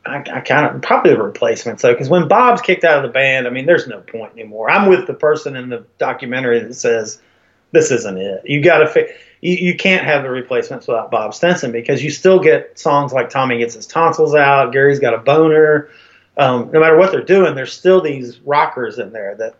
[0.04, 3.12] I, I kind of probably the replacements though, because when Bob's kicked out of the
[3.12, 4.70] band, I mean, there's no point anymore.
[4.70, 7.20] I'm with the person in the documentary that says
[7.72, 8.42] this isn't it.
[8.44, 12.10] You got to fi- you, you can't have the replacements without Bob Stinson because you
[12.10, 15.90] still get songs like Tommy gets his tonsils out, Gary's got a boner.
[16.38, 19.54] Um, no matter what they're doing, there's still these rockers in there that,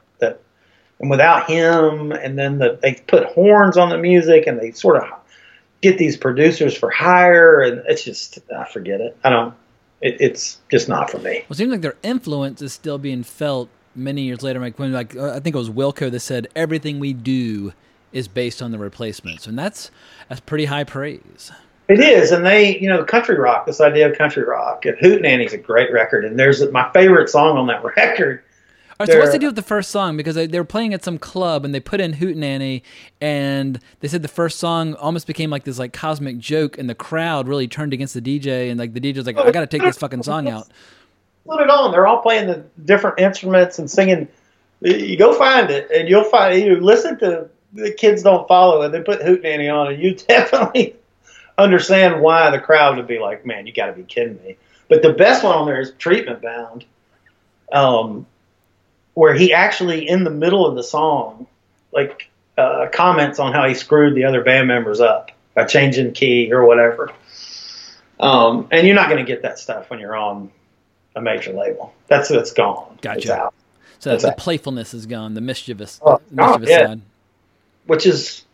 [1.01, 5.03] and without him, and then the, they put horns on the music, and they sort
[5.03, 5.09] of
[5.83, 9.17] get these producers for hire, and it's just I forget it.
[9.25, 9.55] I don't.
[10.01, 11.41] It, it's just not for me.
[11.41, 14.61] Well, it seems like their influence is still being felt many years later.
[14.61, 17.73] Like when, like uh, I think it was Wilco that said, "Everything we do
[18.13, 19.91] is based on the replacements," and that's
[20.29, 21.53] that's pretty high praise.
[21.89, 23.65] It is, and they, you know, country rock.
[23.65, 24.85] This idea of country rock.
[24.87, 28.43] And Hootenanny's a great record, and there's my favorite song on that record.
[28.99, 30.17] All right, so what's the deal with the first song?
[30.17, 32.81] Because they, they were playing at some club and they put in Hootenanny,
[33.21, 36.95] and they said the first song almost became like this like cosmic joke, and the
[36.95, 39.83] crowd really turned against the DJ, and like the DJ's like, I got to take
[39.83, 40.69] this fucking song out.
[41.47, 41.93] Put it on.
[41.93, 44.29] They're all playing the different instruments and singing.
[44.81, 46.59] You go find it, and you'll find.
[46.59, 50.97] You listen to the kids don't follow, and They put Hootenanny on, and you definitely
[51.59, 54.57] understand why the crowd would be like, "Man, you got to be kidding me."
[54.89, 56.85] But the best one on there is Treatment Bound,
[57.73, 58.27] um,
[59.17, 61.47] where he actually in the middle of the song,
[61.91, 62.29] like
[62.59, 66.67] uh, comments on how he screwed the other band members up by changing key or
[66.67, 67.11] whatever.
[68.21, 70.51] Um, and you're not going to get that stuff when you're on
[71.15, 71.95] a major label.
[72.09, 72.99] That's it's gone.
[73.01, 73.35] Gotcha.
[73.35, 73.55] out.
[74.01, 74.37] So It's the out.
[74.37, 76.87] playfulness is gone, the mischievous, Oh, mischievous yeah.
[76.89, 77.01] side.
[77.87, 78.45] Which is,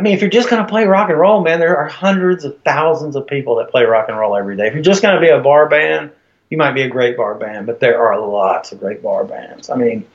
[0.00, 2.44] I mean, if you're just going to play rock and roll, man, there are hundreds
[2.44, 4.66] of thousands of people that play rock and roll every day.
[4.66, 6.10] If you're just going to be a bar band,
[6.50, 9.70] you might be a great bar band, but there are lots of great bar bands.
[9.70, 10.06] I mean,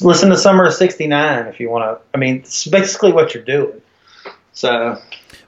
[0.00, 2.04] listen to Summer of '69 if you want to.
[2.14, 3.82] I mean, it's basically what you're doing.
[4.52, 5.00] So,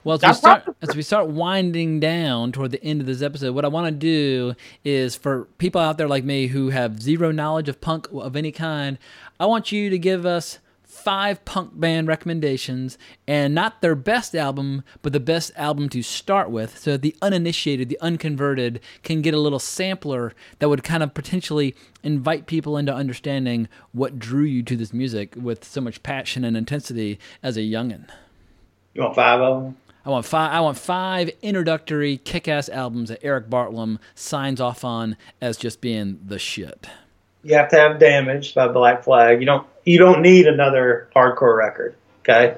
[0.03, 3.53] Well, as we start as we start winding down toward the end of this episode,
[3.53, 7.31] what I want to do is for people out there like me who have zero
[7.31, 8.97] knowledge of punk of any kind,
[9.39, 10.59] I want you to give us
[10.93, 12.97] five punk band recommendations
[13.27, 17.15] and not their best album, but the best album to start with, so that the
[17.21, 22.77] uninitiated, the unconverted, can get a little sampler that would kind of potentially invite people
[22.77, 27.57] into understanding what drew you to this music with so much passion and intensity as
[27.57, 28.07] a youngin'.
[28.93, 29.77] you want five of them?
[30.05, 30.51] I want five.
[30.51, 36.19] I want five introductory kick-ass albums that Erik Bartlam signs off on as just being
[36.25, 36.87] the shit.
[37.43, 39.39] You have to have "Damage" by Black Flag.
[39.39, 39.67] You don't.
[39.85, 41.95] You don't need another hardcore record.
[42.21, 42.57] Okay.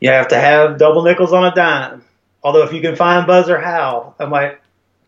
[0.00, 2.04] You have to have "Double Nickels on a Dime."
[2.42, 4.58] Although, if you can find Buzz or Howl, I might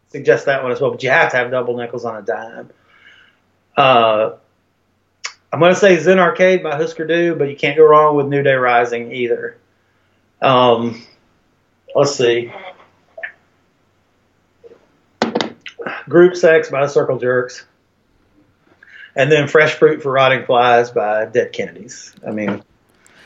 [0.09, 0.91] suggest that one as well.
[0.91, 2.71] But you have to have "Double Nickels on a Dime."
[3.77, 4.33] Uh,
[5.53, 8.27] I'm going to say Zen Arcade by Husker Du, but you can't go wrong with
[8.27, 9.59] New Day Rising either.
[10.41, 11.03] Um,
[11.95, 12.53] let's see.
[16.09, 17.67] Group Sex by Circle Jerks.
[19.15, 22.15] And then Fresh Fruit for Rotting Flies by Dead Kennedys.
[22.27, 22.63] I mean,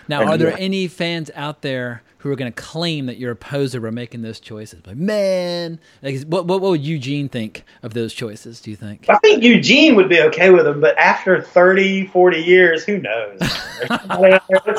[0.08, 3.36] Now, are there any fans out there who are going to claim that you're a
[3.36, 4.84] poser by making those choices?
[4.84, 8.60] Like, man, like, what, what what would Eugene think of those choices?
[8.60, 9.06] Do you think?
[9.08, 13.40] I think Eugene would be okay with them, but after 30, 40 years, who knows?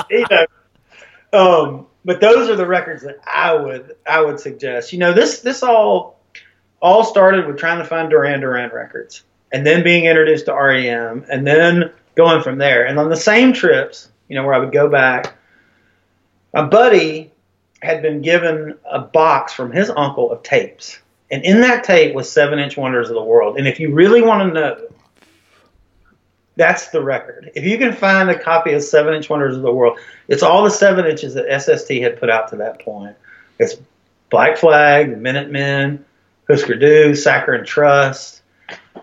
[0.09, 0.45] you know.
[1.31, 4.93] um, but those are the records that I would I would suggest.
[4.93, 6.21] You know, this this all
[6.81, 11.25] all started with trying to find Duran Duran records, and then being introduced to REM,
[11.29, 12.85] and then going from there.
[12.85, 15.35] And on the same trips, you know, where I would go back,
[16.53, 17.31] my buddy
[17.81, 20.99] had been given a box from his uncle of tapes,
[21.29, 23.57] and in that tape was Seven Inch Wonders of the World.
[23.57, 24.87] And if you really want to know,
[26.55, 27.51] that's the record.
[27.53, 30.63] If you can find a copy of Seven Inch Wonders of the World, it's all
[30.63, 33.15] the seven inches that SST had put out to that point.
[33.59, 33.75] It's
[34.29, 36.03] Black Flag, Minutemen,
[36.49, 38.41] Husker Du, Saccharine Trust,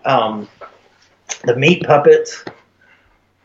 [0.03, 0.47] um,
[1.43, 2.43] the Meat Puppets.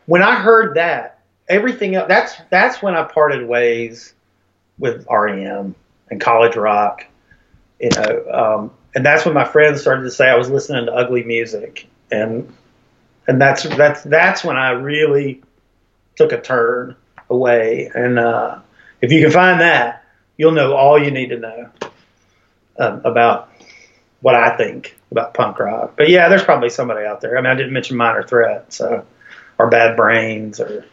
[0.05, 4.13] When I heard that, everything else, that's that's when I parted ways
[4.79, 5.75] with REM
[6.09, 7.05] and college rock,
[7.79, 10.93] you know, um, and that's when my friends started to say I was listening to
[10.93, 12.51] ugly music, and
[13.27, 15.41] and that's that's that's when I really
[16.15, 16.95] took a turn
[17.29, 17.89] away.
[17.93, 18.59] And uh,
[19.01, 20.03] if you can find that,
[20.37, 21.69] you'll know all you need to know
[22.79, 23.50] um, about
[24.21, 25.93] what I think about punk rock.
[25.97, 27.37] But yeah, there's probably somebody out there.
[27.37, 29.05] I mean, I didn't mention Minor Threat, so
[29.57, 30.85] or Bad Brains, or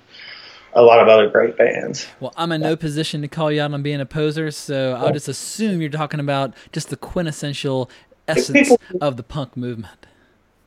[0.75, 2.07] a lot of other great bands.
[2.21, 5.13] Well, I'm in no position to call you out on being a poser, so I'll
[5.13, 7.91] just assume you're talking about just the quintessential
[8.27, 10.07] essence of the punk movement.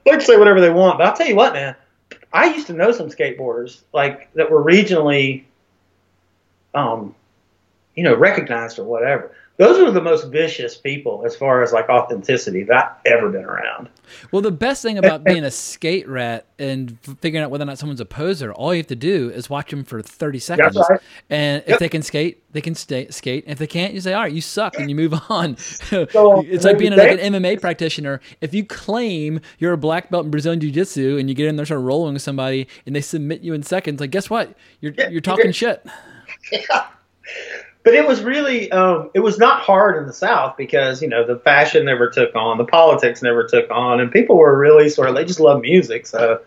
[0.05, 1.75] They can say whatever they want, but I'll tell you what, man.
[2.33, 5.43] I used to know some skateboarders like that were regionally,
[6.73, 7.13] um,
[7.95, 9.31] you know, recognized or whatever.
[9.61, 13.45] Those are the most vicious people as far as like authenticity that I've ever been
[13.45, 13.89] around.
[14.31, 17.77] Well, the best thing about being a skate rat and figuring out whether or not
[17.77, 20.75] someone's a poser, all you have to do is watch them for 30 seconds.
[20.89, 20.99] right.
[21.29, 21.79] And if Yep.
[21.79, 23.43] they can skate, they can stay, skate.
[23.45, 25.55] And if they can't, you say, all right, you suck, and you move on.
[25.57, 28.19] So, it's like being like an MMA practitioner.
[28.41, 31.55] If you claim you're a black belt in Brazilian Jiu Jitsu and you get in
[31.55, 34.55] there, start rolling with somebody, and they submit you in seconds, like, guess what?
[34.79, 35.85] You're, you're talking shit.
[37.83, 41.25] but it was really um, it was not hard in the south because you know
[41.25, 45.09] the fashion never took on the politics never took on and people were really sort
[45.09, 46.05] of they just love music.
[46.05, 46.41] So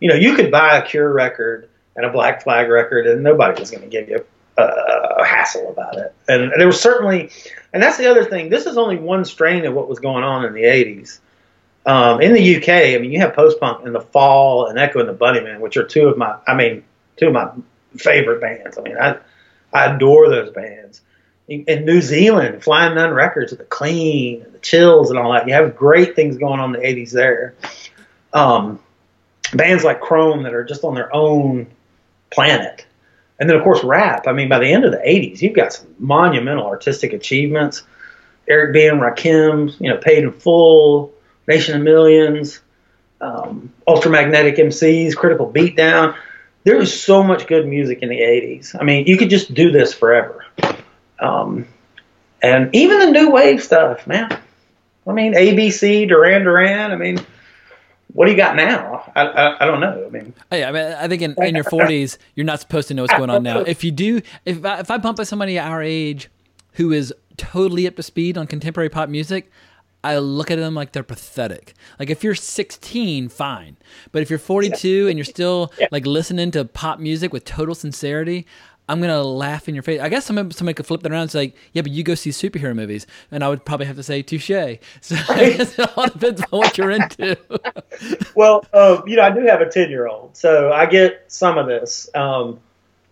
[0.00, 3.60] you know you could buy a cure record and a black flag record and nobody
[3.60, 4.24] was going to give you
[4.56, 6.14] a, a hassle about it.
[6.28, 7.30] And there was certainly
[7.72, 10.44] and that's the other thing this is only one strain of what was going on
[10.44, 11.18] in the 80s
[11.86, 15.08] um, in the uk i mean you have post-punk in the fall and echo and
[15.08, 16.82] the bunnymen which are two of my i mean
[17.16, 17.50] two of my
[17.96, 18.78] favorite bands.
[18.78, 19.18] I mean i
[19.72, 21.00] I adore those bands.
[21.48, 25.48] In New Zealand, Flying Nun Records, the Clean, the Chills, and all that.
[25.48, 27.54] You have great things going on in the '80s there.
[28.34, 28.80] Um,
[29.54, 31.66] bands like Chrome that are just on their own
[32.30, 32.84] planet,
[33.40, 34.26] and then of course rap.
[34.26, 37.82] I mean, by the end of the '80s, you've got some monumental artistic achievements.
[38.46, 38.86] Eric B.
[38.86, 41.12] and Rakim, you know, Paid in Full,
[41.46, 42.60] Nation of Millions,
[43.22, 46.14] um, Ultramagnetic MCs, Critical Beatdown
[46.68, 48.76] there was so much good music in the 80s.
[48.78, 50.44] I mean, you could just do this forever.
[51.18, 51.66] Um,
[52.42, 54.38] and even the new wave stuff, man.
[55.06, 56.92] I mean, ABC, Duran Duran.
[56.92, 57.24] I mean,
[58.08, 59.10] what do you got now?
[59.16, 60.04] I, I, I don't know.
[60.06, 62.94] I mean, Hey, I mean, I think in, in your 40s, you're not supposed to
[62.94, 63.60] know what's going on now.
[63.60, 66.28] If you do, if I, if I bump into somebody our age
[66.72, 69.50] who is totally up to speed on contemporary pop music,
[70.04, 71.74] I look at them like they're pathetic.
[71.98, 73.76] Like if you're 16, fine,
[74.12, 78.46] but if you're 42 and you're still like listening to pop music with total sincerity,
[78.88, 80.00] I'm gonna laugh in your face.
[80.00, 82.30] I guess somebody, somebody could flip that around and say, "Yeah, but you go see
[82.30, 84.50] superhero movies," and I would probably have to say, "Touche."
[85.02, 87.36] So I guess it all depends on what you're into.
[88.34, 91.58] well, uh, you know, I do have a 10 year old, so I get some
[91.58, 92.08] of this.
[92.14, 92.60] Um,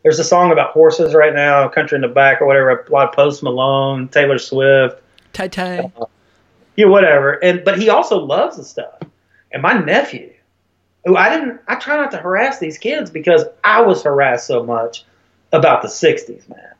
[0.02, 3.08] there's a song about horses right now, Country in the Back or whatever, a lot
[3.08, 5.02] of Post Malone, Taylor Swift.
[5.34, 5.92] Tai Tai.
[6.76, 7.32] Yeah, whatever.
[7.32, 9.00] And but he also loves the stuff.
[9.52, 10.32] And my nephew,
[11.04, 14.62] who I didn't, I try not to harass these kids because I was harassed so
[14.62, 15.04] much
[15.52, 16.74] about the '60s, man.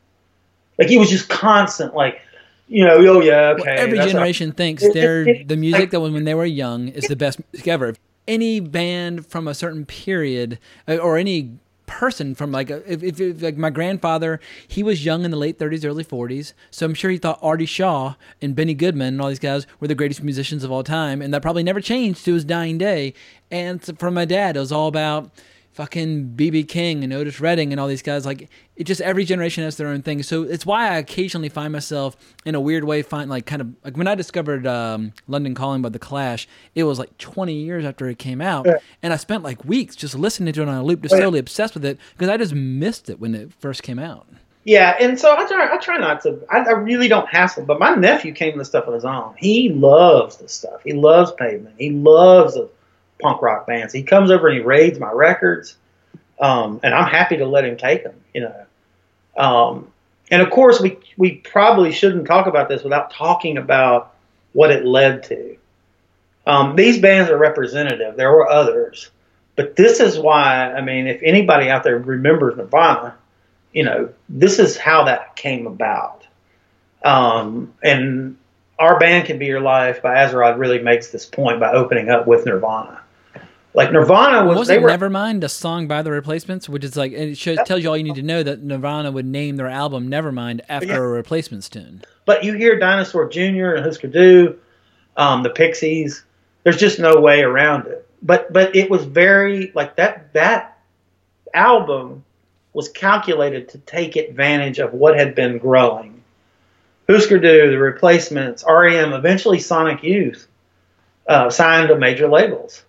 [0.77, 2.21] Like he was just constant, like,
[2.67, 3.63] you know, oh yeah, okay.
[3.65, 6.89] Well, every generation not- thinks they're it- the music that when, when they were young
[6.89, 7.95] is the best music ever.
[8.27, 11.57] Any band from a certain period uh, or any
[11.87, 15.37] person from like a- if, if, if like my grandfather he was young in the
[15.37, 19.21] late 30s early 40s so i'm sure he thought artie shaw and benny goodman and
[19.21, 21.21] all these guys were the greatest musicians of all time.
[21.21, 23.13] And that probably never changed to his dying day.
[23.49, 25.31] And from my dad it was all about
[25.77, 28.25] fucking BB King and Otis Redding and all these guys.
[28.25, 30.23] Like it just every generation has their own thing.
[30.23, 33.73] So it's why I occasionally find myself in a weird way find like kind of
[33.85, 37.85] like when I discovered um, London Calling by the Clash, it was like 20 years
[37.85, 38.77] after it came out, Yeah.
[39.03, 41.21] and I spent like weeks just listening to it on a loop, just Oh, yeah.
[41.25, 44.27] totally obsessed with it because I just missed it when it first came out.
[44.63, 46.39] Yeah, and so I try, I try not to.
[46.49, 47.63] I, I really don't hassle.
[47.65, 49.33] But my nephew came to the stuff on his own.
[49.37, 50.81] He loves the stuff.
[50.83, 51.75] He loves pavement.
[51.77, 52.67] He loves the
[53.19, 53.93] punk rock bands.
[53.93, 55.75] He comes over and he raids my records,
[56.39, 58.15] um, and I'm happy to let him take them.
[58.33, 58.65] You know,
[59.37, 59.91] um,
[60.29, 64.13] and of course we we probably shouldn't talk about this without talking about
[64.53, 65.57] what it led to.
[66.45, 68.15] Um, these bands are representative.
[68.15, 69.09] There were others,
[69.55, 70.71] but this is why.
[70.71, 73.15] I mean, if anybody out there remembers Nirvana,
[73.73, 76.25] you know, this is how that came about.
[77.03, 78.37] Um, and
[78.79, 82.27] our band can be your life by Azerrad really makes this point by opening up
[82.27, 83.01] with Nirvana.
[83.77, 86.97] Like Nirvana was, was they it were Nevermind, a song by the Replacements, which is
[86.97, 89.67] like it shows, tells you all you need to know that Nirvana would name their
[89.67, 90.95] album Nevermind after Yeah.
[90.97, 92.01] a Replacements tune.
[92.25, 93.75] But you hear Dinosaur Jr.
[93.75, 94.57] and Husker Du,
[95.15, 96.23] um, the Pixies.
[96.63, 98.09] There's just no way around it.
[98.23, 100.33] But but it was very like that.
[100.33, 100.79] That
[101.53, 102.25] album
[102.73, 106.23] was calculated to take advantage of what had been growing.
[107.07, 110.47] Husker Du, the Replacements, REM, eventually Sonic Youth,
[111.27, 112.81] uh, signed to major labels.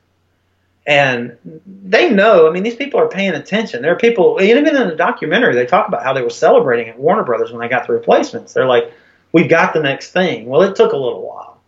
[0.88, 1.36] And
[1.66, 3.82] they know, I mean, these people are paying attention.
[3.82, 6.98] There are people, even in the documentary, they talk about how they were celebrating at
[6.98, 8.54] Warner Brothers when they got the replacements.
[8.54, 8.90] They're like,
[9.30, 10.46] we've got the next thing.
[10.46, 11.60] Well, it took a little while,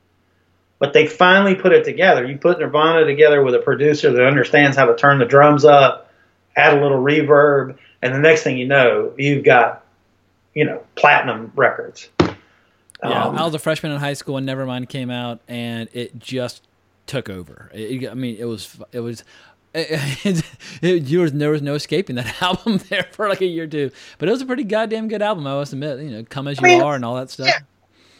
[0.79, 2.25] but they finally put it together.
[2.27, 6.11] You put Nirvana together with a producer that understands how to turn the drums up,
[6.57, 9.85] add a little reverb, and the next thing you know, you've got,
[10.55, 12.09] you know, platinum records.
[12.21, 12.35] Yeah,
[13.03, 16.63] Um, I was a freshman in high school when Nevermind came out, and it just
[17.11, 17.71] took over.
[17.75, 19.25] It, I mean, it was it was.
[19.73, 20.45] It,
[20.83, 23.69] it, there was there was no escaping that album there for like a year or
[23.69, 25.47] two, but it was a pretty goddamn good album.
[25.47, 27.55] I must admit, you know, "Come as You mean, Are" and all that stuff.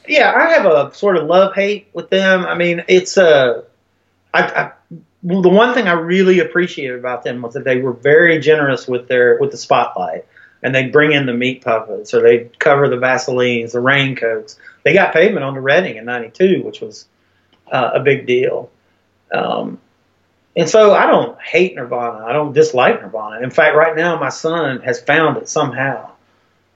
[0.07, 2.45] yeah, I have a sort of love hate with them.
[2.47, 3.65] I mean, it's a.
[4.33, 4.73] I, I,
[5.25, 8.87] well, the one thing I really appreciated about them was that they were very generous
[8.87, 10.27] with their with the spotlight,
[10.63, 14.57] and they bring in the meat puppets or they cover the Vaselines, the raincoats.
[14.85, 17.09] They got pavement on the Reading in '92, which was
[17.71, 18.71] uh, a big deal.
[19.33, 19.79] Um,
[20.57, 22.25] and so I don't hate Nirvana.
[22.25, 23.43] I don't dislike Nirvana.
[23.43, 26.11] In fact, right now my son has found it somehow,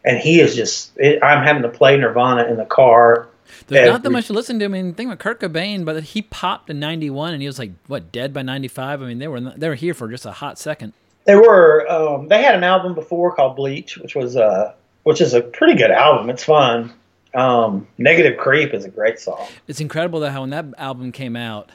[0.05, 0.93] and he is just.
[0.97, 3.29] It, I'm having to play Nirvana in the car.
[3.67, 4.65] There's not that much to listen to.
[4.65, 7.73] I mean, think about Kurt Cobain, but he popped in '91, and he was like
[7.87, 9.03] what dead by '95.
[9.03, 10.93] I mean, they were they were here for just a hot second.
[11.25, 11.91] They were.
[11.91, 15.75] Um, they had an album before called Bleach, which was uh, which is a pretty
[15.75, 16.31] good album.
[16.31, 16.93] It's fun.
[17.35, 19.47] Um, Negative Creep is a great song.
[19.67, 21.71] It's incredible that how when that album came out,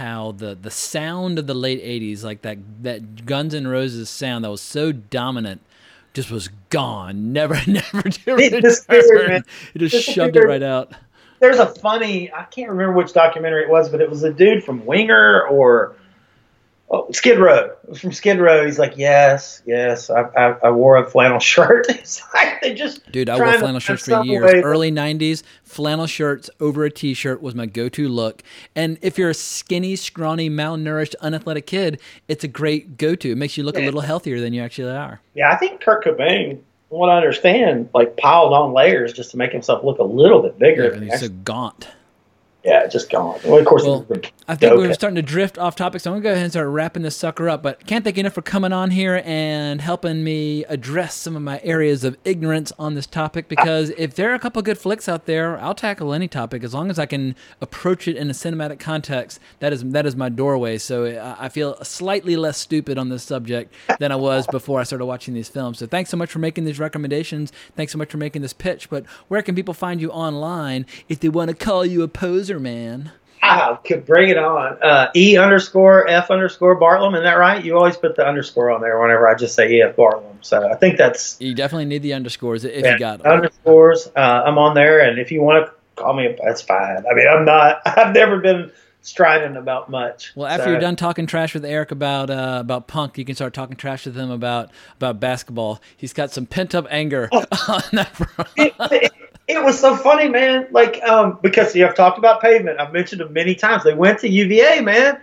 [0.00, 4.44] how the the sound of the late '80s, like that that Guns N' Roses sound
[4.44, 5.60] that was so dominant,
[6.14, 7.32] just was gone.
[7.32, 9.44] Never, never to It return.
[9.74, 10.92] It just shoved it right out.
[11.38, 12.32] There's a funny.
[12.32, 15.96] I can't remember which documentary it was, but it was a dude from Winger or
[16.90, 17.70] oh, Skid Row.
[17.84, 18.64] It was from Skid Row.
[18.64, 21.86] He's like, yes, yes, I, I, I wore a flannel shirt.
[22.00, 24.44] It's like they just Dude, I wore flannel shirts for years.
[24.44, 28.42] way- Early '90s, flannel shirts over a T-shirt was my go-to look.
[28.74, 33.30] And if you're a skinny, scrawny, malnourished, unathletic kid, it's a great go-to.
[33.32, 35.20] It makes you look a little healthier than you actually are.
[35.34, 39.52] Yeah, I think Kurt Cobain, what I understand, like piled on layers just to make
[39.52, 40.84] himself look a little bit bigger.
[40.88, 41.86] Yeah, and he's so gaunt.
[42.62, 43.40] Yeah, just gone.
[43.44, 44.06] Well, of course, Well,
[44.46, 44.78] I think dope.
[44.78, 47.16] we're starting to drift off topic, so I'm gonna go ahead and start wrapping this
[47.16, 47.62] sucker up.
[47.62, 51.42] But can't thank you enough for coming on here and helping me address some of
[51.42, 53.48] my areas of ignorance on this topic.
[53.48, 56.74] Because if there are a couple good flicks out there, I'll tackle any topic as
[56.74, 59.40] long as I can approach it in a cinematic context.
[59.60, 60.76] That is that is my doorway.
[60.78, 64.82] So I I feel slightly less stupid on this subject than I was before I
[64.84, 65.78] started watching these films.
[65.78, 67.52] So thanks so much for making these recommendations.
[67.74, 68.90] Thanks so much for making this pitch.
[68.90, 72.49] But where can people find you online if they want to call you a poser,
[72.58, 73.12] man?
[73.84, 74.78] Could bring it on.
[74.82, 77.64] Uh, e underscore F underscore Bartlam, isn't that right?
[77.64, 80.36] You always put the underscore on there whenever I just say EF Bartlam.
[80.42, 83.32] So I think that's You definitely need the underscores if yeah, you got them.
[83.32, 84.08] underscores.
[84.14, 86.98] Uh, I'm on there, and if you want to call me, that's fine.
[87.10, 87.80] I mean, I'm not.
[87.86, 88.70] I've never been
[89.02, 90.32] strident about much.
[90.36, 93.34] Well, after So- you're done talking trash with Erik about uh, about punk, you can
[93.34, 95.80] start talking trash with him about about basketball.
[95.96, 97.38] He's got some pent up anger Oh.
[97.68, 98.48] on that front.
[98.56, 99.12] it, it
[99.58, 100.68] was so funny, man.
[100.70, 102.78] Like, um, because you have talked about pavement.
[102.80, 103.84] I've mentioned them many times.
[103.84, 105.20] They went to UVA, man.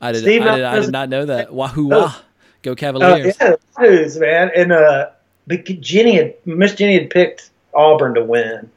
[0.00, 1.52] I did, Steve I did, I did not know that.
[1.52, 2.14] Wahoo wah,
[2.62, 3.36] go Uh, Cavaliers!
[3.40, 4.50] yeah, Blues, man.
[4.54, 5.10] And uh,
[5.80, 8.70] Jenny had Miss Jenny had picked Auburn to win,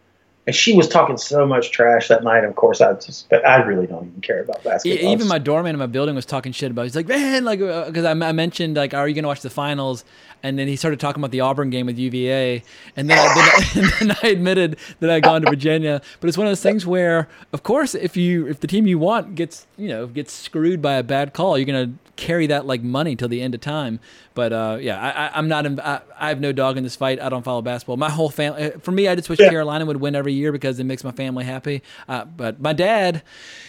[0.51, 2.43] and she was talking so much trash that night.
[2.43, 5.09] Of course, I just, but I really don't even care about basketball.
[5.09, 6.81] Even my doorman in my building was talking shit about.
[6.81, 6.85] it.
[6.87, 10.03] He's like, man, like, because I, I mentioned like, are you gonna watch the finals?
[10.43, 12.63] And then he started talking about the Auburn game with UVA,
[12.97, 16.01] and then, I, then, and then I admitted that I'd gone to Virginia.
[16.19, 18.97] But it's one of those things where, of course, if you if the team you
[18.99, 22.81] want gets you know gets screwed by a bad call, you're gonna carry that like
[22.81, 23.99] money till the end of time.
[24.33, 25.67] But uh, yeah, I, I, I'm not.
[25.79, 27.21] I, I have no dog in this fight.
[27.21, 27.97] I don't follow basketball.
[27.97, 28.71] My whole family.
[28.81, 29.49] For me, I just wish Yeah.
[29.49, 31.81] Carolina would win every year because it makes my family happy.
[32.07, 33.21] Uh, but my dad,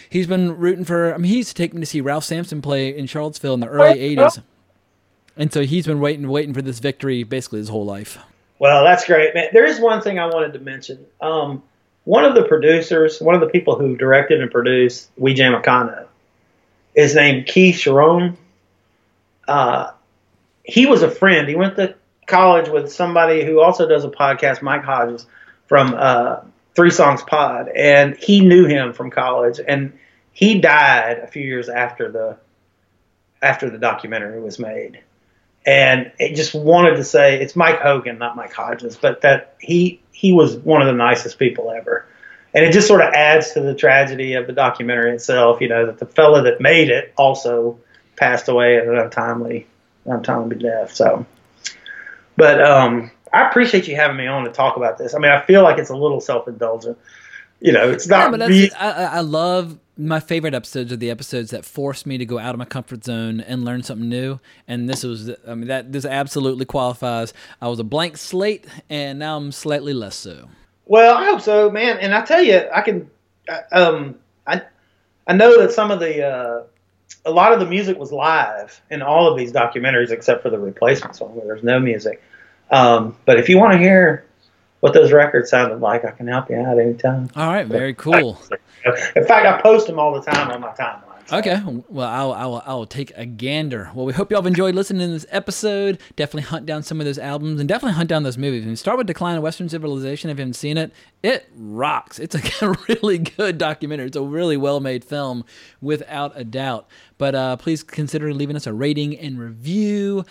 [0.09, 1.13] he's been rooting for.
[1.13, 3.59] I mean, he used to take me to see Ralph Sampson play in Charlottesville in
[3.59, 4.41] the early '80s,
[5.35, 8.17] and so he's been waiting, waiting for this victory basically his whole life.
[8.59, 9.49] Well, that's great, man.
[9.51, 11.05] There is one thing I wanted to mention.
[11.19, 11.63] Um,
[12.05, 16.07] one of the producers, one of the people who directed and produced We Jam Econo,
[16.95, 18.35] is named Keith Schieron.
[19.47, 19.91] Uh,
[20.63, 21.47] he was a friend.
[21.47, 21.95] He went to
[22.25, 25.25] college with somebody who also does a podcast, Mike Hodges
[25.67, 26.41] from uh,
[26.75, 29.97] Three Songs Pod, and he knew him from college, and
[30.31, 32.37] he died a few years after the
[33.41, 35.01] after the documentary was made.
[35.65, 40.01] And it just wanted to say it's Mike Hogan, not Mike Hodges, but that he
[40.11, 42.05] he was one of the nicest people ever.
[42.53, 45.87] And it just sort of adds to the tragedy of the documentary itself, you know,
[45.87, 47.79] that the fella that made it also
[48.15, 49.67] passed away at an untimely
[50.05, 50.93] untimely death.
[50.93, 51.25] So
[52.35, 55.15] but um I appreciate you having me on to talk about this.
[55.15, 56.97] I mean, I feel like it's a little self indulgent.
[57.59, 58.31] You know, it's not.
[58.31, 62.17] Yeah, but re- I, I love my favorite episodes are the episodes that force me
[62.17, 64.39] to go out of my comfort zone and learn something new.
[64.67, 67.33] And this was, I mean, that this absolutely qualifies.
[67.61, 70.49] I was a blank slate, and now I'm slightly less so.
[70.85, 71.97] Well, I hope so, man.
[71.99, 73.09] And I tell you, I can.
[73.71, 74.15] Um,
[74.45, 74.61] I
[75.27, 76.63] I know that some of the uh,
[77.25, 80.59] a lot of the music was live in all of these documentaries, except for the
[80.59, 82.21] replacement song where there's no music.
[82.73, 84.25] Um, but if you want to hear
[84.79, 87.29] what those records sounded like, I can help you out anytime.
[87.35, 88.41] All right, very cool.
[89.15, 91.13] In fact, I post them all the time on my timeline.
[91.31, 93.89] Okay, well, I'll, I'll, I'll take a gander.
[93.95, 95.99] Well, we hope y'all have enjoyed listening to this episode.
[96.17, 98.65] Definitely hunt down some of those albums and definitely hunt down those movies.
[98.65, 100.29] And start with Decline of Western Civilization.
[100.29, 100.91] If you haven't seen it,
[101.21, 102.19] it rocks.
[102.19, 104.07] It's a really good documentary.
[104.07, 105.45] It's a really well made film,
[105.79, 106.87] without a doubt.
[107.17, 110.25] But uh, please consider leaving us a rating and review.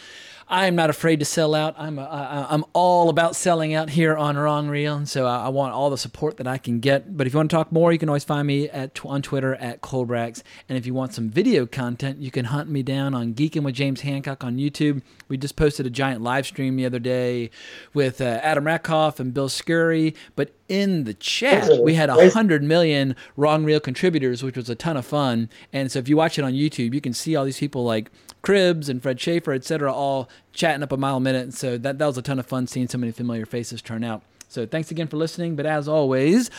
[0.52, 1.74] I am not afraid to sell out.
[1.78, 5.46] I'm a, I, I'm all about selling out here on Wrong Reel, and so I,
[5.46, 7.16] I want all the support that I can get.
[7.16, 9.54] But if you want to talk more, you can always find me at on Twitter
[9.54, 10.42] at Colebrax.
[10.68, 13.74] And if you want some video content, you can hunt me down on Geeking with
[13.74, 15.00] James Hancock on YouTube.
[15.26, 17.48] We just posted a giant live stream the other day
[17.94, 20.14] with uh, Adam Rakoff and Bill Scurry.
[20.36, 24.74] But in the chat, we had a hundred million Wrong Reel contributors, which was a
[24.74, 25.48] ton of fun.
[25.72, 28.10] And so if you watch it on YouTube, you can see all these people like
[28.42, 31.42] Cribs and Fred Schaefer, et cetera, all chatting up a mile a minute.
[31.42, 34.02] And so that, that was a ton of fun seeing so many familiar faces turn
[34.02, 34.22] out.
[34.48, 35.56] So thanks again for listening.
[35.56, 36.50] But as always,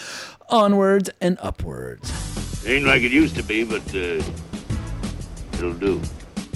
[0.50, 2.12] onwards and upwards.
[2.66, 4.24] Ain't like it used to be, but uh,
[5.54, 6.02] it'll do.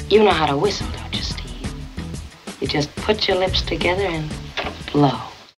[0.10, 1.74] You know how to whistle, don't you, Steve?
[2.61, 4.32] You just put your lips together and
[4.91, 5.19] blow.